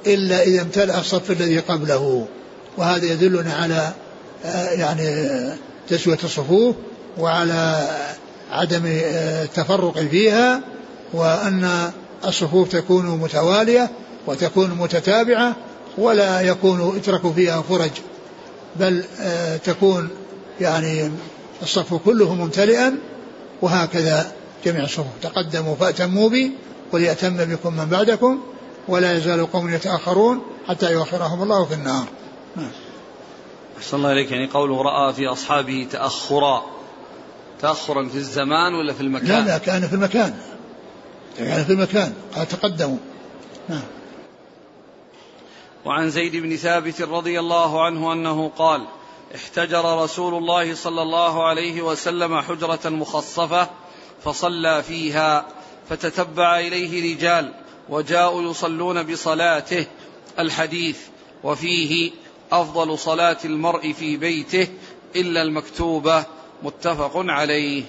إلا 0.07 0.43
إذا 0.43 0.63
امتلأ 0.63 1.01
الصف 1.01 1.31
الذي 1.31 1.59
قبله. 1.59 2.27
وهذا 2.77 3.05
يدلنا 3.05 3.55
على 3.55 3.93
يعني 4.79 5.33
تسوية 5.89 6.19
الصفوف 6.25 6.77
وعلى 7.19 7.89
عدم 8.53 8.83
التفرق 8.87 9.99
فيها 9.99 10.61
وأن 11.13 11.91
الصفوف 12.25 12.69
تكون 12.69 13.07
متوالية 13.07 13.91
وتكون 14.27 14.71
متتابعة 14.71 15.57
ولا 15.99 16.41
يكون 16.41 16.97
اترك 16.97 17.33
فيها 17.33 17.63
فرج 17.63 17.91
بل 18.77 19.05
آه، 19.21 19.57
تكون 19.57 20.09
يعني 20.61 21.11
الصف 21.63 21.95
كله 21.95 22.35
ممتلئا 22.35 22.99
وهكذا 23.63 24.33
جميع 24.65 24.85
الصفوف. 24.85 25.07
تقدموا 25.23 25.75
فأتموا 25.75 26.29
بي 26.29 26.53
وليأتم 26.93 27.37
بكم 27.37 27.77
من 27.77 27.85
بعدكم 27.85 28.41
ولا 28.89 29.17
يزال 29.17 29.53
قوم 29.53 29.75
يتأخرون 29.75 30.43
حتى 30.69 30.93
يؤخرهم 30.93 31.43
الله 31.43 31.65
في 31.65 31.75
النار. 31.75 32.05
نعم. 32.57 32.71
أحسن 33.79 33.97
الله 33.97 34.13
إليك. 34.13 34.33
يعني 34.33 34.47
قوله 34.47 34.83
رأى 34.83 35.13
في 35.13 35.27
أصحابه 35.27 35.87
تأخرا. 35.93 36.63
تأخرا 37.61 38.09
في 38.09 38.17
الزمان 38.17 38.75
ولا 38.75 38.93
في 38.93 39.01
المكان؟ 39.01 39.29
لا 39.29 39.41
لا 39.41 39.59
كان 39.59 39.89
في 39.89 39.95
المكان. 39.95 40.35
كان 41.45 41.65
في 41.65 41.73
المكان 41.73 42.15
قال 42.37 42.49
تقدموا. 42.49 42.99
نعم. 43.69 43.83
وعن 45.85 46.11
زيد 46.11 46.37
بن 46.37 46.57
ثابت 46.57 47.03
رضي 47.03 47.41
الله 47.41 47.85
عنه 47.85 48.13
أنه 48.13 48.49
قال 48.49 48.87
احتجر 49.35 50.03
رسول 50.03 50.35
الله 50.35 50.75
صلى 50.75 51.03
الله 51.03 51.49
عليه 51.49 51.83
وسلم 51.83 52.41
حجرة 52.41 52.89
مخصفة 52.89 53.71
فصلى 54.25 54.83
فيها 54.83 55.47
فتتبع 55.89 56.59
إليه 56.61 57.15
رجال 57.15 57.55
وجاءوا 57.89 58.51
يصلون 58.51 59.03
بصلاته 59.03 59.87
الحديث 60.39 60.99
وفيه 61.45 62.11
أفضل 62.53 62.99
صلاة 62.99 63.39
المرء 63.45 63.93
في 63.93 64.17
بيته 64.17 64.69
إلا 65.17 65.43
المكتوبة 65.43 66.25
متفق 66.63 67.13
عليه. 67.15 67.83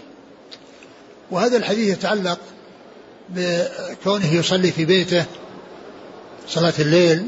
وهذا 1.32 1.58
الحديث 1.58 1.97
يتعلق 1.97 2.39
بكونه 3.36 4.34
يصلي 4.34 4.71
في 4.71 4.86
بيته 4.86 5.25
صلاة 6.47 6.73
الليل 6.79 7.25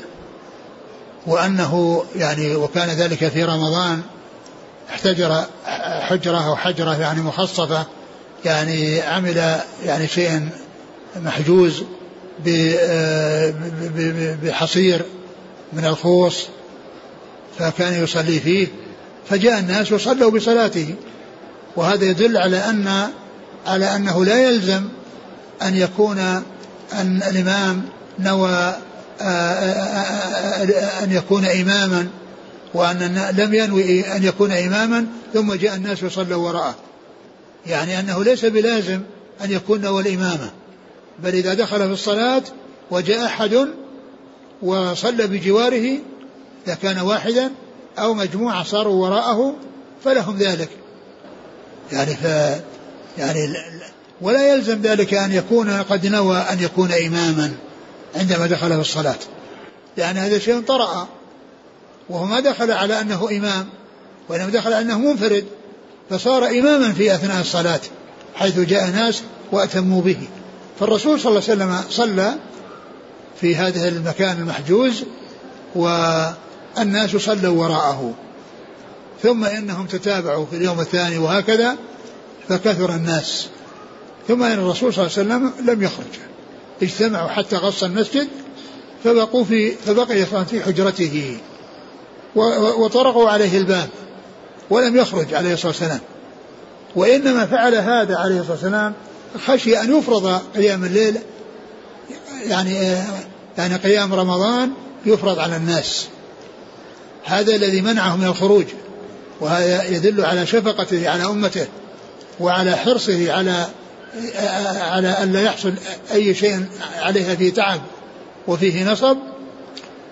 وأنه 1.27 2.03
يعني 2.15 2.55
وكان 2.55 2.89
ذلك 2.89 3.27
في 3.27 3.43
رمضان 3.43 4.01
احتجر 4.89 5.43
حجرة 6.01 6.47
أو 6.47 6.55
حجرة 6.55 7.01
يعني 7.01 7.21
مخصفة 7.21 7.85
يعني 8.45 9.01
عمل 9.01 9.59
يعني 9.85 10.07
شيء 10.07 10.49
محجوز 11.15 11.83
بحصير 14.43 15.01
من 15.73 15.85
الخوص 15.85 16.47
فكان 17.59 18.03
يصلي 18.03 18.39
فيه. 18.39 18.67
فجاء 19.29 19.59
الناس 19.59 19.91
وصلوا 19.91 20.31
بصلاته 20.31 20.95
وهذا 21.75 22.05
يدل 22.05 22.37
على 22.37 22.57
أن 22.57 23.09
على 23.67 23.95
أنه 23.95 24.25
لا 24.25 24.49
يلزم 24.49 24.83
أن 25.61 25.75
يكون 25.75 26.19
أن 26.93 27.23
الإمام 27.23 27.81
نوى 28.19 28.75
أن 31.03 31.11
يكون 31.11 31.45
إماما 31.45 32.07
وأن 32.73 33.31
لم 33.37 33.53
ينوي 33.53 34.15
أن 34.15 34.23
يكون 34.23 34.51
إماما 34.51 35.05
ثم 35.33 35.53
جاء 35.53 35.75
الناس 35.75 36.03
وصلوا 36.03 36.47
وراءه. 36.47 36.75
يعني 37.65 37.99
أنه 37.99 38.23
ليس 38.23 38.45
بلازم 38.45 39.01
أن 39.43 39.51
يكون 39.51 39.81
نوى 39.81 40.01
الإمامة 40.01 40.51
بل 41.19 41.35
إذا 41.35 41.53
دخل 41.53 41.77
في 41.77 41.93
الصلاة 41.93 42.43
وجاء 42.91 43.25
أحد 43.25 43.67
وصلى 44.61 45.27
بجواره 45.27 45.97
إذا 46.67 46.75
كان 46.75 46.99
واحدا 46.99 47.51
أو 47.99 48.13
مجموعة 48.13 48.63
صاروا 48.63 49.05
وراءه 49.05 49.55
فلهم 50.03 50.37
ذلك. 50.37 50.69
يعني 51.91 52.15
ف 52.15 52.23
يعني 53.17 53.53
ولا 54.23 54.53
يلزم 54.53 54.81
ذلك 54.81 55.13
أن 55.13 55.31
يكون 55.31 55.69
قد 55.69 56.07
نوى 56.07 56.37
أن 56.37 56.63
يكون 56.63 56.91
إماما 56.91 57.53
عندما 58.15 58.47
دخل 58.47 58.69
في 58.69 58.81
الصلاة. 58.81 59.19
لأن 59.97 60.17
هذا 60.17 60.39
شيء 60.39 60.61
طرأ 60.61 61.07
وهو 62.09 62.25
ما 62.25 62.39
دخل 62.39 62.71
على 62.71 63.01
أنه 63.01 63.29
إمام 63.31 63.69
وإنما 64.29 64.49
دخل 64.49 64.73
على 64.73 64.81
أنه 64.81 64.97
منفرد 64.97 65.45
فصار 66.09 66.47
إماما 66.47 66.93
في 66.93 67.15
أثناء 67.15 67.41
الصلاة 67.41 67.79
حيث 68.35 68.59
جاء 68.59 68.89
ناس 68.89 69.21
وأتموا 69.51 70.01
به. 70.01 70.27
فالرسول 70.79 71.19
صلى 71.19 71.29
الله 71.29 71.43
عليه 71.49 71.53
وسلم 71.53 71.81
صلى 71.89 72.35
في 73.41 73.55
هذا 73.55 73.87
المكان 73.87 74.37
المحجوز 74.37 75.03
والناس 75.75 77.15
صلوا 77.15 77.59
وراءه. 77.59 78.13
ثم 79.23 79.43
إنهم 79.43 79.87
تتابعوا 79.87 80.45
في 80.45 80.55
اليوم 80.55 80.79
الثاني 80.79 81.17
وهكذا 81.17 81.75
فكثر 82.49 82.95
الناس. 82.95 83.47
ثم 84.27 84.43
إن 84.43 84.59
الرسول 84.59 84.93
صلى 84.93 85.07
الله 85.07 85.33
عليه 85.35 85.45
وسلم 85.45 85.69
لم 85.69 85.83
يخرج. 85.83 86.05
اجتمعوا 86.81 87.29
حتى 87.29 87.55
غص 87.55 87.83
المسجد 87.83 88.27
فبقوا 89.03 89.43
في 89.43 89.71
فبقي 89.71 90.25
في 90.25 90.63
حجرته 90.63 91.37
وطرقوا 92.77 93.29
عليه 93.29 93.57
الباب 93.57 93.89
ولم 94.69 94.95
يخرج 94.97 95.33
عليه 95.33 95.53
الصلاة 95.53 95.71
والسلام. 95.71 95.99
وإنما 96.95 97.45
فعل 97.45 97.75
هذا 97.75 98.17
عليه 98.17 98.39
الصلاة 98.39 98.53
والسلام 98.53 98.93
خشي 99.45 99.81
أن 99.81 99.97
يفرض 99.97 100.41
قيام 100.55 100.83
الليل 100.83 101.17
يعني 102.45 102.97
يعني 103.57 103.75
قيام 103.75 104.13
رمضان 104.13 104.71
يفرض 105.05 105.39
على 105.39 105.55
الناس. 105.55 106.07
هذا 107.23 107.55
الذي 107.55 107.81
منعه 107.81 108.15
من 108.15 108.25
الخروج 108.25 108.65
وهذا 109.39 109.83
يدل 109.89 110.25
على 110.25 110.45
شفقته 110.45 111.09
على 111.09 111.25
أمته 111.25 111.67
وعلى 112.39 112.75
حرصه 112.75 113.33
على 113.33 113.67
على 114.81 115.07
أن 115.07 115.31
لا 115.31 115.41
يحصل 115.41 115.73
أي 116.13 116.35
شيء 116.35 116.65
عليها 116.95 117.35
فيه 117.35 117.53
تعب 117.53 117.81
وفيه 118.47 118.91
نصب 118.91 119.17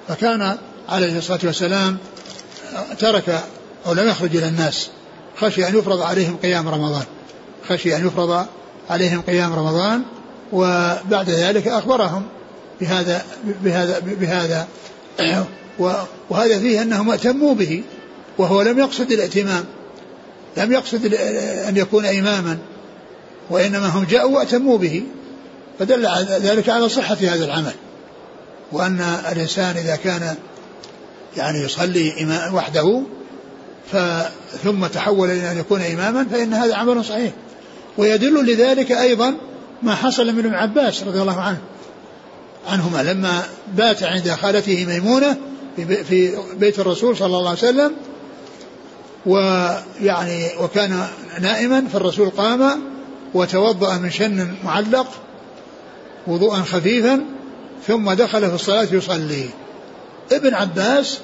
فكان 0.07 0.57
عليه 0.89 1.17
الصلاة 1.17 1.39
والسلام 1.43 1.97
ترك 2.99 3.43
أو 3.85 3.93
لم 3.93 4.07
يخرج 4.07 4.37
إلى 4.37 4.47
الناس. 4.47 4.89
خشي 5.37 5.67
أن 5.67 5.77
يفرض 5.77 6.01
عليهم 6.01 6.37
قيام 6.37 6.69
رمضان. 6.69 7.03
خشي 7.69 7.95
أن 7.95 8.07
يفرض 8.07 8.45
عليهم 8.89 9.21
قيام 9.21 9.53
رمضان 9.53 10.03
وبعد 10.53 11.29
ذلك 11.29 11.67
أخبرهم 11.67 12.23
بهذا 12.81 13.25
بهذا 13.63 13.99
بهذا. 13.99 14.67
وهذا 16.29 16.59
فيه 16.59 16.81
أنهم 16.81 17.11
اهتموا 17.11 17.55
به 17.55 17.83
وهو 18.37 18.61
لم 18.61 18.79
يقصد 18.79 19.11
الائتمام 19.11 19.65
لم 20.57 20.71
يقصد 20.71 21.13
أن 21.67 21.77
يكون 21.77 22.05
إماما. 22.05 22.57
وإنما 23.51 23.87
هم 23.87 24.03
جاءوا 24.03 24.37
وأتموا 24.37 24.77
به 24.77 25.03
فدل 25.79 26.07
ذلك 26.29 26.69
على 26.69 26.89
صحة 26.89 27.17
هذا 27.21 27.45
العمل. 27.45 27.73
وأن 28.71 29.01
الإنسان 29.31 29.77
إذا 29.77 29.95
كان 29.95 30.35
يعني 31.37 31.59
يصلي 31.59 32.27
وحده 32.53 33.03
ثم 34.63 34.85
تحول 34.87 35.31
إلى 35.31 35.51
أن 35.51 35.57
يكون 35.57 35.81
إماما 35.81 36.25
فإن 36.31 36.53
هذا 36.53 36.75
عمل 36.75 37.05
صحيح. 37.05 37.31
ويدل 37.97 38.53
لذلك 38.53 38.91
أيضا 38.91 39.33
ما 39.83 39.95
حصل 39.95 40.33
من 40.33 40.45
ابن 40.45 40.53
عباس 40.53 41.03
رضي 41.03 41.21
الله 41.21 41.41
عنه 41.41 41.57
عنهما 42.67 43.03
لما 43.03 43.43
بات 43.73 44.03
عند 44.03 44.31
خالته 44.31 44.85
ميمونة 44.85 45.37
في 45.77 46.37
بيت 46.57 46.79
الرسول 46.79 47.17
صلى 47.17 47.37
الله 47.37 47.49
عليه 47.49 47.59
وسلم 47.59 47.91
ويعني 49.25 50.49
وكان 50.59 51.07
نائما 51.41 51.87
فالرسول 51.93 52.29
قام 52.29 52.90
وتوضأ 53.34 53.97
من 53.97 54.11
شن 54.11 54.55
معلق 54.63 55.07
وضوءا 56.27 56.61
خفيفا 56.61 57.25
ثم 57.88 58.11
دخل 58.11 58.49
في 58.49 58.55
الصلاة 58.55 58.88
يصلي. 58.91 59.49
ابن 60.32 60.53
عباس 60.53 61.19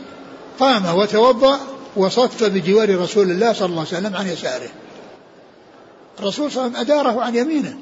قام 0.60 0.86
وتوضأ 0.86 1.60
وصف 1.96 2.44
بجوار 2.44 3.00
رسول 3.02 3.32
الله 3.32 3.54
صلى 3.54 3.66
الله 3.66 3.86
عليه 3.88 3.98
وسلم 3.98 4.16
عن 4.16 4.28
يساره. 4.28 4.70
الرسول 6.20 6.52
صلى 6.52 6.66
الله 6.66 6.78
عليه 6.78 6.90
وسلم 6.90 6.96
أداره 6.98 7.24
عن 7.24 7.36
يمينه. 7.36 7.78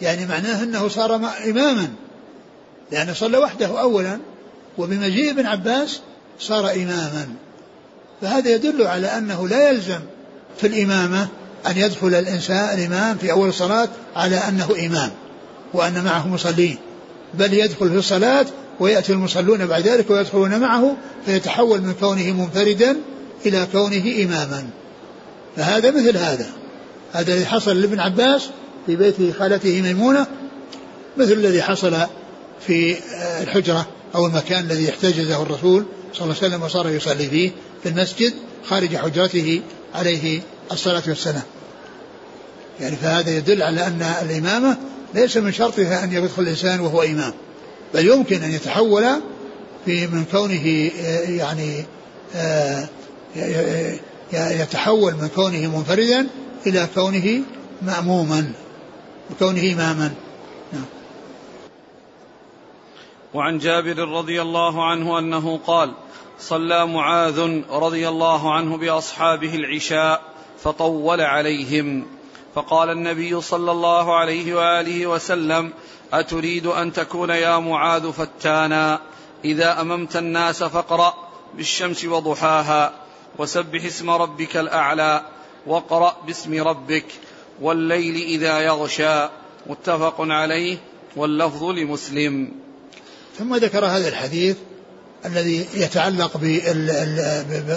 يعني 0.00 0.26
معناه 0.26 0.62
أنه 0.62 0.88
صار 0.88 1.16
إماما. 1.46 1.88
لأنه 2.92 3.12
صلى 3.12 3.38
وحده 3.38 3.80
أولا 3.80 4.18
وبمجيء 4.78 5.30
ابن 5.30 5.46
عباس 5.46 6.00
صار 6.40 6.70
إماما. 6.70 7.28
فهذا 8.20 8.50
يدل 8.50 8.86
على 8.86 9.06
أنه 9.06 9.48
لا 9.48 9.70
يلزم 9.70 10.00
في 10.58 10.66
الإمامة 10.66 11.28
أن 11.66 11.76
يدخل 11.76 12.14
الإنسان 12.14 12.78
الإمام 12.78 13.16
في 13.16 13.32
أول 13.32 13.48
الصلاة 13.48 13.88
على 14.16 14.36
أنه 14.36 14.68
إمام 14.86 15.10
وأن 15.74 16.04
معه 16.04 16.28
مصلين 16.28 16.78
بل 17.34 17.54
يدخل 17.54 17.88
في 17.88 17.96
الصلاة 17.96 18.46
ويأتي 18.80 19.12
المصلون 19.12 19.66
بعد 19.66 19.88
ذلك 19.88 20.10
ويدخلون 20.10 20.60
معه 20.60 20.96
فيتحول 21.26 21.80
من 21.80 21.94
كونه 22.00 22.32
منفردا 22.32 22.96
إلى 23.46 23.66
كونه 23.72 24.24
إماما. 24.24 24.66
فهذا 25.56 25.90
مثل 25.90 26.16
هذا. 26.16 26.46
هذا 27.12 27.32
الذي 27.32 27.46
حصل 27.46 27.80
لابن 27.80 28.00
عباس 28.00 28.48
في 28.86 28.96
بيت 28.96 29.36
خالته 29.38 29.82
ميمونة 29.82 30.26
مثل 31.16 31.32
الذي 31.32 31.62
حصل 31.62 31.96
في 32.66 32.96
الحجرة 33.42 33.86
أو 34.14 34.26
المكان 34.26 34.64
الذي 34.64 34.90
احتجزه 34.90 35.42
الرسول 35.42 35.84
صلى 36.12 36.24
الله 36.24 36.36
عليه 36.36 36.48
وسلم 36.48 36.62
وصار 36.62 36.88
يصلي 36.88 37.28
فيه 37.28 37.50
في 37.82 37.88
المسجد 37.88 38.32
خارج 38.68 38.96
حجرته 38.96 39.62
عليه 39.94 40.40
الصلاة 40.72 41.02
والسلام 41.08 41.42
يعني 42.80 42.96
فهذا 42.96 43.30
يدل 43.30 43.62
على 43.62 43.86
أن 43.86 44.02
الإمامة 44.22 44.76
ليس 45.14 45.36
من 45.36 45.52
شرطها 45.52 46.04
أن 46.04 46.12
يدخل 46.12 46.42
الإنسان 46.42 46.80
وهو 46.80 47.02
إمام 47.02 47.32
بل 47.94 48.06
يمكن 48.06 48.42
أن 48.42 48.50
يتحول 48.50 49.04
في 49.84 50.06
من 50.06 50.24
كونه 50.24 50.90
يعني 51.28 51.84
يتحول 54.32 55.12
من 55.12 55.28
كونه 55.34 55.76
منفردا 55.76 56.26
إلى 56.66 56.88
كونه 56.94 57.42
مأموما 57.82 58.52
بكونه 59.30 59.72
إماما 59.72 60.14
نعم. 60.72 60.84
وعن 63.34 63.58
جابر 63.58 63.98
رضي 63.98 64.42
الله 64.42 64.90
عنه 64.90 65.18
أنه 65.18 65.60
قال 65.66 65.92
صلى 66.38 66.86
معاذ 66.86 67.62
رضي 67.70 68.08
الله 68.08 68.54
عنه 68.54 68.76
بأصحابه 68.76 69.54
العشاء 69.54 70.27
فطول 70.62 71.20
عليهم. 71.20 72.06
فقال 72.54 72.90
النبي 72.90 73.40
صلى 73.40 73.72
الله 73.72 74.16
عليه 74.16 74.54
وآله 74.54 75.06
وسلم 75.06 75.72
أتريد 76.12 76.66
أن 76.66 76.92
تكون 76.92 77.30
يا 77.30 77.58
معاذ 77.58 78.12
فتانا؟ 78.12 79.00
إذا 79.44 79.80
أممت 79.80 80.16
الناس 80.16 80.62
فاقرأ 80.62 81.14
بالشمس 81.54 82.04
وضحاها 82.04 82.92
وسبح 83.38 83.84
اسم 83.84 84.10
ربك 84.10 84.56
الأعلى 84.56 85.22
واقرأ 85.66 86.16
باسم 86.26 86.62
ربك 86.62 87.04
والليل 87.60 88.14
إذا 88.14 88.58
يغشى. 88.60 89.28
متفق 89.66 90.14
عليه 90.18 90.78
واللفظ 91.16 91.64
لمسلم. 91.64 92.52
ثم 93.38 93.54
ذكر 93.54 93.86
هذا 93.86 94.08
الحديث 94.08 94.56
الذي 95.26 95.66
يتعلق 95.74 96.36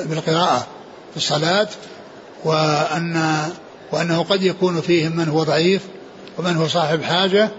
بالقراءة 0.10 0.68
في 1.12 1.18
الصلاة. 1.18 1.68
وأن 2.46 3.38
وأنه 3.92 4.24
قد 4.24 4.44
يكون 4.44 4.82
فيهم 4.82 5.16
من 5.16 5.30
هو 5.30 5.44
ضعيف 5.44 5.82
ومن 6.38 6.56
هو 6.56 6.68
صاحب 6.68 7.04
حاجة 7.04 7.50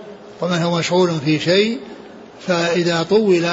ومن 0.41 0.59
هو 0.59 0.79
مشغول 0.79 1.11
في 1.25 1.39
شيء 1.39 1.79
فإذا 2.47 3.03
طول 3.03 3.47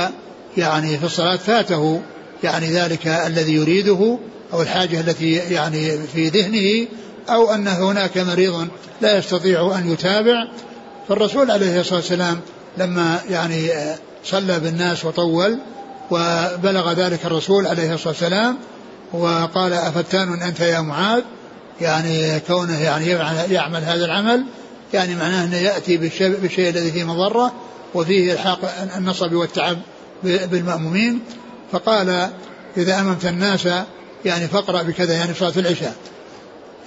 يعني 0.57 0.97
في 0.97 1.05
الصلاة 1.05 1.35
فاته 1.35 2.01
يعني 2.43 2.67
ذلك 2.67 3.07
الذي 3.07 3.53
يريده 3.53 4.17
أو 4.53 4.61
الحاجة 4.61 4.99
التي 4.99 5.31
يعني 5.33 5.97
في 6.13 6.29
ذهنه 6.29 6.87
أو 7.29 7.53
أن 7.53 7.67
هناك 7.67 8.17
مريض 8.17 8.67
لا 9.01 9.17
يستطيع 9.17 9.75
أن 9.77 9.91
يتابع 9.91 10.47
فالرسول 11.07 11.51
عليه 11.51 11.79
الصلاة 11.79 11.99
والسلام 11.99 12.39
لما 12.77 13.19
يعني 13.29 13.69
صلى 14.25 14.59
بالناس 14.59 15.05
وطول 15.05 15.57
وبلغ 16.11 16.93
ذلك 16.93 17.25
الرسول 17.25 17.67
عليه 17.67 17.93
الصلاة 17.93 18.09
والسلام 18.09 18.57
وقال 19.13 19.73
أفتان 19.73 20.41
أنت 20.41 20.59
يا 20.59 20.81
معاذ؟ 20.81 21.21
يعني 21.81 22.39
كونه 22.39 22.81
يعني 22.81 23.07
يعمل 23.53 23.83
هذا 23.83 24.05
العمل 24.05 24.43
يعني 24.93 25.15
معناه 25.15 25.43
أنه 25.43 25.57
يأتي 25.57 25.97
بالشيء 25.97 26.69
الذي 26.69 26.91
فيه 26.91 27.03
مضرة 27.03 27.53
وفيه 27.95 28.33
الحاق 28.33 28.59
النصب 28.97 29.33
والتعب 29.33 29.77
بالمأمومين. 30.23 31.19
فقال 31.71 32.29
إذا 32.77 32.99
أممت 32.99 33.25
الناس 33.25 33.67
يعني 34.25 34.47
فاقرأ 34.47 34.81
بكذا 34.81 35.13
يعني 35.13 35.33
صلاة 35.33 35.53
العشاء. 35.57 35.95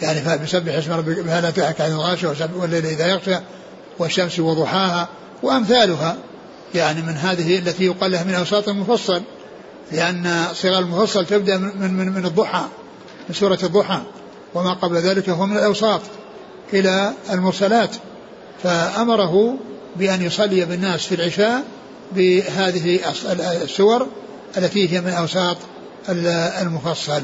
يعني 0.02 0.20
فبسبح 0.20 0.74
اسم 0.74 0.92
ربك 0.92 1.18
هل 1.28 1.46
أتاك 1.46 1.80
عن 1.80 1.90
الغاشية 1.90 2.50
والليل 2.56 2.86
إذا 2.86 3.06
يغشى 3.06 3.38
والشمس 3.98 4.38
وضحاها 4.38 5.08
وأمثالها 5.42 6.16
يعني 6.74 7.02
من 7.02 7.16
هذه 7.16 7.58
التي 7.58 7.84
يقال 7.84 8.10
لها 8.10 8.24
من 8.24 8.34
أوساط 8.34 8.68
المفصل. 8.68 9.22
لأن 9.92 10.46
صيغ 10.52 10.78
المفصل 10.78 11.26
تبدأ 11.26 11.58
من, 11.58 11.94
من, 11.94 12.12
من 12.12 12.26
الضحى 12.26 12.64
من 13.28 13.34
سورة 13.34 13.58
الضحى 13.62 14.00
وما 14.54 14.72
قبل 14.72 14.96
ذلك 14.96 15.28
هو 15.28 15.46
من 15.46 15.56
الأوساط 15.56 16.00
إلى 16.72 17.12
المرسلات. 17.30 17.96
فأمره 18.62 19.56
بأن 19.96 20.22
يصلي 20.22 20.64
بالناس 20.64 21.06
في 21.06 21.14
العشاء 21.14 21.64
بهذه 22.12 23.00
السور 23.62 24.06
التي 24.56 24.92
هي 24.92 25.00
من 25.00 25.10
أوساط 25.10 25.56
المفصل. 26.08 27.22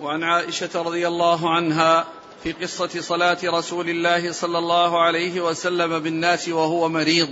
وعن 0.00 0.22
عائشة 0.22 0.70
رضي 0.74 1.08
الله 1.08 1.50
عنها 1.50 2.04
في 2.44 2.52
قصة 2.52 3.00
صلاة 3.00 3.38
رسول 3.44 3.90
الله 3.90 4.32
صلى 4.32 4.58
الله 4.58 5.02
عليه 5.02 5.40
وسلم 5.40 5.98
بالناس 5.98 6.48
وهو 6.48 6.88
مريض 6.88 7.28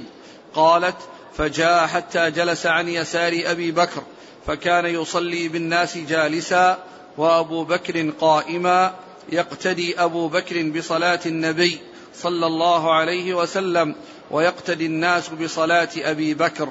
قالت 0.55 0.97
فجاء 1.37 1.87
حتى 1.87 2.31
جلس 2.31 2.67
عن 2.67 2.89
يسار 2.89 3.43
أبي 3.45 3.73
بكر 3.73 4.03
فكان 4.47 4.87
يصلي 4.87 5.49
بالناس 5.49 5.99
جالسا 5.99 6.79
وأبو 7.19 7.65
بكر 7.65 8.11
قائما 8.21 8.95
يقتدي 9.33 10.01
أبو 10.01 10.29
بكر 10.29 10.71
بصلاة 10.71 11.21
النبي 11.27 11.79
صلى 12.23 12.47
الله 12.47 12.95
عليه 12.95 13.35
وسلم 13.35 13.95
ويقتدي 14.31 14.87
الناس 14.87 15.29
بصلاة 15.29 15.89
أبي 15.97 16.35
بكر 16.35 16.69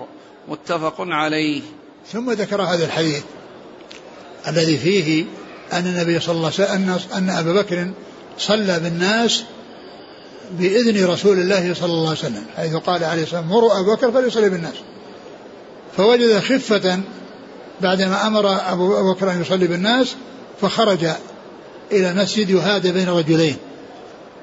متفق 0.47 0.95
عليه. 0.99 1.61
ثم 2.11 2.31
ذكر 2.31 2.61
هذا 2.61 2.85
الحديث 2.85 3.23
الذي 4.47 4.77
فيه 4.77 5.25
أن 5.73 5.85
النبي 5.87 6.19
صلى 6.19 6.35
الله 6.35 6.51
عليه 6.59 6.63
وسلم 6.63 6.99
ان 7.13 7.29
أبا 7.29 7.61
بكر 7.61 7.91
صلى 8.37 8.79
بالناس 8.79 9.43
بإذن 10.51 11.05
رسول 11.05 11.39
الله 11.39 11.73
صلى 11.73 11.91
الله 11.93 12.09
عليه 12.09 12.19
وسلم 12.19 12.45
حيث 12.55 12.75
قال 12.75 13.03
عليه 13.03 13.23
الصلاة 13.23 13.39
والسلام 13.41 13.49
مروا 13.49 13.79
أبو 13.79 13.95
بكر 13.95 14.11
فليصلي 14.11 14.49
بالناس. 14.49 14.75
فوجد 15.97 16.39
خفة 16.39 16.99
بعدما 17.81 18.27
أمر 18.27 18.71
أبو 18.71 19.13
بكر 19.13 19.31
أن 19.31 19.41
يصلي 19.41 19.67
بالناس 19.67 20.15
فخرج 20.61 21.05
إلى 21.91 22.11
المسجد 22.11 22.49
يهادى 22.49 22.91
بين 22.91 23.09
رجلين. 23.09 23.55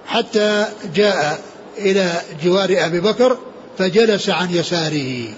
حتى 0.06 0.66
جاء 0.94 1.40
إلى 1.78 2.12
جوار 2.44 2.76
أبي 2.78 3.00
بكر 3.00 3.38
فجلس 3.78 4.28
عن 4.28 4.50
يساره. 4.50 5.28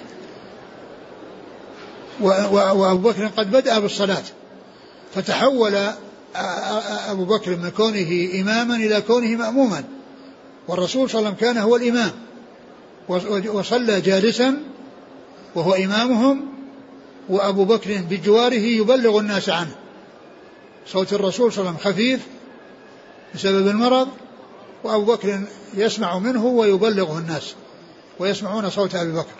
وأبو 2.20 3.08
بكر 3.08 3.26
قد 3.26 3.50
بدأ 3.50 3.78
بالصلاة. 3.78 4.22
فتحول 5.14 5.76
أبو 7.08 7.24
بكر 7.24 7.50
من 7.50 7.70
كونه 7.70 8.28
إماما 8.40 8.76
إلى 8.76 9.00
كونه 9.00 9.28
مأموما. 9.28 9.84
والرسول 10.68 11.10
صلى 11.10 11.18
الله 11.18 11.30
عليه 11.30 11.38
وسلم 11.38 11.52
كان 11.52 11.62
هو 11.62 11.76
الإمام. 11.76 12.10
وصلى 13.54 14.00
جالسا 14.00 14.56
وهو 15.54 15.74
إمامهم 15.74 16.42
وأبو 17.30 17.64
بكر 17.64 18.02
بجواره 18.10 18.54
يبلغ 18.54 19.18
الناس 19.18 19.48
عنه. 19.48 19.74
صوت 20.86 21.12
الرسول 21.12 21.52
صلى 21.52 21.60
الله 21.60 21.70
عليه 21.70 21.80
وسلم 21.80 21.92
خفيف 21.92 22.20
بسبب 23.34 23.68
المرض 23.68 24.08
وأبو 24.84 25.04
بكر 25.04 25.40
يسمع 25.74 26.18
منه 26.18 26.46
ويبلغه 26.46 27.18
الناس 27.18 27.54
ويسمعون 28.18 28.70
صوت 28.70 28.94
أبي 28.94 29.12
بكر 29.12 29.34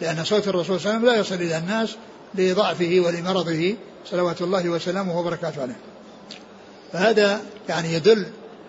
لأن 0.00 0.24
صوت 0.24 0.48
الرسول 0.48 0.80
صلى 0.80 0.90
الله 0.90 0.90
عليه 0.90 1.00
وسلم 1.00 1.14
لا 1.14 1.20
يصل 1.20 1.34
إلى 1.34 1.58
الناس 1.58 1.96
لضعفه 2.34 3.02
ولمرضه 3.06 3.74
صلوات 4.10 4.42
الله 4.42 4.68
وسلامه 4.68 5.18
وبركاته 5.18 5.62
عليه. 5.62 5.76
فهذا 6.92 7.40
يعني 7.68 7.94
يدل 7.94 8.26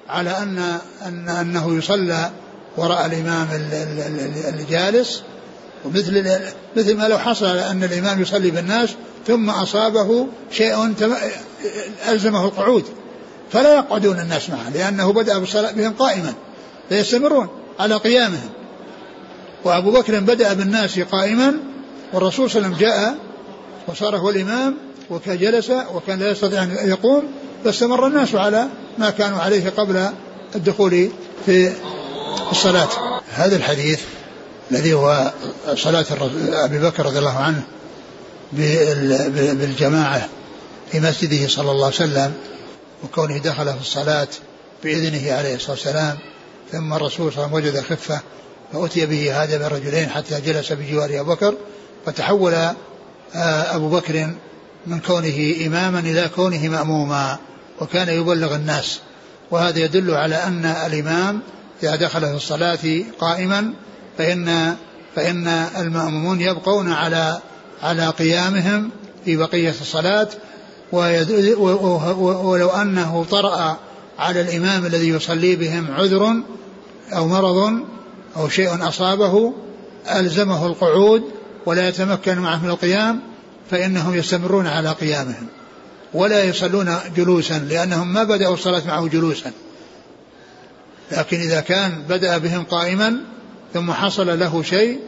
على 0.10 0.30
أن, 0.30 0.80
أن 1.06 1.30
أنه 1.30 1.78
يصلى 1.78 2.32
وراء 2.78 3.06
الإمام 3.06 3.48
الجالس 4.60 5.24
ومثل 5.86 6.42
مثل 6.76 6.98
ما 6.98 7.08
لو 7.08 7.18
حصل 7.18 7.46
أن 7.46 7.84
الإمام 7.84 8.22
يصلي 8.22 8.52
بالناس 8.52 8.90
ثم 9.28 9.50
أصابه 9.50 10.28
شيء 10.52 10.94
ألزمه 12.10 12.46
القعود. 12.46 12.84
فلا 13.52 13.76
يقعدون 13.76 14.20
الناس 14.20 14.50
معه 14.50 14.70
لأنه 14.70 15.14
بدأ 15.14 15.38
بالصلاة 15.38 15.72
بهم 15.72 15.94
قائما 15.94 16.34
فيستمرون 16.90 17.48
على 17.80 17.96
قيامهم. 17.96 18.50
وأبو 19.64 19.92
بكر 19.92 20.20
بدأ 20.20 20.54
بالناس 20.54 21.00
قائما 21.00 21.54
والرسول 22.14 22.50
صلى 22.50 22.66
الله 22.66 22.76
عليه 22.76 22.78
وسلم 22.78 22.90
جاء 22.90 23.16
وصار 23.88 24.18
هو 24.18 24.30
الإمام 24.30 24.78
وكان 25.10 25.38
جلس 25.38 25.72
وكان 25.94 26.20
لا 26.20 26.32
يستطيع 26.32 26.64
أن 26.64 26.78
يقوم 26.84 27.24
فاستمر 27.64 28.08
الناس 28.08 28.36
على 28.36 28.68
ما 28.98 29.10
كانوا 29.10 29.40
عليه 29.40 29.70
قبل 29.70 30.10
الدخول 30.56 31.10
في 31.46 31.72
الصلاة. 32.52 32.90
هذا 33.34 33.56
الحديث 33.56 34.02
الذي 34.72 34.94
هو 34.94 35.32
صلاة 35.76 36.06
أبي 36.54 36.80
بكر 36.80 37.06
رضي 37.06 37.20
الله 37.20 37.38
عنه 37.38 37.64
بالجماعة 39.54 40.30
في 40.92 41.00
مسجده 41.00 41.48
صلى 41.48 41.72
الله 41.72 41.86
عليه 41.86 41.96
وسلم 41.96 42.34
وكونه 43.04 43.38
دخل 43.38 43.74
في 43.74 43.82
الصلاة 43.82 44.28
بإذنه 44.84 45.34
عليه 45.34 45.56
الصلاة 45.56 45.72
والسلام 45.72 46.18
ثم 46.72 46.94
الرسول 46.94 47.34
صلى 47.34 47.46
الله 47.46 47.58
عليه 47.58 47.70
وسلم 47.70 47.80
وجد 47.80 47.80
خفة 47.80 48.22
فأتي 48.74 49.06
به 49.06 49.44
هذا 49.44 49.58
بالرجلين 49.58 50.10
حتى 50.10 50.42
جلس 50.42 50.74
بجوار 50.74 51.20
أبو 51.20 51.34
بكر 51.34 51.56
فتحول 52.06 52.54
آه، 52.54 53.76
أبو 53.76 53.90
بكر 53.90 54.30
من 54.88 55.00
كونه 55.00 55.56
إماما 55.66 56.00
إلى 56.00 56.30
كونه 56.36 56.68
مأموما 56.70 57.38
وكان 57.82 58.10
يبلغ 58.10 58.56
الناس. 58.56 59.00
وهذا 59.52 59.80
يدل 59.80 60.12
على 60.12 60.36
أن 60.36 60.66
الإمام 60.66 61.42
إذا 61.84 61.96
دخل 61.96 62.22
في 62.22 62.36
الصلاة 62.36 63.04
قائما 63.20 63.74
فإن 64.18 64.76
فإن 65.16 65.48
المأمومون 65.78 66.42
يبقون 66.42 66.92
على 66.92 67.42
على 67.84 68.08
قيامهم 68.08 68.90
في 69.26 69.38
بقية 69.38 69.70
الصلاة 69.82 70.28
ولو 70.92 72.70
أنه 72.70 73.26
طرأ 73.32 73.78
على 74.20 74.42
الإمام 74.42 74.86
الذي 74.86 75.10
يصلي 75.10 75.56
بهم 75.56 75.92
عذر 75.92 76.36
أو 77.16 77.28
مرض 77.28 77.80
أو 78.38 78.50
شيء 78.50 78.88
أصابه 78.88 79.54
ألزمه 80.16 80.68
القعود 80.68 81.24
ولا 81.66 81.88
يتمكن 81.88 82.40
معه 82.40 82.64
من 82.64 82.70
القيام 82.70 83.20
فإنهم 83.72 84.16
يستمرون 84.16 84.68
على 84.68 84.90
قيامهم. 84.90 85.48
ولا 86.14 86.44
يصلون 86.44 86.96
جلوسا 87.16 87.60
لأنهم 87.60 88.14
ما 88.14 88.24
بدأوا 88.24 88.54
الصلاة 88.54 88.88
معه 88.88 89.08
جلوسا. 89.08 89.52
لكن 91.12 91.40
إذا 91.40 91.60
كان 91.60 92.04
بدأ 92.10 92.38
بهم 92.38 92.64
قائما 92.64 93.18
ثم 93.74 93.92
حصل 93.92 94.40
له 94.40 94.64
شيء 94.64 95.00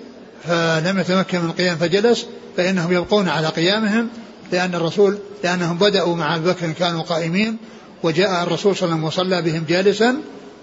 فلم 0.44 1.00
يتمكن 1.00 1.40
من 1.40 1.50
القيام 1.50 1.78
فجلس 1.78 2.28
فإنهم 2.58 2.94
يبقون 2.94 3.30
على 3.30 3.48
قيامهم 3.48 4.10
لأن 4.52 4.76
الرسول 4.76 5.18
لأنهم 5.44 5.78
بدأوا 5.78 6.16
مع 6.16 6.36
أبي 6.36 6.50
بكر 6.50 6.72
كانوا 6.72 7.02
قائمين 7.02 7.58
وجاء 8.04 8.44
الرسول 8.44 8.76
صلى 8.76 8.86
الله 8.86 8.98
عليه 8.98 9.08
وسلم 9.08 9.24
وصلى 9.26 9.42
بهم 9.42 9.66
جالسا 9.70 10.18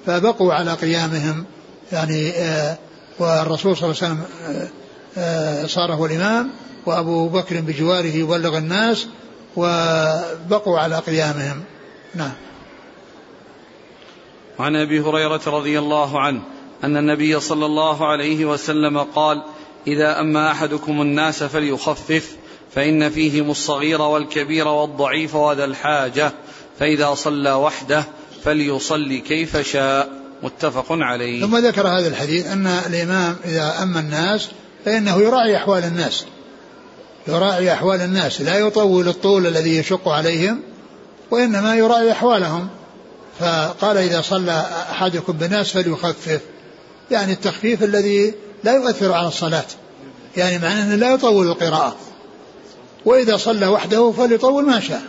فبقوا 0.07 0.55
على 0.55 0.75
قيامهم. 0.75 1.45
يعني 1.93 2.31
آه 2.31 2.79
والرسول 3.19 3.77
صلى 3.77 3.91
الله 3.91 4.03
عليه 4.03 4.15
وسلم 4.15 4.25
آه 4.47 4.69
آه 5.19 5.67
صار 5.67 5.95
هو 5.95 6.07
الإمام 6.07 6.51
وأبو 6.87 7.29
بكر 7.29 7.61
بجواره 7.61 8.07
يبلغ 8.07 8.59
الناس 8.59 9.07
وبقوا 9.57 10.79
على 10.79 10.99
قيامهم. 10.99 11.63
نعم. 12.15 12.33
وعن 14.59 14.77
أبي 14.77 15.01
هريرة 15.01 15.41
رضي 15.47 15.79
الله 15.79 16.21
عنه 16.21 16.43
أن 16.85 16.97
النبي 16.97 17.41
صلى 17.41 17.67
الله 17.67 18.07
عليه 18.07 18.45
وسلم 18.45 18.99
قال 18.99 19.43
إذا 19.87 20.21
أما 20.21 20.51
أحدكم 20.51 21.03
الناس 21.03 21.43
فليخفف 21.43 22.37
فإن 22.75 23.11
فيهم 23.11 23.51
الصغير 23.51 24.03
والكبير 24.03 24.69
والضعيف 24.69 25.35
وذا 25.35 25.65
الحاجة 25.65 26.33
فإذا 26.79 27.15
صلى 27.15 27.53
وحده 27.53 28.05
فليصلي 28.45 29.21
كيف 29.21 29.57
شاء. 29.57 30.21
متفق 30.43 30.87
عليه. 30.91 31.41
ثم 31.41 31.57
ذكر 31.57 31.89
هذا 31.89 32.09
الحديث 32.09 32.47
أن 32.47 32.67
الإمام 32.67 33.37
إذا 33.45 33.83
أما 33.83 34.01
الناس 34.01 34.49
فإنه 34.85 35.21
يراعي 35.21 35.57
أحوال 35.57 35.85
الناس. 35.85 36.25
يراعي 37.29 37.73
أحوال 37.73 38.01
الناس 38.01 38.41
لا 38.41 38.59
يطول 38.59 39.09
الطول 39.09 39.47
الذي 39.47 39.77
يشق 39.77 40.09
عليهم 40.09 40.61
وإنما 41.31 41.77
يراعي 41.77 42.13
أحوالهم. 42.13 42.69
فقال 43.41 43.97
إذا 43.97 44.21
صلى 44.21 44.67
أحدكم 44.91 45.33
بناس 45.33 45.73
فليخفف. 45.73 46.41
يعني 47.11 47.33
التخفيف 47.33 47.83
الذي 47.83 48.35
لا 48.65 48.75
يؤثر 48.75 49.13
على 49.13 49.29
الصلاة. 49.29 49.67
يعني 50.37 50.59
معناه 50.59 50.85
أنه 50.85 50.95
لا 50.95 51.15
يطول 51.15 51.47
القراءة. 51.47 51.97
وإذا 53.05 53.37
صلى 53.37 53.67
وحده 53.67 54.13
فليطول 54.13 54.65
ما 54.65 54.81
شاء. 54.81 55.03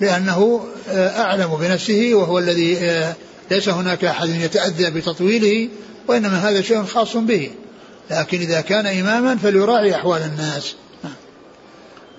لأنه 0.00 0.66
آه، 0.88 1.22
أعلم 1.22 1.56
بنفسه 1.60 2.10
وهو 2.14 2.38
الذي 2.38 2.78
آه، 2.78 3.14
ليس 3.50 3.68
هناك 3.68 4.04
أحد 4.04 4.28
يتأذى 4.28 4.90
بتطويله 4.90 5.68
وإنما 6.08 6.48
هذا 6.48 6.60
شيء 6.62 6.82
خاص 6.82 7.16
به. 7.16 7.50
لكن 8.10 8.38
إذا 8.38 8.60
كان 8.60 8.86
إماما 8.86 9.36
فليراعي 9.36 9.94
أحوال 9.94 10.22
الناس. 10.22 10.74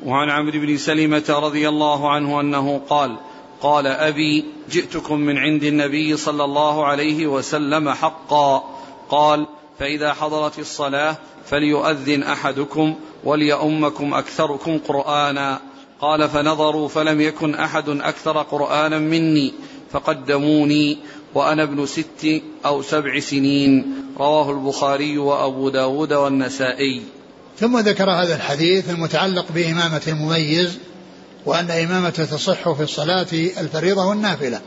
وعن 0.05 0.29
عمرو 0.29 0.59
بن 0.59 0.77
سلمة 0.77 1.23
رضي 1.29 1.69
الله 1.69 2.11
عنه 2.11 2.41
أنه 2.41 2.81
قال 2.89 3.17
قال 3.65 3.87
أبي 3.87 4.45
جئتكم 4.71 5.19
من 5.19 5.37
عند 5.37 5.63
النبي 5.63 6.17
صلى 6.17 6.43
الله 6.43 6.85
عليه 6.85 7.27
وسلم 7.27 7.89
حقا. 7.89 8.63
قال 9.09 9.47
فإذا 9.79 10.13
حضرت 10.13 10.59
الصلاة 10.59 11.17
فليؤذن 11.45 12.23
أحدكم 12.23 12.95
وليؤمكم 13.23 14.13
أكثركم 14.13 14.79
قرآنا. 14.87 15.59
قال 16.01 16.29
فنظروا 16.29 16.87
فلم 16.87 17.21
يكن 17.21 17.55
أحد 17.55 17.89
أكثر 17.89 18.41
قرآنا 18.41 18.99
مني 18.99 19.53
فقدموني 19.91 20.97
وأنا 21.33 21.63
ابن 21.63 21.85
ست 21.85 22.41
أو 22.65 22.81
سبع 22.81 23.19
سنين. 23.19 23.95
رواه 24.17 24.51
البخاري 24.51 25.17
وأبو 25.17 25.69
داود 25.69 26.13
والنسائي. 26.13 27.01
ثم 27.59 27.79
ذكر 27.79 28.11
هذا 28.11 28.35
الحديث 28.35 28.89
المتعلق 28.89 29.45
بإمامة 29.55 30.01
المميز 30.07 30.79
وأن 31.45 31.71
إمامته 31.71 32.25
تصح 32.25 32.71
في 32.71 32.83
الصلاة 32.83 33.27
الفريضة 33.33 34.05
والنافلة. 34.05 34.61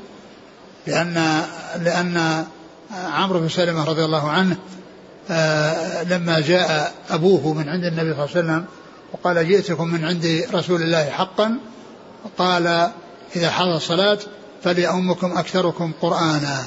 لأن 0.87 1.43
لأن 1.83 2.45
عمرو 2.91 3.41
بن 3.41 3.49
سلمة 3.49 3.85
رضي 3.85 4.05
الله 4.05 4.31
عنه 4.31 4.57
آه، 5.31 6.03
لما 6.03 6.41
جاء 6.41 6.95
أبوه 7.11 7.53
من 7.53 7.69
عند 7.69 7.85
النبي 7.85 8.15
صلى 8.15 8.25
الله 8.25 8.37
عليه 8.37 8.41
وسلم 8.41 8.65
وقال 9.13 9.49
جئتكم 9.49 9.89
من 9.89 10.05
عند 10.05 10.47
رسول 10.55 10.83
الله 10.83 11.11
حقا 11.11 11.59
قال 12.39 12.91
إذا 13.37 13.51
حضر 13.51 13.77
الصلاة 13.77 14.19
فليأمكم 14.65 15.39
أكثركم 15.39 15.93
قرآنا. 16.03 16.65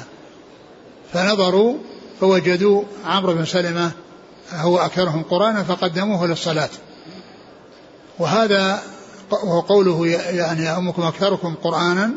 فنظروا 1.12 1.76
فوجدوا 2.20 2.82
عمرو 3.06 3.34
بن 3.34 3.44
سلمة 3.44 3.90
هو 4.52 4.78
أكثرهم 4.78 5.22
قرآنا 5.22 5.62
فقدموه 5.62 6.26
للصلاة. 6.26 6.70
وهذا 8.18 8.82
وقوله 9.32 10.06
يعني 10.06 10.68
أمكم 10.68 11.02
أكثركم 11.02 11.54
قرآنا 11.54 12.10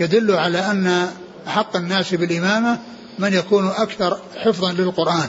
يدل 0.00 0.34
على 0.34 0.58
أن 0.58 1.06
حق 1.46 1.76
الناس 1.76 2.14
بالإمامة 2.14 2.78
من 3.18 3.32
يكون 3.32 3.68
أكثر 3.68 4.18
حفظا 4.36 4.72
للقرآن. 4.72 5.28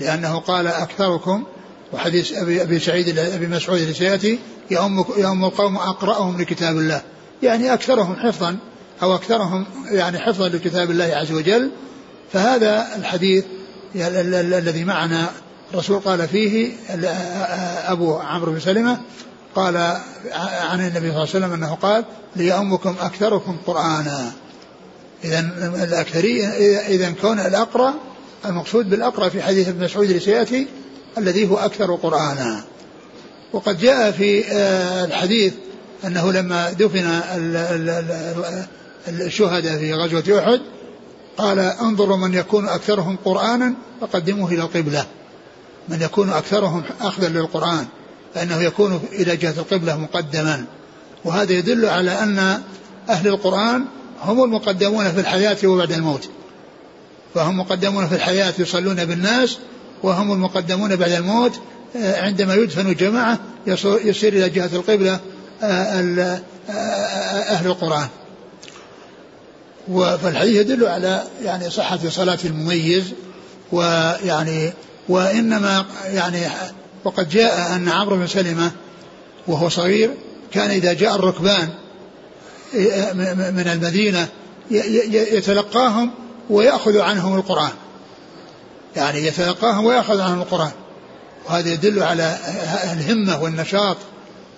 لأنه 0.00 0.38
قال 0.38 0.66
أكثركم 0.66 1.44
وحديث 1.92 2.32
أبي, 2.32 2.62
أبي 2.62 2.78
سعيد 2.78 3.18
أبي 3.18 3.46
مسعود 3.46 3.92
سيأتي 3.92 4.38
يؤم 4.70 5.04
يؤم 5.16 5.44
القوم 5.44 5.76
أقرأهم 5.76 6.40
لكتاب 6.40 6.76
الله. 6.76 7.02
يعني 7.42 7.74
أكثرهم 7.74 8.16
حفظا 8.16 8.56
أو 9.02 9.14
أكثرهم 9.14 9.66
يعني 9.90 10.18
حفظا 10.18 10.48
لكتاب 10.48 10.90
الله 10.90 11.04
عز 11.04 11.32
وجل. 11.32 11.70
فهذا 12.32 12.96
الحديث 12.96 13.44
الذي 13.94 14.84
معنا 14.84 15.30
الرسول 15.72 16.00
قال 16.00 16.28
فيه 16.28 16.72
أبو 17.86 18.14
عمرو 18.14 18.52
بن 18.52 18.60
سلمة 18.60 19.00
قال 19.54 19.76
عن 20.70 20.80
النبي 20.80 20.98
صلى 20.98 21.08
الله 21.08 21.18
عليه 21.18 21.22
وسلم 21.22 21.52
أنه 21.52 21.74
قال 21.74 22.04
ليؤمكم 22.36 22.94
أكثركم 23.00 23.56
قرآنا. 23.66 24.32
إذا 25.24 25.40
الأكثرية 25.84 26.46
إذا 26.88 27.10
كون 27.10 27.40
الأقرأ 27.40 27.94
المقصود 28.46 28.90
بالأقرأ 28.90 29.28
في 29.28 29.42
حديث 29.42 29.68
ابن 29.68 29.84
مسعود 29.84 30.06
اللي 30.06 30.20
سيأتي 30.20 30.66
الذي 31.18 31.50
هو 31.50 31.56
أكثر 31.56 31.94
قرآنا. 31.94 32.64
وقد 33.52 33.78
جاء 33.78 34.10
في 34.10 34.44
آه، 34.52 35.04
الحديث 35.04 35.54
أنه 36.04 36.32
لما 36.32 36.72
دفن 36.72 37.20
الشهداء 39.08 39.78
في 39.78 39.94
غزوة 39.94 40.38
أحد 40.38 40.60
قال 41.38 41.58
انظروا 41.58 42.16
من 42.16 42.34
يكون 42.34 42.68
أكثرهم 42.68 43.16
قرآنا 43.24 43.74
فقدموه 44.00 44.52
إلى 44.52 44.62
القبلة. 44.62 45.06
من 45.88 46.02
يكون 46.02 46.30
أكثرهم 46.30 46.82
أخذا 47.00 47.28
للقرآن. 47.28 47.86
فإنه 48.34 48.62
يكون 48.62 49.00
إلى 49.12 49.36
جهة 49.36 49.54
القبلة 49.58 49.96
مقدما 49.96 50.64
وهذا 51.24 51.52
يدل 51.52 51.86
على 51.86 52.10
أن 52.10 52.62
أهل 53.08 53.28
القرآن 53.28 53.84
هم 54.22 54.44
المقدمون 54.44 55.12
في 55.12 55.20
الحياة 55.20 55.56
وبعد 55.64 55.92
الموت. 55.92 56.28
فهم 57.34 57.60
مقدمون 57.60 58.08
في 58.08 58.14
الحياة 58.14 58.52
يصلون 58.58 59.04
بالناس 59.04 59.58
وهم 60.02 60.32
المقدمون 60.32 60.96
بعد 60.96 61.12
الموت 61.12 61.60
آه، 61.96 62.22
عندما 62.22 62.54
يدفن 62.54 62.86
الجماعة 62.86 63.38
يصير 64.04 64.32
إلى 64.32 64.48
جهة 64.48 64.70
القبلة 64.72 65.20
آه، 65.62 65.66
آه، 65.66 66.40
أهل 67.50 67.66
القرآن. 67.66 68.08
فالحديث 70.22 70.56
يدل 70.56 70.86
على 70.86 71.24
يعني 71.42 71.70
صحة 71.70 71.98
صلاة 72.08 72.38
المميز 72.44 73.04
ويعني 73.72 74.72
وإنما 75.08 75.86
يعني 76.06 76.46
وقد 77.04 77.28
جاء 77.28 77.76
أن 77.76 77.88
عمرو 77.88 78.16
بن 78.16 78.26
سلمة 78.26 78.72
وهو 79.46 79.68
صغير 79.68 80.10
كان 80.52 80.70
إذا 80.70 80.92
جاء 80.92 81.14
الركبان 81.14 81.68
من 83.54 83.68
المدينة 83.72 84.28
يتلقاهم 85.10 86.10
ويأخذ 86.50 86.98
عنهم 86.98 87.36
القرآن. 87.36 87.72
يعني 88.96 89.26
يتلقاهم 89.26 89.84
ويأخذ 89.84 90.20
عنهم 90.20 90.40
القرآن. 90.40 90.72
وهذا 91.46 91.72
يدل 91.72 92.02
على 92.02 92.38
الهمة 92.92 93.42
والنشاط 93.42 93.96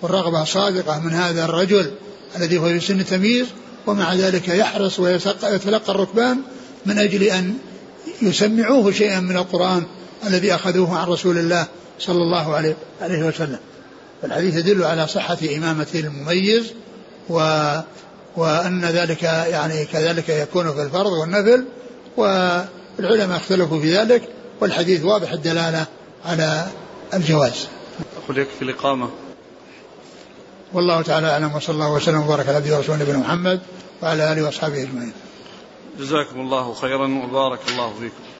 والرغبة 0.01 0.41
الصادقة 0.41 0.99
من 0.99 1.13
هذا 1.13 1.45
الرجل 1.45 1.91
الذي 2.35 2.57
هو 2.57 2.65
في 2.65 2.79
سن 2.79 2.99
التمييز 2.99 3.47
ومع 3.87 4.13
ذلك 4.13 4.47
يحرص 4.47 4.99
ويتلقى 4.99 5.91
الركبان 5.91 6.37
من 6.85 6.99
أجل 6.99 7.23
أن 7.23 7.53
يسمعوه 8.21 8.91
شيئا 8.91 9.19
من 9.19 9.37
القرآن 9.37 9.83
الذي 10.27 10.55
أخذوه 10.55 10.97
عن 10.97 11.07
رسول 11.07 11.37
الله 11.37 11.67
صلى 11.99 12.21
الله 12.23 12.55
عليه, 12.55 12.75
عليه 13.01 13.23
وسلم. 13.23 13.59
الحديث 14.23 14.55
يدل 14.55 14.83
على 14.83 15.07
صحة 15.07 15.37
إمامة 15.57 15.87
المميز 15.95 16.73
و 17.29 17.39
وأن 18.37 18.85
ذلك 18.85 19.23
يعني 19.23 19.85
كذلك 19.85 20.29
يكون 20.29 20.73
في 20.73 20.81
الفرض 20.81 21.11
والنفل 21.11 21.65
والعلماء 22.17 23.37
اختلفوا 23.37 23.81
في 23.81 23.97
ذلك 23.97 24.29
والحديث 24.61 25.03
واضح 25.03 25.31
الدلالة 25.31 25.85
على 26.25 26.67
الجواز. 27.13 27.67
أقول 28.23 28.37
يكفي 28.37 28.61
الإقامة. 28.61 29.09
والله 30.73 31.01
تعالى 31.01 31.29
أعلم 31.31 31.55
وصلى 31.55 31.73
الله 31.73 31.91
وسلم 31.91 32.21
وبارك 32.21 32.47
على 32.47 32.57
عبده 32.57 32.77
ورسوله 32.77 33.03
نبينا 33.03 33.17
محمد 33.17 33.59
وعلى 34.01 34.33
آله 34.33 34.43
وأصحابه 34.43 34.83
أجمعين. 34.83 35.13
جزاكم 35.99 36.39
الله 36.39 36.73
خيرا 36.73 37.23
وبارك 37.23 37.59
الله 37.69 37.93
فيكم. 37.99 38.32